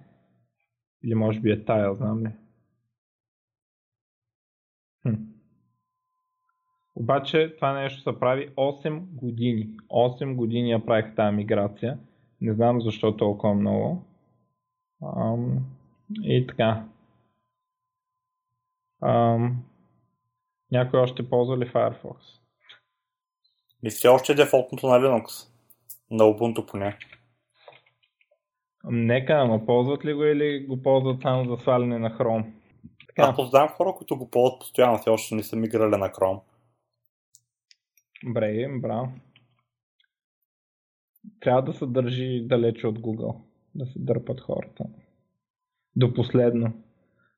Или 1.04 1.14
може 1.14 1.40
би 1.40 1.50
е 1.50 1.64
тая, 1.64 1.94
знам 1.94 2.26
ли. 2.26 2.30
Обаче 6.94 7.54
това 7.56 7.72
нещо 7.72 8.02
се 8.02 8.18
прави 8.20 8.48
8 8.48 9.00
години. 9.00 9.68
8 9.90 10.34
години 10.34 10.70
я 10.70 10.86
правих 10.86 11.14
тази 11.14 11.36
миграция. 11.36 11.98
Не 12.40 12.54
знам 12.54 12.80
защо 12.80 13.16
толкова 13.16 13.54
много. 13.54 14.04
Ам, 15.16 15.58
и 16.22 16.46
така. 16.46 16.84
Ам, 19.02 19.64
някой 20.72 21.00
още 21.00 21.28
ползва 21.28 21.58
ли 21.58 21.68
Firefox? 21.68 22.16
И 23.82 23.90
все 23.90 24.08
още 24.08 24.32
е 24.32 24.34
дефолтното 24.34 24.86
на 24.86 24.98
Linux. 24.98 25.48
На 26.10 26.24
Ubuntu 26.24 26.70
поне. 26.70 26.98
Нека, 28.84 29.32
ама 29.32 29.66
ползват 29.66 30.04
ли 30.04 30.14
го 30.14 30.24
или 30.24 30.66
го 30.66 30.82
ползват 30.82 31.22
само 31.22 31.44
за 31.44 31.62
сваляне 31.62 31.98
на 31.98 32.10
Chrome? 32.10 32.52
Така. 33.06 33.22
Аз 33.22 33.36
познавам 33.36 33.68
хора, 33.68 33.94
които 33.96 34.16
го 34.16 34.30
ползват 34.30 34.60
постоянно, 34.60 34.98
все 34.98 35.10
още 35.10 35.34
не 35.34 35.42
са 35.42 35.56
миграли 35.56 35.96
на 35.96 36.08
Chrome. 36.08 36.40
Бре, 38.26 38.68
браво. 38.80 39.12
Трябва 41.40 41.62
да 41.62 41.72
се 41.72 41.86
държи 41.86 42.46
далече 42.46 42.86
от 42.86 42.98
Google. 42.98 43.36
Да 43.74 43.86
се 43.86 43.98
дърпат 43.98 44.40
хората. 44.40 44.84
До 45.96 46.14
последно. 46.14 46.72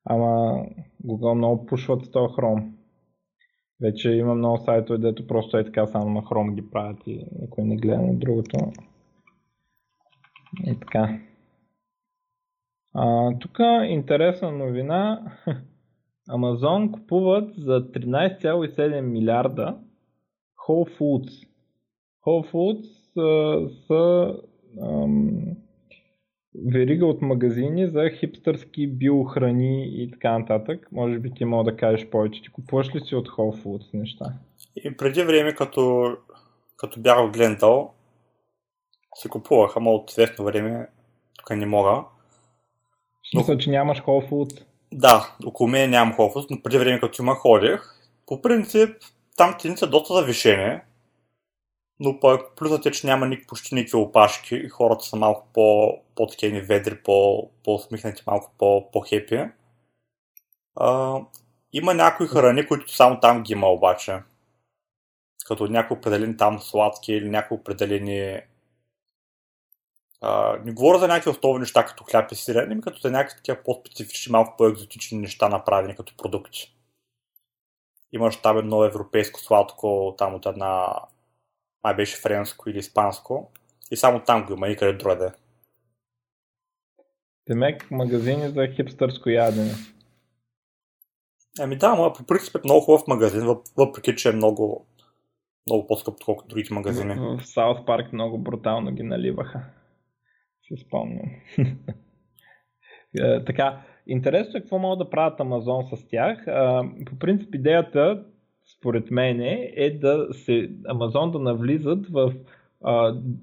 Ама 0.05 0.63
Google 1.05 1.33
много 1.33 1.65
пушват 1.65 2.05
с 2.05 2.11
този 2.11 2.33
Chrome. 2.33 2.71
Вече 3.81 4.11
има 4.11 4.35
много 4.35 4.57
сайтове, 4.57 4.97
дето 4.99 5.27
просто 5.27 5.57
е 5.57 5.65
така 5.65 5.87
само 5.87 6.09
на 6.09 6.21
Chrome 6.21 6.55
ги 6.55 6.69
правят 6.71 7.07
и 7.07 7.25
никой 7.41 7.63
не 7.63 7.77
гледа 7.77 8.01
на 8.01 8.15
другото. 8.15 8.71
И 10.65 10.79
така. 10.79 11.19
А, 12.93 13.31
тук 13.39 13.59
интересна 13.87 14.51
новина. 14.51 15.31
Amazon 16.29 16.91
купуват 16.91 17.55
за 17.55 17.91
13,7 17.91 19.01
милиарда 19.01 19.79
Whole 20.67 20.97
Foods. 20.97 21.47
Whole 22.25 22.51
Foods 22.51 22.85
са, 23.13 23.69
са 23.87 24.33
ам, 24.81 25.55
верига 26.73 27.05
от 27.05 27.21
магазини 27.21 27.87
за 27.87 28.09
хипстърски 28.19 28.87
биохрани 28.87 30.03
и 30.03 30.11
така 30.11 30.39
нататък. 30.39 30.87
Може 30.91 31.19
би 31.19 31.33
ти 31.33 31.45
мога 31.45 31.71
да 31.71 31.77
кажеш 31.77 32.09
повече. 32.09 32.41
Ти 32.41 32.49
купуваш 32.49 32.95
ли 32.95 32.99
си 32.99 33.15
от 33.15 33.27
Whole 33.27 33.63
Foods 33.63 33.93
неща? 33.93 34.25
И 34.75 34.97
преди 34.97 35.23
време, 35.23 35.55
като, 35.55 36.15
като 36.77 36.99
бях 36.99 37.17
в 37.17 37.31
Глентал, 37.31 37.93
си 39.15 39.29
купувах, 39.29 39.77
ама 39.77 39.91
от 39.91 40.11
известно 40.11 40.45
време 40.45 40.87
тук 41.37 41.49
не 41.49 41.65
мога. 41.65 42.03
Мисля, 43.35 43.57
че 43.57 43.69
нямаш 43.69 44.01
Whole 44.01 44.29
Foods. 44.29 44.63
Да, 44.93 45.35
около 45.45 45.69
мен 45.69 45.89
нямам 45.89 46.13
Whole 46.13 46.35
Foods, 46.35 46.47
но 46.51 46.61
преди 46.61 46.77
време, 46.77 46.99
като 46.99 47.21
има 47.21 47.35
ходих, 47.35 47.81
по 48.25 48.41
принцип 48.41 48.89
там 49.37 49.55
цените 49.59 49.79
са 49.79 49.87
доста 49.87 50.13
завишени, 50.13 50.81
но 51.99 52.19
пък 52.19 52.55
плюсът 52.55 52.85
е, 52.85 52.91
че 52.91 53.07
няма 53.07 53.27
ник, 53.27 53.47
почти 53.47 53.75
никакви 53.75 53.97
опашки 53.97 54.55
и 54.55 54.69
хората 54.69 55.05
са 55.05 55.15
малко 55.15 55.47
по, 55.53 55.97
по 56.15 56.27
такива 56.27 56.61
ведри, 56.61 57.03
по, 57.03 57.49
по-усмихнати, 57.63 58.23
малко 58.27 58.51
по, 58.57 58.91
по-хепи. 58.91 59.49
А, 60.75 61.19
има 61.73 61.93
някои 61.93 62.27
храни, 62.27 62.67
които 62.67 62.95
само 62.95 63.19
там 63.19 63.43
ги 63.43 63.53
има 63.53 63.67
обаче. 63.67 64.19
Като 65.47 65.67
някои 65.67 65.97
определени 65.97 66.37
там 66.37 66.61
сладки 66.61 67.13
или 67.13 67.29
някои 67.29 67.57
определени 67.57 68.41
а, 70.21 70.59
не 70.65 70.71
говоря 70.73 70.99
за 70.99 71.07
някакви 71.07 71.29
основни 71.29 71.59
неща, 71.59 71.85
като 71.85 72.03
хляб 72.03 72.31
и 72.31 72.35
сирене, 72.35 72.67
ами 72.71 72.81
като 72.81 72.99
за 72.99 73.11
някакви 73.11 73.37
такива 73.37 73.57
по-специфични, 73.65 74.31
малко 74.31 74.57
по-екзотични 74.57 75.17
неща, 75.17 75.49
направени 75.49 75.95
като 75.95 76.17
продукти. 76.17 76.74
Имаш 78.15 78.41
там 78.41 78.57
едно 78.57 78.83
европейско 78.83 79.39
сладко, 79.39 80.15
там 80.17 80.35
от 80.35 80.45
една, 80.45 80.93
май 81.83 81.95
беше 81.95 82.21
френско 82.21 82.69
или 82.69 82.77
испанско, 82.77 83.51
и 83.91 83.97
само 83.97 84.19
там 84.19 84.45
го 84.45 84.53
има, 84.53 84.67
никъде 84.67 84.93
другаде. 84.93 85.31
Демек 87.47 87.91
магазини 87.91 88.49
за 88.49 88.67
хипстърско 88.75 89.29
ядене. 89.29 89.71
Ами 91.59 91.77
да, 91.77 91.95
но 91.95 92.13
по 92.13 92.23
принцип 92.25 92.55
е 92.55 92.59
много 92.63 92.81
хубав 92.81 93.07
магазин, 93.07 93.55
въпреки 93.77 94.15
че 94.15 94.29
е 94.29 94.35
много, 94.35 94.87
много 95.67 95.87
по-скъп, 95.87 96.13
отколкото 96.13 96.47
другите 96.47 96.73
магазини. 96.73 97.15
В 97.15 97.45
Саут 97.45 97.85
Парк 97.85 98.13
много 98.13 98.37
брутално 98.37 98.91
ги 98.91 99.03
наливаха. 99.03 99.65
Си 100.63 100.83
спомням. 100.87 101.31
Е, 103.19 103.45
така, 103.45 103.81
интересно 104.07 104.57
е 104.57 104.61
какво 104.61 104.79
могат 104.79 104.99
да 104.99 105.09
правят 105.09 105.39
Амазон 105.39 105.83
с 105.83 106.07
тях. 106.07 106.45
По 107.05 107.19
принцип 107.19 107.55
идеята, 107.55 108.23
според 108.77 109.11
мен, 109.11 109.41
е 109.75 109.97
да 110.01 110.27
се 110.31 110.69
Амазон 110.87 111.31
да 111.31 111.39
навлизат 111.39 112.07
в 112.07 112.33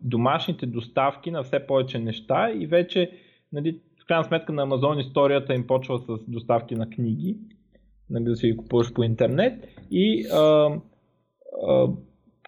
домашните 0.02 0.66
доставки 0.66 1.30
на 1.30 1.42
все 1.42 1.66
повече 1.66 1.98
неща 1.98 2.52
и 2.52 2.66
вече, 2.66 3.10
нали, 3.52 3.80
в 4.02 4.06
крайна 4.06 4.24
сметка 4.24 4.52
на 4.52 4.62
Амазон 4.62 4.98
историята 4.98 5.54
им 5.54 5.66
почва 5.66 5.98
с 5.98 6.30
доставки 6.30 6.74
на 6.74 6.90
книги, 6.90 7.36
нали, 8.10 8.24
да 8.24 8.36
си 8.36 8.46
ги 8.46 8.56
купуваш 8.56 8.92
по 8.92 9.02
интернет 9.02 9.68
и 9.90 10.26
а, 10.32 10.70
а, 11.68 11.88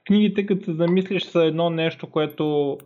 книгите, 0.07 0.47
като 0.47 0.65
се 0.65 0.73
замислиш, 0.73 1.23
са 1.23 1.45
едно 1.45 1.71
нещо, 1.71 2.11
което 2.11 2.79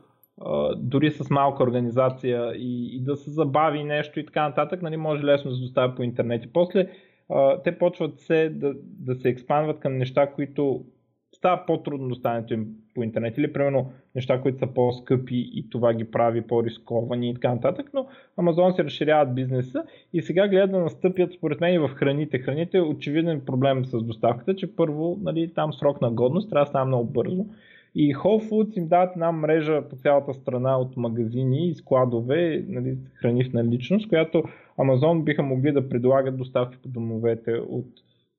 дори 0.76 1.10
с 1.10 1.30
малка 1.30 1.62
организация 1.62 2.52
и, 2.56 2.96
и 2.96 3.00
да 3.00 3.16
се 3.16 3.30
забави 3.30 3.84
нещо 3.84 4.20
и 4.20 4.26
така 4.26 4.48
нататък, 4.48 4.82
нали, 4.82 4.96
може 4.96 5.24
лесно 5.24 5.50
да 5.50 5.56
се 5.56 5.62
доставя 5.62 5.94
по 5.94 6.02
интернет. 6.02 6.44
И 6.44 6.52
после 6.52 6.88
а, 7.30 7.62
те 7.62 7.78
почват 7.78 8.20
се 8.20 8.48
да, 8.48 8.74
да 8.82 9.14
се 9.14 9.28
експанват 9.28 9.80
към 9.80 9.96
неща, 9.96 10.32
които 10.32 10.84
става 11.32 11.66
по-трудно 11.66 12.08
доставянето 12.08 12.54
им 12.54 12.66
по 12.94 13.02
интернет 13.02 13.38
или 13.38 13.52
примерно 13.52 13.92
неща, 14.14 14.40
които 14.40 14.58
са 14.58 14.66
по-скъпи 14.66 15.50
и 15.54 15.70
това 15.70 15.94
ги 15.94 16.10
прави 16.10 16.42
по-рисковани 16.42 17.30
и 17.30 17.34
така 17.34 17.54
нататък, 17.54 17.90
но 17.94 18.06
Амазон 18.36 18.72
се 18.72 18.84
разширяват 18.84 19.34
бизнеса 19.34 19.84
и 20.12 20.22
сега 20.22 20.48
гледат 20.48 20.70
да 20.70 20.78
настъпят 20.78 21.32
според 21.32 21.60
мен 21.60 21.74
и 21.74 21.78
в 21.78 21.88
храните. 21.88 22.38
Храните 22.38 22.78
е 22.78 22.82
очевиден 22.82 23.40
проблем 23.40 23.84
с 23.84 24.02
доставката, 24.02 24.56
че 24.56 24.76
първо 24.76 25.18
нали, 25.22 25.52
там 25.54 25.72
срок 25.72 26.00
на 26.00 26.10
годност 26.10 26.50
трябва 26.50 26.64
да 26.64 26.68
става 26.68 26.84
много 26.84 27.10
бързо 27.10 27.46
и 28.00 28.14
Whole 28.14 28.50
Foods 28.50 28.76
им 28.76 28.88
дават 28.88 29.12
една 29.12 29.32
мрежа 29.32 29.88
по 29.88 29.96
цялата 29.96 30.34
страна 30.34 30.78
от 30.78 30.96
магазини 30.96 31.68
и 31.68 31.74
складове, 31.74 32.64
нали, 32.68 32.98
храни 33.14 33.44
в 33.44 33.52
наличност, 33.52 34.08
която 34.08 34.42
Amazon 34.78 35.24
биха 35.24 35.42
могли 35.42 35.72
да 35.72 35.88
предлагат 35.88 36.36
доставки 36.36 36.78
по 36.82 36.88
домовете 36.88 37.52
от 37.52 37.86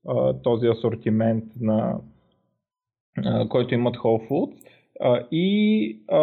а, 0.08 0.34
този 0.34 0.68
асортимент, 0.68 1.44
на, 1.60 2.00
а, 3.26 3.50
който 3.50 3.74
имат 3.74 3.98
Whole 3.98 4.30
Foods. 4.30 4.56
А, 5.00 5.28
и 5.32 6.00
а, 6.08 6.20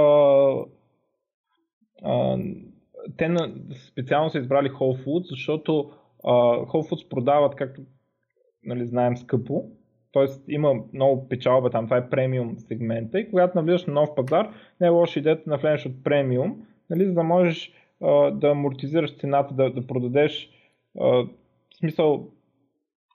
а, 2.03 2.39
те 3.17 3.29
на, 3.29 3.55
специално 3.89 4.31
са 4.31 4.39
избрали 4.39 4.71
Whole 4.71 5.05
Foods, 5.05 5.31
защото 5.31 5.91
а, 6.25 6.33
Whole 6.57 6.91
Foods 6.91 7.09
продават, 7.09 7.55
както 7.55 7.81
нали, 8.65 8.87
знаем, 8.87 9.17
скъпо 9.17 9.65
Тоест 10.17 10.45
има 10.49 10.75
много 10.93 11.29
печалба 11.29 11.71
там, 11.71 11.85
това 11.85 11.97
е 11.97 12.11
премиум 12.11 12.59
сегмента. 12.59 13.21
И 13.21 13.31
когато 13.31 13.59
навлизаш 13.59 13.87
на 13.87 13.93
нов 13.93 14.15
пазар, 14.15 14.51
не 14.81 14.87
е 14.87 14.91
лошо 14.91 15.19
идеята 15.19 15.43
да 15.47 15.51
навлезеш 15.51 15.87
от 15.87 16.05
премиум, 16.05 16.67
нали, 16.91 17.05
за 17.05 17.13
да 17.13 17.23
можеш 17.23 17.73
а, 18.03 18.31
да 18.31 18.51
амортизираш 18.51 19.17
цената, 19.17 19.55
да, 19.55 19.71
да 19.71 19.87
продадеш 19.87 20.51
а, 21.01 21.07
в 21.07 21.29
смисъл 21.79 22.29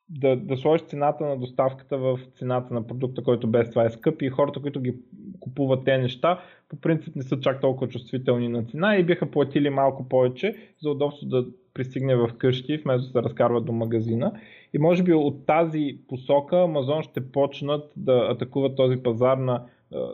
да, 0.10 0.36
да 0.36 0.58
сложиш 0.58 0.88
цената 0.88 1.26
на 1.26 1.38
доставката 1.38 1.98
в 1.98 2.20
цената 2.36 2.74
на 2.74 2.88
продукта, 2.88 3.24
който 3.24 3.48
без 3.48 3.70
това 3.70 3.86
е 3.86 3.90
скъп. 3.90 4.22
И 4.22 4.30
хората, 4.30 4.62
които 4.62 4.82
ги 4.82 4.96
купуват 5.40 5.86
те 5.86 5.98
неща, 5.98 6.42
по 6.70 6.76
принцип 6.76 7.16
не 7.16 7.24
са 7.24 7.40
чак 7.40 7.62
толкова 7.62 7.88
чувствителни 7.88 8.48
на 8.48 8.64
цена 8.64 8.96
и 8.96 9.04
биха 9.04 9.32
платили 9.32 9.70
малко 9.70 10.10
повече 10.10 10.56
за 10.82 10.90
удобство 10.90 11.28
да 11.28 11.46
пристигне 11.74 12.16
в 12.16 12.30
къщи, 12.38 12.78
вместо 12.78 13.08
да 13.08 13.12
се 13.12 13.24
разкарва 13.24 13.62
до 13.62 13.72
магазина. 13.72 14.32
И 14.74 14.80
може 14.80 15.04
би 15.04 15.14
от 15.14 15.46
тази 15.46 15.98
посока 16.08 16.58
Амазон 16.58 17.04
ще 17.04 17.32
почнат 17.32 17.94
да 17.96 18.28
атакуват 18.32 18.76
този 18.76 19.04
пазар 19.04 19.38
на 19.38 19.66
а, 19.94 20.10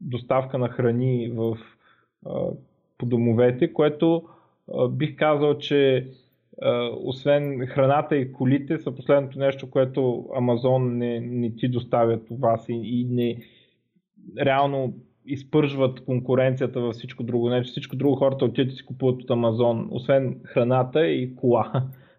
доставка 0.00 0.58
на 0.58 0.68
храни 0.68 1.32
в, 1.34 1.58
а, 2.26 2.46
по 2.98 3.06
домовете, 3.06 3.72
което 3.72 4.22
а, 4.74 4.88
бих 4.88 5.16
казал, 5.16 5.58
че 5.58 6.06
освен 7.02 7.66
храната 7.66 8.16
и 8.16 8.32
колите 8.32 8.78
са 8.78 8.94
последното 8.94 9.38
нещо, 9.38 9.70
което 9.70 10.28
Амазон 10.36 10.96
не, 10.96 11.20
не 11.20 11.56
ти 11.56 11.68
доставят 11.68 12.30
у 12.30 12.36
вас 12.36 12.66
и, 12.68 13.06
не 13.10 13.36
реално 14.38 14.94
изпържват 15.26 16.04
конкуренцията 16.04 16.80
във 16.80 16.94
всичко 16.94 17.22
друго. 17.22 17.50
Не, 17.50 17.62
че 17.62 17.70
всичко 17.70 17.96
друго 17.96 18.16
хората 18.16 18.44
отиват 18.44 18.72
и 18.72 18.76
си 18.76 18.84
купуват 18.84 19.22
от 19.22 19.30
Амазон, 19.30 19.88
освен 19.90 20.40
храната 20.44 21.06
и 21.06 21.36
кола. 21.36 21.72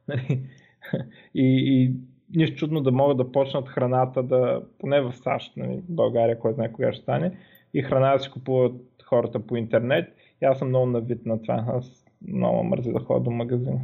И, 1.35 1.43
и 1.43 1.93
нищо 2.35 2.55
чудно 2.55 2.81
да 2.81 2.91
могат 2.91 3.17
да 3.17 3.31
почнат 3.31 3.69
храната 3.69 4.23
да, 4.23 4.61
поне 4.79 5.01
в 5.01 5.13
САЩ, 5.13 5.57
нали, 5.57 5.77
в 5.77 5.91
България, 5.91 6.39
кой 6.39 6.53
знае 6.53 6.71
кога 6.71 6.93
ще 6.93 7.01
стане, 7.01 7.37
и 7.73 7.81
храна 7.81 8.13
да 8.13 8.19
си 8.19 8.31
купуват 8.31 8.73
хората 9.03 9.39
по 9.39 9.55
интернет. 9.55 10.15
И 10.41 10.45
аз 10.45 10.59
съм 10.59 10.67
много 10.67 10.85
навит 10.85 11.25
на 11.25 11.41
това. 11.41 11.65
Аз 11.67 12.05
много 12.27 12.63
мързи 12.63 12.91
да 12.91 12.99
ходя 12.99 13.19
до 13.19 13.31
магазина. 13.31 13.79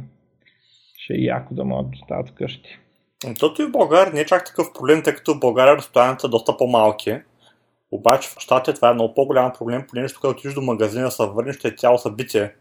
Ще 0.96 1.14
е 1.14 1.20
яко 1.20 1.54
да 1.54 1.64
могат 1.64 1.86
да 1.86 1.90
доставят 1.90 2.28
вкъщи. 2.28 2.78
Тото 3.38 3.62
и 3.62 3.66
в 3.66 3.70
България 3.70 4.12
не 4.12 4.20
е 4.20 4.26
чак 4.26 4.44
такъв 4.44 4.72
проблем, 4.74 5.02
тъй 5.02 5.14
като 5.14 5.34
в 5.34 5.40
България 5.40 5.76
разстоянията 5.76 6.20
са 6.20 6.28
доста 6.28 6.56
по-малки. 6.56 7.16
Обаче 7.90 8.28
в 8.28 8.36
щатите 8.38 8.74
това 8.74 8.90
е 8.90 8.94
много 8.94 9.14
по-голям 9.14 9.52
проблем, 9.58 9.84
понеже 9.88 10.14
когато 10.14 10.38
отидеш 10.38 10.54
до 10.54 10.60
магазина, 10.60 11.10
се 11.10 11.26
върнеш, 11.26 11.64
е 11.64 11.70
цяло 11.70 11.98
събитие. 11.98 12.54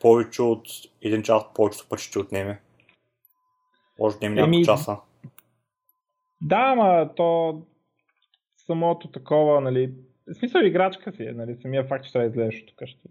Повече 0.00 0.42
от 0.42 0.66
един 1.02 1.22
час, 1.22 1.42
повечето 1.54 1.88
пъти 1.88 2.02
ще 2.02 2.18
отнеме. 2.18 2.60
Може 4.00 4.18
да 4.18 4.26
има 4.26 4.34
няколко 4.34 4.56
Еми... 4.56 4.64
часа. 4.64 4.96
Да, 6.40 6.56
ама 6.56 7.14
то 7.16 7.62
самото 8.56 9.10
такова, 9.10 9.60
нали, 9.60 9.94
в 10.26 10.34
смисъл 10.34 10.60
играчка 10.60 11.12
си 11.12 11.24
е, 11.24 11.32
нали, 11.32 11.56
самия 11.56 11.84
факт, 11.84 12.04
че 12.04 12.12
трябва 12.12 12.28
да 12.28 12.32
излезеш 12.32 12.62
от 12.62 12.76
къщи. 12.76 13.08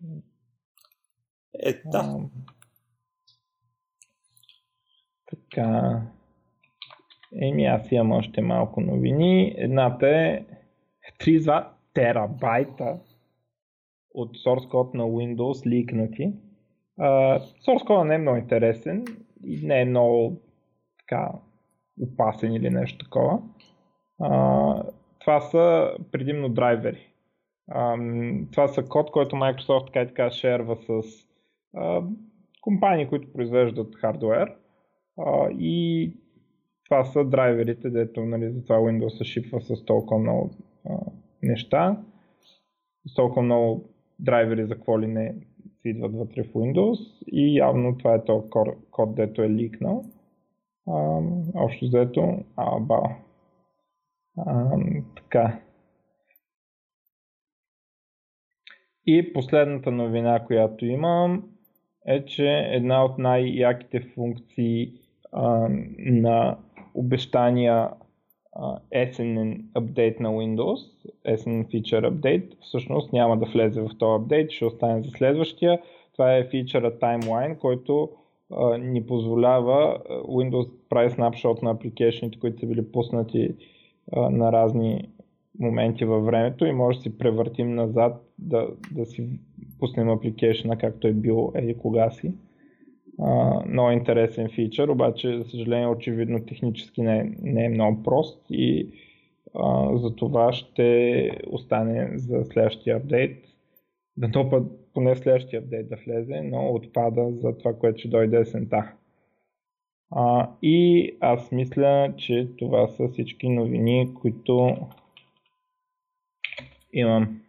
Е, 1.64 1.74
да. 1.86 1.98
А, 1.98 2.20
така. 5.26 6.02
Еми, 7.42 7.66
аз 7.66 7.92
имам 7.92 8.12
още 8.12 8.42
малко 8.42 8.82
новини. 8.82 9.54
Едната 9.58 10.08
е 10.10 10.46
32 11.20 11.68
терабайта 11.94 13.00
от 14.14 14.38
source 14.38 14.68
code 14.68 14.96
на 14.96 15.04
Windows 15.04 15.66
ликнати. 15.66 16.34
Uh, 17.00 17.40
source 17.40 17.88
code 17.88 18.08
не 18.08 18.16
е 18.16 18.18
много 18.18 18.38
интересен 18.38 19.06
и 19.44 19.68
не 19.68 19.82
е 19.82 19.86
много 19.86 20.42
така 21.10 21.32
опасен 22.02 22.54
или 22.54 22.70
нещо 22.70 23.06
такова. 23.06 23.40
Uh, 24.22 24.90
това 25.20 25.42
са 25.42 25.92
предимно 26.12 26.50
драйвери. 26.50 27.14
Uh, 27.72 28.52
това 28.52 28.68
са 28.68 28.84
код, 28.84 29.12
който 29.12 29.36
Microsoft 29.36 29.86
така 29.86 30.02
и 30.02 30.08
така 30.08 30.32
шерва 30.32 30.76
с 30.76 30.90
uh, 31.76 32.10
компании, 32.62 33.08
които 33.08 33.34
произвеждат 33.34 33.96
хардвер. 33.96 34.56
Uh, 35.20 35.58
и 35.58 36.14
това 36.86 37.04
са 37.04 37.26
драйверите, 37.26 37.90
дето 37.90 38.26
нали, 38.26 38.52
за 38.52 38.64
това 38.64 38.76
Windows 38.76 39.18
се 39.18 39.24
шипва 39.24 39.62
с 39.62 39.86
толкова 39.86 40.20
много 40.20 40.52
uh, 40.90 41.12
неща. 41.44 42.04
С 43.08 43.14
толкова 43.16 43.42
много 43.42 43.90
драйвери 44.20 44.66
за 44.66 44.76
какво 44.76 45.02
ли 45.02 45.08
не 45.08 45.36
си 45.82 45.90
идват 45.90 46.16
вътре 46.16 46.44
в 46.44 46.54
Windows 46.54 47.24
и 47.28 47.58
явно 47.58 47.98
това 47.98 48.14
е 48.16 48.24
този 48.24 48.50
код, 48.92 49.16
дето 49.16 49.42
е 49.42 49.50
ликнал. 49.50 50.06
Общо 51.56 51.86
взето, 51.86 52.38
а, 52.56 52.80
бал. 52.80 53.08
така. 55.16 55.60
И 59.06 59.34
последната 59.34 59.92
новина, 59.92 60.46
която 60.46 60.86
имам 60.86 61.44
е, 62.08 62.26
че 62.26 62.48
една 62.72 63.06
от 63.06 63.18
най-яките 63.18 64.00
функции 64.00 64.94
а, 65.32 65.68
на 65.98 66.58
обещания 66.94 67.90
а, 68.54 68.80
есенен 68.92 69.70
апдейт 69.76 70.20
на 70.20 70.30
Windows, 70.30 70.80
есенен 71.26 71.66
Feature 71.66 72.10
Update, 72.10 72.54
всъщност 72.62 73.14
няма 73.14 73.38
да 73.38 73.46
влезе 73.46 73.82
в 73.82 73.90
този 74.00 74.24
апдейт, 74.24 74.52
ще 74.52 74.66
остане 74.66 75.04
за 75.04 75.10
следващия. 75.10 75.82
Това 76.14 76.36
е 76.36 76.50
фичъра 76.50 77.00
Timeline, 77.00 77.58
който 77.58 78.10
ни 78.80 79.06
позволява 79.06 80.00
Windows 80.10 80.70
прави 80.90 81.10
снапшот 81.10 81.64
на 81.64 81.72
апликейшните, 81.72 82.40
които 82.40 82.60
са 82.60 82.66
били 82.66 82.92
пуснати 82.92 83.56
на 84.16 84.52
разни 84.52 85.10
моменти 85.60 86.06
във 86.06 86.26
времето 86.26 86.66
и 86.66 86.72
може 86.72 86.98
да 86.98 87.02
си 87.02 87.18
превъртим 87.18 87.76
назад, 87.76 88.26
да, 88.40 88.68
да 88.92 89.06
си 89.06 89.30
пуснем 89.80 90.10
апликейшна 90.10 90.78
както 90.78 91.08
е 91.08 91.14
бил 91.14 91.52
еди 91.56 91.78
кога 91.78 92.10
си. 92.10 92.34
Uh, 93.20 93.66
много 93.66 93.92
интересен 93.92 94.50
фичър, 94.50 94.88
обаче 94.88 95.38
за 95.38 95.44
съжаление 95.44 95.88
очевидно 95.88 96.46
технически 96.46 97.02
не, 97.02 97.36
не 97.42 97.66
е 97.66 97.70
много 97.70 98.04
прост 98.04 98.46
и 98.50 98.90
uh, 99.56 99.96
за 99.96 100.16
това 100.16 100.54
ще 100.54 101.32
остане 101.48 102.12
за 102.16 102.46
следващия 102.46 102.98
апдейт. 102.98 103.38
Да 104.18 104.32
топа 104.32 104.64
поне 104.94 105.16
следващия 105.16 105.62
апдейт 105.62 105.90
да 105.90 105.96
влезе, 105.96 106.42
но 106.42 106.74
отпада 106.74 107.32
за 107.32 107.58
това, 107.58 107.74
което 107.74 108.00
ще 108.00 108.08
дойде 108.08 108.40
есента. 108.40 108.92
Uh, 110.14 110.50
и 110.62 111.18
аз 111.20 111.52
мисля, 111.52 112.14
че 112.18 112.48
това 112.58 112.88
са 112.88 113.08
всички 113.08 113.50
новини, 113.50 114.14
които 114.22 114.78
имам. 116.94 117.42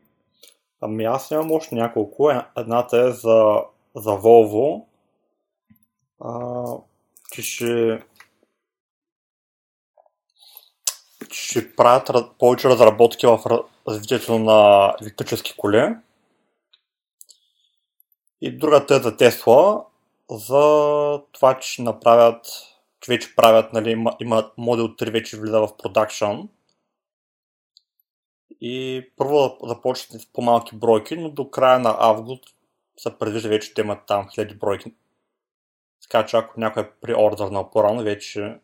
Ами 0.80 1.05
аз 1.05 1.30
имам 1.30 1.53
още 1.53 1.74
няколко. 1.74 2.30
Едната 2.57 2.99
е 2.99 3.11
за, 3.11 3.62
за 3.95 4.11
Volvo. 4.11 4.84
А, 6.20 6.64
че 7.32 7.43
ще 7.43 7.99
ще 11.30 11.76
правят 11.76 12.11
повече 12.38 12.68
разработки 12.68 13.26
в 13.26 13.41
развитието 13.88 14.38
на 14.38 14.93
електрически 15.03 15.55
коли. 15.57 15.95
И 18.41 18.59
другата 18.59 18.95
е 18.95 18.99
за 18.99 19.16
Тесла, 19.16 19.84
за 20.30 21.22
това, 21.32 21.59
че 21.59 21.82
направят, 21.82 22.47
че 23.01 23.12
вече 23.12 23.36
правят, 23.36 23.72
нали, 23.72 23.91
има, 23.91 24.16
има 24.20 24.51
модел 24.57 24.88
3 24.88 25.12
вече 25.12 25.41
влиза 25.41 25.61
в 25.61 25.76
продакшн 25.76 26.41
и 28.61 29.07
първо 29.16 29.59
започнат 29.62 30.22
с 30.22 30.26
по-малки 30.26 30.76
бройки, 30.76 31.16
но 31.16 31.30
до 31.30 31.51
края 31.51 31.78
на 31.78 31.97
август 31.99 32.45
се 32.97 33.18
предвижда 33.18 33.49
вече 33.49 33.74
да 33.74 33.80
имат 33.80 33.99
там 34.07 34.28
хиляди 34.30 34.55
бройки. 34.55 34.95
Така 36.03 36.26
че 36.26 36.36
ако 36.36 36.61
някой 36.61 36.82
е 36.82 36.91
приордърнал 36.91 37.70
по-рано, 37.70 38.03
вече 38.03 38.59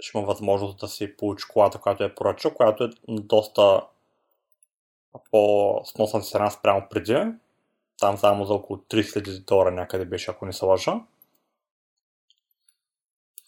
ще 0.00 0.18
има 0.18 0.26
възможност 0.26 0.78
да 0.78 0.88
си 0.88 1.16
получи 1.16 1.44
колата, 1.48 1.78
която 1.78 2.04
е 2.04 2.14
поръчал, 2.14 2.54
която 2.54 2.84
е 2.84 2.90
доста 3.08 3.82
по-сносна 5.30 6.20
цена 6.20 6.50
спрямо 6.50 6.86
преди. 6.90 7.32
Там 8.00 8.16
само 8.18 8.44
за 8.44 8.54
около 8.54 8.78
3000 8.78 9.44
долара 9.44 9.70
някъде 9.70 10.04
беше, 10.04 10.30
ако 10.30 10.46
не 10.46 10.52
се 10.52 10.64
лъжа. 10.64 11.00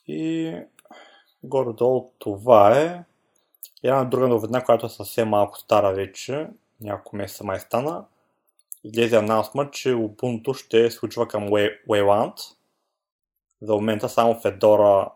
И 0.07 0.55
горе-долу 1.42 2.11
това 2.18 2.78
е. 2.78 3.05
Една 3.82 4.05
друга 4.05 4.28
новина, 4.28 4.64
която 4.64 4.86
е 4.86 4.88
съвсем 4.88 5.28
малко 5.28 5.59
стара 5.59 5.92
вече, 5.92 6.48
няколко 6.80 7.16
месеца 7.16 7.44
май 7.44 7.61
стана, 7.61 8.05
излезе 8.84 9.16
анонсмент, 9.16 9.72
че 9.72 9.94
Ubuntu 9.94 10.55
ще 10.55 10.90
случва 10.90 11.28
към 11.28 11.48
Wayland. 11.48 12.57
За 13.62 13.74
момента 13.74 14.09
само 14.09 14.34
Fedora 14.34 15.11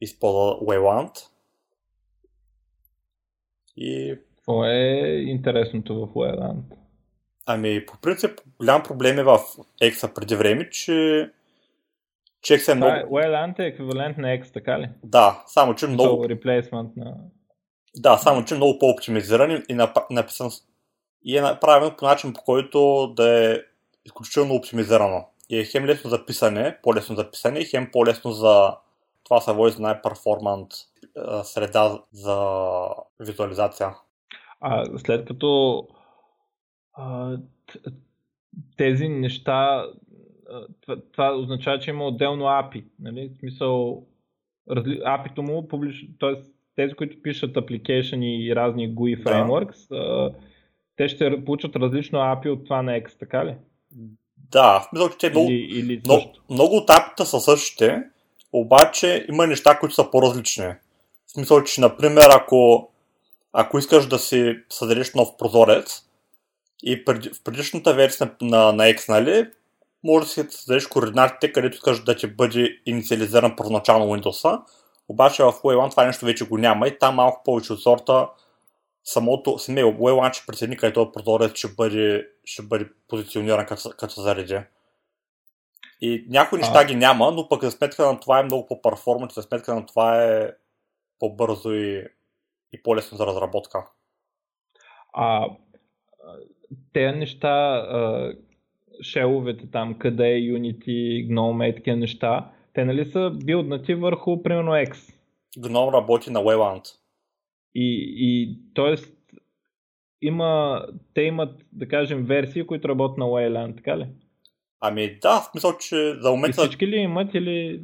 използва 0.00 0.66
Wayland. 0.66 1.28
И... 3.76 4.18
Какво 4.36 4.64
е 4.64 5.24
интересното 5.26 6.06
в 6.06 6.14
Wayland? 6.14 6.87
Ами, 7.50 7.86
по 7.86 7.98
принцип, 8.02 8.40
голям 8.58 8.82
проблем 8.82 9.18
е 9.18 9.22
в 9.22 9.38
X 9.82 10.14
преди 10.14 10.36
време, 10.36 10.70
че 10.70 11.30
че 12.40 12.54
X 12.54 12.72
е 12.72 12.74
много... 12.74 12.92
Wayland 12.92 13.58
е 13.58 13.66
еквивалент 13.66 14.18
на 14.18 14.28
X, 14.28 14.52
така 14.52 14.80
ли? 14.80 14.90
Да, 15.04 15.42
само 15.46 15.74
че 15.74 15.86
много... 15.86 16.24
Replacement 16.24 16.96
на... 16.96 17.14
Да, 17.96 18.18
само 18.18 18.44
че 18.44 18.54
много 18.54 18.78
по-оптимизиран 18.78 19.62
и 19.68 19.74
написан 20.10 20.50
и 21.24 21.38
е 21.38 21.40
направен 21.40 21.94
по 21.98 22.04
начин, 22.04 22.32
по 22.32 22.42
който 22.42 23.06
да 23.16 23.52
е 23.52 23.58
изключително 24.04 24.54
оптимизирано. 24.54 25.24
И 25.50 25.58
е 25.58 25.64
хем 25.64 25.84
лесно 25.84 26.10
за 26.10 26.26
писане, 26.26 26.78
по-лесно 26.82 27.16
за 27.16 27.30
писане 27.30 27.58
и 27.58 27.64
хем 27.64 27.90
по-лесно 27.92 28.32
за 28.32 28.76
това 29.24 29.40
се 29.40 29.52
води 29.52 29.72
за 29.72 29.82
най-перформант 29.82 30.68
среда 31.42 31.98
за 32.12 32.58
визуализация. 33.20 33.94
А 34.60 34.98
след 34.98 35.26
като 35.26 35.88
а, 36.98 37.36
тези 38.76 39.08
неща, 39.08 39.86
това, 40.80 40.96
това 41.12 41.36
означава, 41.36 41.78
че 41.78 41.90
има 41.90 42.06
отделно 42.06 42.44
API, 42.44 42.84
нали? 43.00 43.30
В 43.34 43.38
смисъл, 43.38 44.02
API-то 44.70 45.42
му 45.42 45.68
публично, 45.68 46.08
т.е 46.20 46.32
тези, 46.76 46.94
които 46.94 47.22
пишат 47.22 47.54
application 47.54 48.24
и 48.24 48.56
разни 48.56 48.94
GUI 48.94 49.24
frameworks, 49.24 49.88
да. 49.90 50.34
те 50.96 51.08
ще 51.08 51.44
получат 51.44 51.76
различно 51.76 52.18
API 52.18 52.48
от 52.48 52.64
това 52.64 52.82
на 52.82 52.92
X, 52.92 53.18
така 53.18 53.46
ли? 53.46 53.54
Да, 54.50 54.86
смисъл, 54.90 55.08
че 55.08 55.18
те 55.18 55.30
много, 55.30 55.50
или, 55.50 55.78
или 55.78 56.00
много, 56.04 56.22
много 56.50 56.76
от 56.76 56.88
API-та 56.88 57.24
са 57.24 57.40
същите, 57.40 58.02
обаче 58.52 59.26
има 59.28 59.46
неща, 59.46 59.78
които 59.78 59.94
са 59.94 60.10
по-различни. 60.10 60.64
В 61.26 61.32
смисъл, 61.32 61.64
че, 61.64 61.80
например, 61.80 62.28
ако 62.40 62.90
ако 63.52 63.78
искаш 63.78 64.06
да 64.06 64.18
си 64.18 64.56
създадеш 64.70 65.14
нов 65.14 65.36
прозорец, 65.36 66.07
и 66.82 67.04
пред, 67.04 67.36
в 67.36 67.42
предишната 67.44 67.94
версия 67.94 68.36
на, 68.40 68.72
на, 68.72 68.84
X, 68.84 69.08
нали, 69.08 69.50
може 70.04 70.26
да 70.26 70.30
си 70.30 70.46
създадеш 70.50 70.86
координатите, 70.86 71.52
където 71.52 71.74
искаш 71.74 72.04
да 72.04 72.16
ти 72.16 72.26
бъде 72.26 72.78
инициализиран 72.86 73.56
първоначално 73.56 74.06
Windows, 74.06 74.62
обаче 75.08 75.42
в 75.42 75.52
Wayland 75.52 75.90
това 75.90 76.04
нещо 76.04 76.26
вече 76.26 76.48
го 76.48 76.58
няма 76.58 76.88
и 76.88 76.98
там 76.98 77.14
малко 77.14 77.42
повече 77.44 77.72
от 77.72 77.82
сорта 77.82 78.28
самото, 79.04 79.58
самия 79.58 79.86
Wayland 79.86 80.32
ще 80.32 80.46
прецени 80.46 80.76
къде 80.76 80.92
този 80.92 81.10
прозорец 81.12 81.54
ще 81.54 81.68
бъде, 81.68 82.28
ще 82.44 82.62
бъде 82.62 82.88
позициониран 83.08 83.66
като, 83.66 83.90
като 83.98 84.20
зареди. 84.20 84.60
И 86.00 86.26
някои 86.28 86.58
неща 86.58 86.80
а... 86.80 86.84
ги 86.84 86.94
няма, 86.94 87.30
но 87.30 87.48
пък 87.48 87.62
за 87.62 87.70
сметка 87.70 88.06
на 88.06 88.20
това 88.20 88.40
е 88.40 88.42
много 88.42 88.66
по-перформанс, 88.66 89.34
за 89.34 89.42
сметка 89.42 89.74
на 89.74 89.86
това 89.86 90.24
е 90.24 90.50
по-бързо 91.18 91.72
и, 91.72 92.04
и 92.72 92.82
по-лесно 92.82 93.18
за 93.18 93.26
разработка. 93.26 93.86
А 95.12 95.46
те 96.92 97.12
неща, 97.12 97.84
шеловете 99.02 99.70
там, 99.70 99.98
къде 99.98 100.28
е 100.28 100.40
Unity, 100.40 101.28
Gnome, 101.28 101.76
такива 101.76 101.96
неща, 101.96 102.50
те 102.74 102.84
нали 102.84 103.04
са 103.06 103.30
билднати 103.44 103.94
върху, 103.94 104.42
примерно, 104.42 104.70
X. 104.70 105.14
Gnome 105.58 105.92
работи 105.92 106.30
на 106.30 106.40
Wayland. 106.40 106.94
И, 107.74 108.14
и 108.18 108.58
т.е. 108.74 108.94
има, 110.22 110.82
те 111.14 111.22
имат, 111.22 111.64
да 111.72 111.88
кажем, 111.88 112.24
версии, 112.24 112.66
които 112.66 112.88
работят 112.88 113.18
на 113.18 113.24
Wayland, 113.24 113.76
така 113.76 113.98
ли? 113.98 114.06
Ами 114.80 115.18
да, 115.22 115.40
в 115.40 115.50
смисъл, 115.50 115.78
че 115.78 116.14
за 116.14 116.30
момента... 116.30 116.62
И 116.62 116.66
всички 116.66 116.86
ли 116.86 116.96
имат 116.96 117.34
или... 117.34 117.82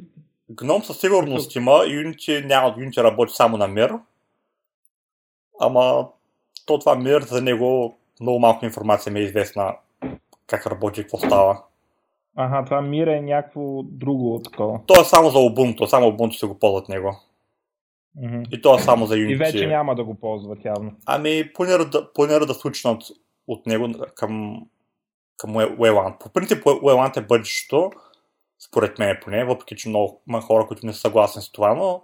Гном 0.49 0.83
със 0.83 0.99
сигурност 0.99 1.55
има, 1.55 1.71
Unity 1.71 2.45
няма, 2.45 2.75
Unity 2.77 3.03
работи 3.03 3.33
само 3.33 3.57
на 3.57 3.67
мир. 3.67 3.91
Ама 5.59 6.07
то 6.65 6.79
това 6.79 6.95
мир 6.95 7.21
за 7.21 7.41
него 7.41 7.97
много 8.21 8.39
малко 8.39 8.65
информация 8.65 9.13
ми 9.13 9.19
е 9.19 9.23
известна 9.23 9.75
как 10.47 10.67
работи 10.67 11.01
какво 11.01 11.17
става. 11.17 11.63
Ага, 12.35 12.65
това 12.65 12.81
мир 12.81 13.07
е 13.07 13.21
някакво 13.21 13.83
друго 13.83 14.41
такова. 14.43 14.79
То 14.85 15.01
е 15.01 15.03
само 15.03 15.29
за 15.29 15.37
Ubuntu, 15.37 15.85
само 15.85 16.07
Ubuntu 16.07 16.31
се 16.31 16.45
го 16.45 16.59
ползват 16.59 16.89
него. 16.89 17.15
Mm-hmm. 18.19 18.49
И 18.51 18.61
то 18.61 18.75
е 18.75 18.81
само 18.81 19.05
за 19.05 19.15
Unity. 19.15 19.31
И 19.31 19.35
вече 19.35 19.67
няма 19.67 19.95
да 19.95 20.03
го 20.03 20.15
ползват 20.15 20.65
явно. 20.65 20.91
Ами, 21.05 21.53
планира 21.53 21.85
да, 21.85 22.13
планира 22.13 22.45
да 22.45 22.53
случнат 22.53 23.01
от 23.47 23.65
него 23.65 23.89
към, 24.15 24.65
към 25.37 25.51
Wayland. 25.53 26.17
По 26.17 26.29
принцип, 26.29 26.63
Wayland 26.63 27.17
е 27.17 27.21
бъдещето, 27.21 27.91
според 28.59 28.99
мен 28.99 29.17
поне, 29.23 29.45
въпреки 29.45 29.75
че 29.75 29.89
много 29.89 30.21
има 30.29 30.41
хора, 30.41 30.67
които 30.67 30.85
не 30.85 30.93
са 30.93 30.99
съгласни 30.99 31.41
с 31.41 31.51
това, 31.51 31.73
но 31.73 32.01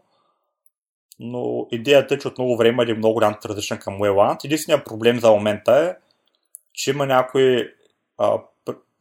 но 1.19 1.67
идеята 1.71 2.13
е, 2.13 2.17
че 2.17 2.27
от 2.27 2.37
много 2.37 2.57
време 2.57 2.85
е 2.89 2.93
много 2.93 3.13
голям 3.13 3.35
традиция 3.41 3.79
към 3.79 3.99
Wayland. 3.99 4.45
Единственият 4.45 4.85
проблем 4.85 5.19
за 5.19 5.31
момента 5.31 5.75
е, 5.75 5.95
че 6.73 6.89
има 6.89 7.05
някои, 7.05 7.67
а, 8.17 8.39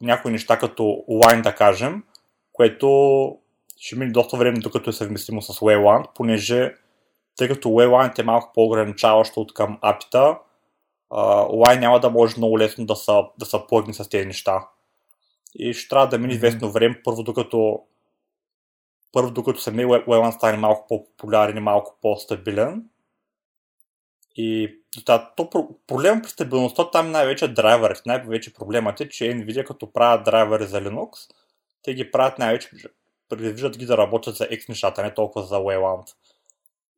някои 0.01 0.31
неща 0.31 0.57
като 0.57 0.83
Line, 1.09 1.41
да 1.41 1.55
кажем, 1.55 2.03
което 2.53 3.37
ще 3.77 3.95
мине 3.95 4.11
доста 4.11 4.37
време, 4.37 4.59
докато 4.59 4.89
е 4.89 4.93
съвместимо 4.93 5.41
с 5.41 5.59
Wayland, 5.59 6.05
понеже 6.15 6.75
тъй 7.37 7.47
като 7.47 7.69
Wayland 7.69 8.19
е 8.19 8.23
малко 8.23 8.51
по-ограничаващо 8.53 9.41
от 9.41 9.53
към 9.53 9.77
апита, 9.81 10.37
Line 11.11 11.79
няма 11.79 11.99
да 11.99 12.09
може 12.09 12.37
много 12.37 12.59
лесно 12.59 12.85
да 12.85 12.95
са, 12.95 13.23
да 13.39 13.45
са 13.45 13.67
плъгни 13.67 13.93
с 13.93 14.09
тези 14.09 14.25
неща. 14.25 14.67
И 15.55 15.73
ще 15.73 15.89
трябва 15.89 16.07
да 16.07 16.17
мине 16.17 16.33
известно 16.33 16.71
време, 16.71 17.01
първо 17.03 17.23
докато 17.23 17.79
първо, 19.11 19.31
докато 19.31 19.59
самия 19.59 19.87
Wayland 19.87 20.31
стане 20.31 20.57
малко 20.57 20.87
по-популярен 20.87 21.57
и 21.57 21.61
малко 21.61 21.97
по-стабилен. 22.01 22.83
И 24.35 24.77
да, 25.05 25.33
то 25.35 25.49
проблем 25.87 26.21
при 26.21 26.29
стабилността 26.29 26.91
там 26.91 27.11
най-вече 27.11 27.45
е 27.45 27.47
драйверите. 27.47 28.01
Най-вече 28.05 28.53
проблемът 28.53 29.01
е, 29.01 29.09
че 29.09 29.23
Nvidia 29.23 29.65
като 29.65 29.93
правят 29.93 30.25
драйвери 30.25 30.65
за 30.65 30.81
Linux, 30.81 31.09
те 31.83 31.93
ги 31.93 32.11
правят 32.11 32.39
най-вече, 32.39 32.69
предвиждат 33.29 33.77
ги 33.77 33.85
да 33.85 33.97
работят 33.97 34.35
за 34.35 34.43
X 34.43 34.69
нещата, 34.69 35.03
не 35.03 35.13
толкова 35.13 35.45
за 35.45 35.55
Wayland. 35.55 36.13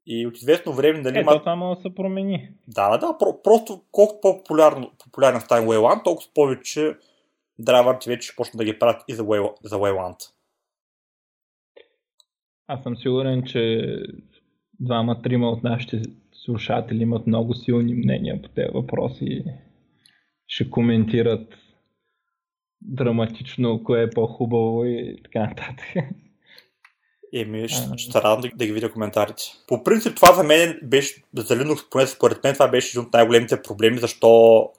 И 0.05 0.28
от 0.28 0.38
известно 0.38 0.74
време 0.74 1.01
дали 1.01 1.20
има... 1.20 1.32
Ето, 1.32 1.43
там 1.43 1.59
да 1.59 1.82
се 1.82 1.95
промени. 1.95 2.49
Да, 2.68 2.89
да, 2.89 2.97
да. 2.97 3.07
Про- 3.07 3.41
просто 3.41 3.84
колкото 3.91 4.22
по-популярен, 4.22 4.89
популярен 5.03 5.41
стане 5.41 5.68
Wayland, 5.68 6.03
толкова 6.03 6.30
повече 6.34 6.97
драйверите 7.59 8.09
вече 8.09 8.28
ще 8.28 8.36
почнат 8.36 8.57
да 8.57 8.66
ги 8.66 8.80
правят 8.80 9.03
и 9.07 9.14
за, 9.14 9.24
Way, 9.24 9.53
за 9.64 9.76
Wayland. 9.76 10.32
Аз 12.68 12.84
съм 12.84 12.97
сигурен, 12.97 13.43
че 13.43 13.95
двама-трима 14.80 15.49
от 15.49 15.64
нашите 15.64 16.01
слушатели 16.34 17.01
имат 17.01 17.28
много 17.28 17.53
силни 17.53 17.93
мнения 17.93 18.41
по 18.41 18.49
тези 18.49 18.70
въпроси 18.74 19.43
ще 20.47 20.70
коментират 20.70 21.53
драматично 22.82 23.84
кое 23.84 24.03
е 24.03 24.09
по-хубаво 24.09 24.86
и 24.86 25.22
така 25.24 25.39
нататък. 25.39 25.86
Еми, 27.34 27.70
ще, 27.70 27.97
ще 27.97 28.22
радвам 28.22 28.41
да, 28.41 28.49
да 28.55 28.66
ги 28.66 28.72
видя 28.72 28.91
коментарите. 28.91 29.43
По 29.68 29.84
принцип, 29.84 30.16
това 30.16 30.34
за 30.34 30.43
мен 30.43 30.80
беше, 30.84 31.24
за 31.36 31.55
Linux, 31.55 31.89
поне 31.89 32.07
според 32.07 32.43
мен, 32.43 32.53
това 32.53 32.68
беше 32.68 32.97
един 32.97 33.07
от 33.07 33.14
най-големите 33.14 33.61
проблеми, 33.61 33.97
защо, 33.97 34.70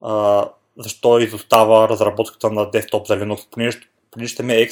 а, 0.00 0.44
защо 0.78 1.18
изостава 1.18 1.88
разработката 1.88 2.50
на 2.50 2.70
десктоп 2.70 3.06
за 3.06 3.16
Linux, 3.16 3.48
понеже, 3.50 3.80
понеже 4.10 4.42
ми 4.42 4.52
е 4.52 4.62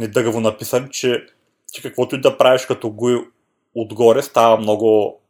X 0.00 0.06
толкова 0.06 0.06
недъгаво 0.06 0.40
написан, 0.40 0.88
че, 0.90 1.26
че 1.72 1.82
каквото 1.82 2.16
и 2.16 2.20
да 2.20 2.38
правиш 2.38 2.66
като 2.66 2.90
го 2.90 3.24
отгоре 3.74 4.22
става 4.22 4.56
много 4.56 5.20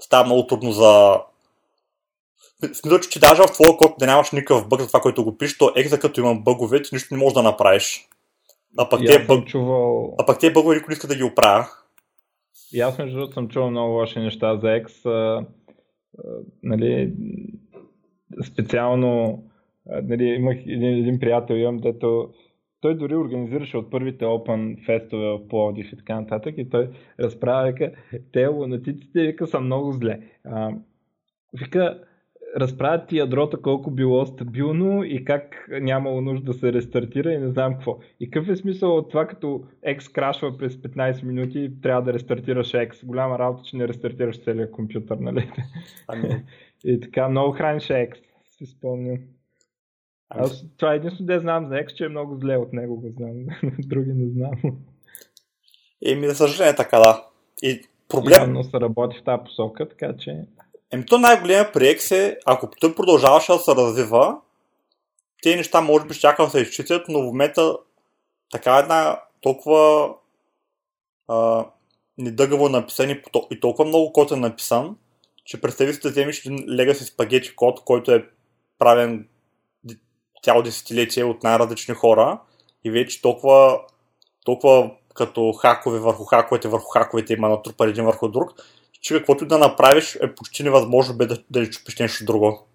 става 0.00 0.24
много 0.24 0.46
трудно 0.46 0.72
за 0.72 1.20
Смисъл, 2.72 3.00
че, 3.00 3.10
че 3.10 3.20
даже 3.20 3.42
в 3.42 3.52
твоя 3.52 3.76
код 3.76 3.94
да 3.98 4.06
нямаш 4.06 4.32
никакъв 4.32 4.68
бъг 4.68 4.80
за 4.80 4.86
това, 4.86 5.00
което 5.00 5.24
го 5.24 5.38
пишеш, 5.38 5.58
то 5.58 5.72
екза 5.76 5.98
като 5.98 6.20
има 6.20 6.34
бъгове, 6.34 6.82
ти 6.82 6.94
нищо 6.94 7.14
не 7.14 7.20
можеш 7.20 7.34
да 7.34 7.42
направиш. 7.42 8.08
А 8.78 8.88
пък, 8.88 9.00
те, 9.06 9.24
бъг... 9.26 9.46
чувал... 9.46 10.14
а 10.18 10.26
пък 10.26 10.38
те 10.40 10.52
бъгове 10.52 10.76
никой 10.76 10.92
не 10.92 10.92
иска 10.92 11.06
да 11.06 11.16
ги 11.16 11.22
оправя. 11.22 11.66
И 12.72 12.80
аз 12.80 12.98
между 12.98 13.16
другото 13.16 13.34
съм 13.34 13.48
чувал 13.48 13.70
много 13.70 13.92
лоши 13.92 14.18
неща 14.18 14.56
за 14.56 14.66
X. 14.66 15.06
А, 15.06 15.10
а, 15.10 15.46
нали, 16.62 17.12
специално 18.52 19.42
а, 19.90 20.02
нали, 20.02 20.24
имах 20.24 20.56
един, 20.66 20.98
един 20.98 21.20
приятел, 21.20 21.54
имам, 21.54 21.78
дето 21.78 22.30
той 22.80 22.96
дори 22.96 23.16
организираше 23.16 23.76
от 23.76 23.90
първите 23.90 24.24
Open 24.24 24.84
фестове 24.86 25.26
в 25.26 25.48
Пловдив 25.48 25.92
и 25.92 25.96
така 25.96 26.20
нататък 26.20 26.54
и 26.58 26.70
той 26.70 26.90
разправя, 27.20 27.66
вика, 27.66 27.92
те 28.32 28.46
лунатиците, 28.46 29.26
вика, 29.26 29.46
са 29.46 29.60
много 29.60 29.92
зле. 29.92 30.20
А, 30.44 30.70
вика, 31.52 31.98
разправят 32.56 33.08
ти 33.08 33.16
ядрото 33.16 33.62
колко 33.62 33.90
било 33.90 34.26
стабилно 34.26 35.04
и 35.04 35.24
как 35.24 35.68
нямало 35.80 36.20
нужда 36.20 36.52
да 36.52 36.58
се 36.58 36.72
рестартира 36.72 37.32
и 37.32 37.38
не 37.38 37.48
знам 37.48 37.74
какво. 37.74 37.98
И 38.20 38.30
какъв 38.30 38.48
е 38.48 38.56
смисъл 38.56 38.96
от 38.96 39.10
това, 39.10 39.26
като 39.26 39.64
X 39.86 40.12
крашва 40.12 40.58
през 40.58 40.76
15 40.76 41.24
минути 41.24 41.60
и 41.60 41.80
трябва 41.80 42.02
да 42.02 42.12
рестартираш 42.12 42.72
X. 42.72 43.06
Голяма 43.06 43.38
работа, 43.38 43.64
че 43.64 43.76
не 43.76 43.88
рестартираш 43.88 44.44
целият 44.44 44.70
компютър, 44.70 45.16
нали? 45.16 45.50
Ами. 46.08 46.28
и 46.84 47.00
така, 47.00 47.28
много 47.28 47.52
храниш 47.52 47.88
X, 47.88 48.14
си 48.48 48.66
спомням. 48.66 49.18
Ами 50.30 50.44
Аз 50.44 50.64
това 50.76 50.92
е 50.92 50.96
единствено 50.96 51.26
да 51.26 51.40
знам 51.40 51.68
за 51.68 51.74
X, 51.74 51.94
че 51.94 52.04
е 52.04 52.08
много 52.08 52.36
зле 52.36 52.56
от 52.56 52.72
него 52.72 53.00
го 53.00 53.10
знам. 53.10 53.32
Други 53.78 54.12
не 54.12 54.32
знам. 54.32 54.78
Еми, 56.06 56.26
за 56.26 56.34
съжаление 56.34 56.76
така, 56.76 56.98
да. 56.98 57.26
И 57.62 57.82
проблем... 58.08 58.40
Явно 58.40 58.64
се 58.64 58.80
работи 58.80 59.18
в 59.20 59.24
тази 59.24 59.42
посока, 59.44 59.88
така 59.88 60.14
че... 60.18 60.44
Еми, 60.92 61.06
то 61.06 61.18
най-големия 61.18 61.72
при 61.72 61.84
X 61.84 62.16
е, 62.16 62.38
ако 62.46 62.70
той 62.80 62.94
продължаваше 62.94 63.52
да 63.52 63.58
се 63.58 63.74
развива, 63.74 64.36
тези 65.42 65.56
неща 65.56 65.80
може 65.80 66.06
би 66.06 66.14
ще 66.14 66.28
да 66.38 66.50
се 66.50 66.60
изчитат, 66.60 67.08
но 67.08 67.22
в 67.22 67.24
момента 67.24 67.76
така 68.52 68.76
една 68.76 69.20
толкова 69.40 70.14
а, 71.28 71.66
недъгаво 72.18 72.68
написан 72.68 73.10
и 73.50 73.60
толкова 73.60 73.88
много 73.88 74.12
код 74.12 74.30
е 74.30 74.36
написан, 74.36 74.96
че 75.44 75.60
представи 75.60 75.94
си 75.94 76.00
да 76.00 76.10
вземеш 76.10 76.44
един 76.44 76.58
Legacy 76.58 77.12
спагети 77.12 77.56
код, 77.56 77.84
който 77.84 78.12
е 78.12 78.28
правен 78.78 79.28
цяло 80.42 80.62
десетилетие 80.62 81.24
от 81.24 81.42
най-различни 81.42 81.94
хора 81.94 82.40
и 82.84 82.90
вече 82.90 83.22
толкова, 83.22 83.80
толкова 84.44 84.90
като 85.14 85.52
хакове 85.52 85.98
върху 85.98 86.24
хаковете, 86.24 86.68
върху 86.68 86.86
хаковете 86.90 87.32
има 87.32 87.48
натрупан 87.48 87.88
един 87.88 88.04
върху 88.04 88.28
друг, 88.28 88.52
че 89.00 89.14
каквото 89.14 89.46
да 89.46 89.58
направиш 89.58 90.14
е 90.14 90.34
почти 90.34 90.62
невъзможно 90.62 91.16
бе 91.16 91.26
да, 91.26 91.42
да 91.50 91.60
ли 91.60 91.70
чупиш 91.70 91.98
нещо 91.98 92.24
друго. 92.24 92.66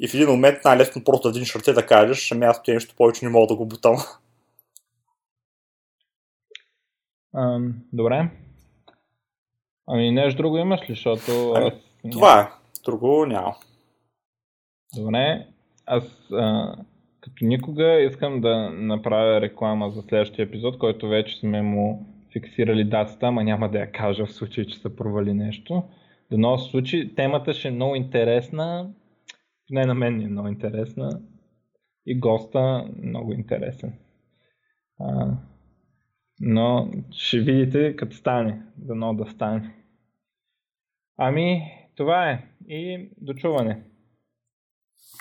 И 0.00 0.08
в 0.08 0.14
един 0.14 0.28
момент 0.28 0.64
най-лесно 0.64 1.04
просто 1.04 1.28
един 1.28 1.44
ръце 1.56 1.72
да 1.72 1.86
кажеш, 1.86 2.32
ами 2.32 2.44
аз 2.44 2.60
нещо 2.68 2.94
повече 2.96 3.24
не 3.24 3.30
мога 3.30 3.46
да 3.46 3.56
го 3.56 3.66
бутам. 3.66 3.96
Um, 7.34 7.72
добре. 7.92 8.30
Ами 9.86 10.10
нещо 10.10 10.42
друго 10.42 10.56
имаш 10.56 10.80
ли, 10.80 10.86
защото... 10.88 11.52
Ами, 11.56 11.72
това 12.12 12.40
е. 12.40 12.48
Друго 12.84 13.26
няма. 13.26 13.56
Добре 14.96 15.53
аз 15.86 16.30
а, 16.32 16.76
като 17.20 17.44
никога 17.44 18.00
искам 18.02 18.40
да 18.40 18.70
направя 18.70 19.40
реклама 19.40 19.90
за 19.90 20.02
следващия 20.02 20.42
епизод, 20.42 20.78
който 20.78 21.08
вече 21.08 21.38
сме 21.38 21.62
му 21.62 22.06
фиксирали 22.32 22.84
датата, 22.84 23.26
ама 23.26 23.44
няма 23.44 23.70
да 23.70 23.78
я 23.78 23.92
кажа 23.92 24.26
в 24.26 24.32
случай, 24.32 24.66
че 24.66 24.78
се 24.78 24.96
провали 24.96 25.34
нещо. 25.34 25.82
Дано 26.30 26.56
в 26.56 26.62
случай 26.62 27.14
темата 27.14 27.54
ще 27.54 27.68
е 27.68 27.70
много 27.70 27.94
интересна, 27.94 28.90
не 29.70 29.86
на 29.86 29.94
мен 29.94 30.20
е 30.20 30.26
много 30.26 30.48
интересна 30.48 31.20
и 32.06 32.18
госта 32.18 32.88
много 33.02 33.32
интересен. 33.32 33.92
А, 35.00 35.36
но 36.40 36.90
ще 37.10 37.40
видите 37.40 37.96
като 37.96 38.16
стане, 38.16 38.62
дано 38.76 39.14
да 39.14 39.26
стане. 39.26 39.74
Ами, 41.16 41.62
това 41.96 42.30
е. 42.30 42.44
И 42.68 43.08
до 43.20 43.34
чуване. 43.34 43.82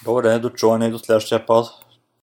Добре, 0.05 0.39
до 0.39 0.49
чуване 0.49 0.87
и 0.87 0.91
до 0.91 0.99
следващия 0.99 1.45
път. 1.45 1.65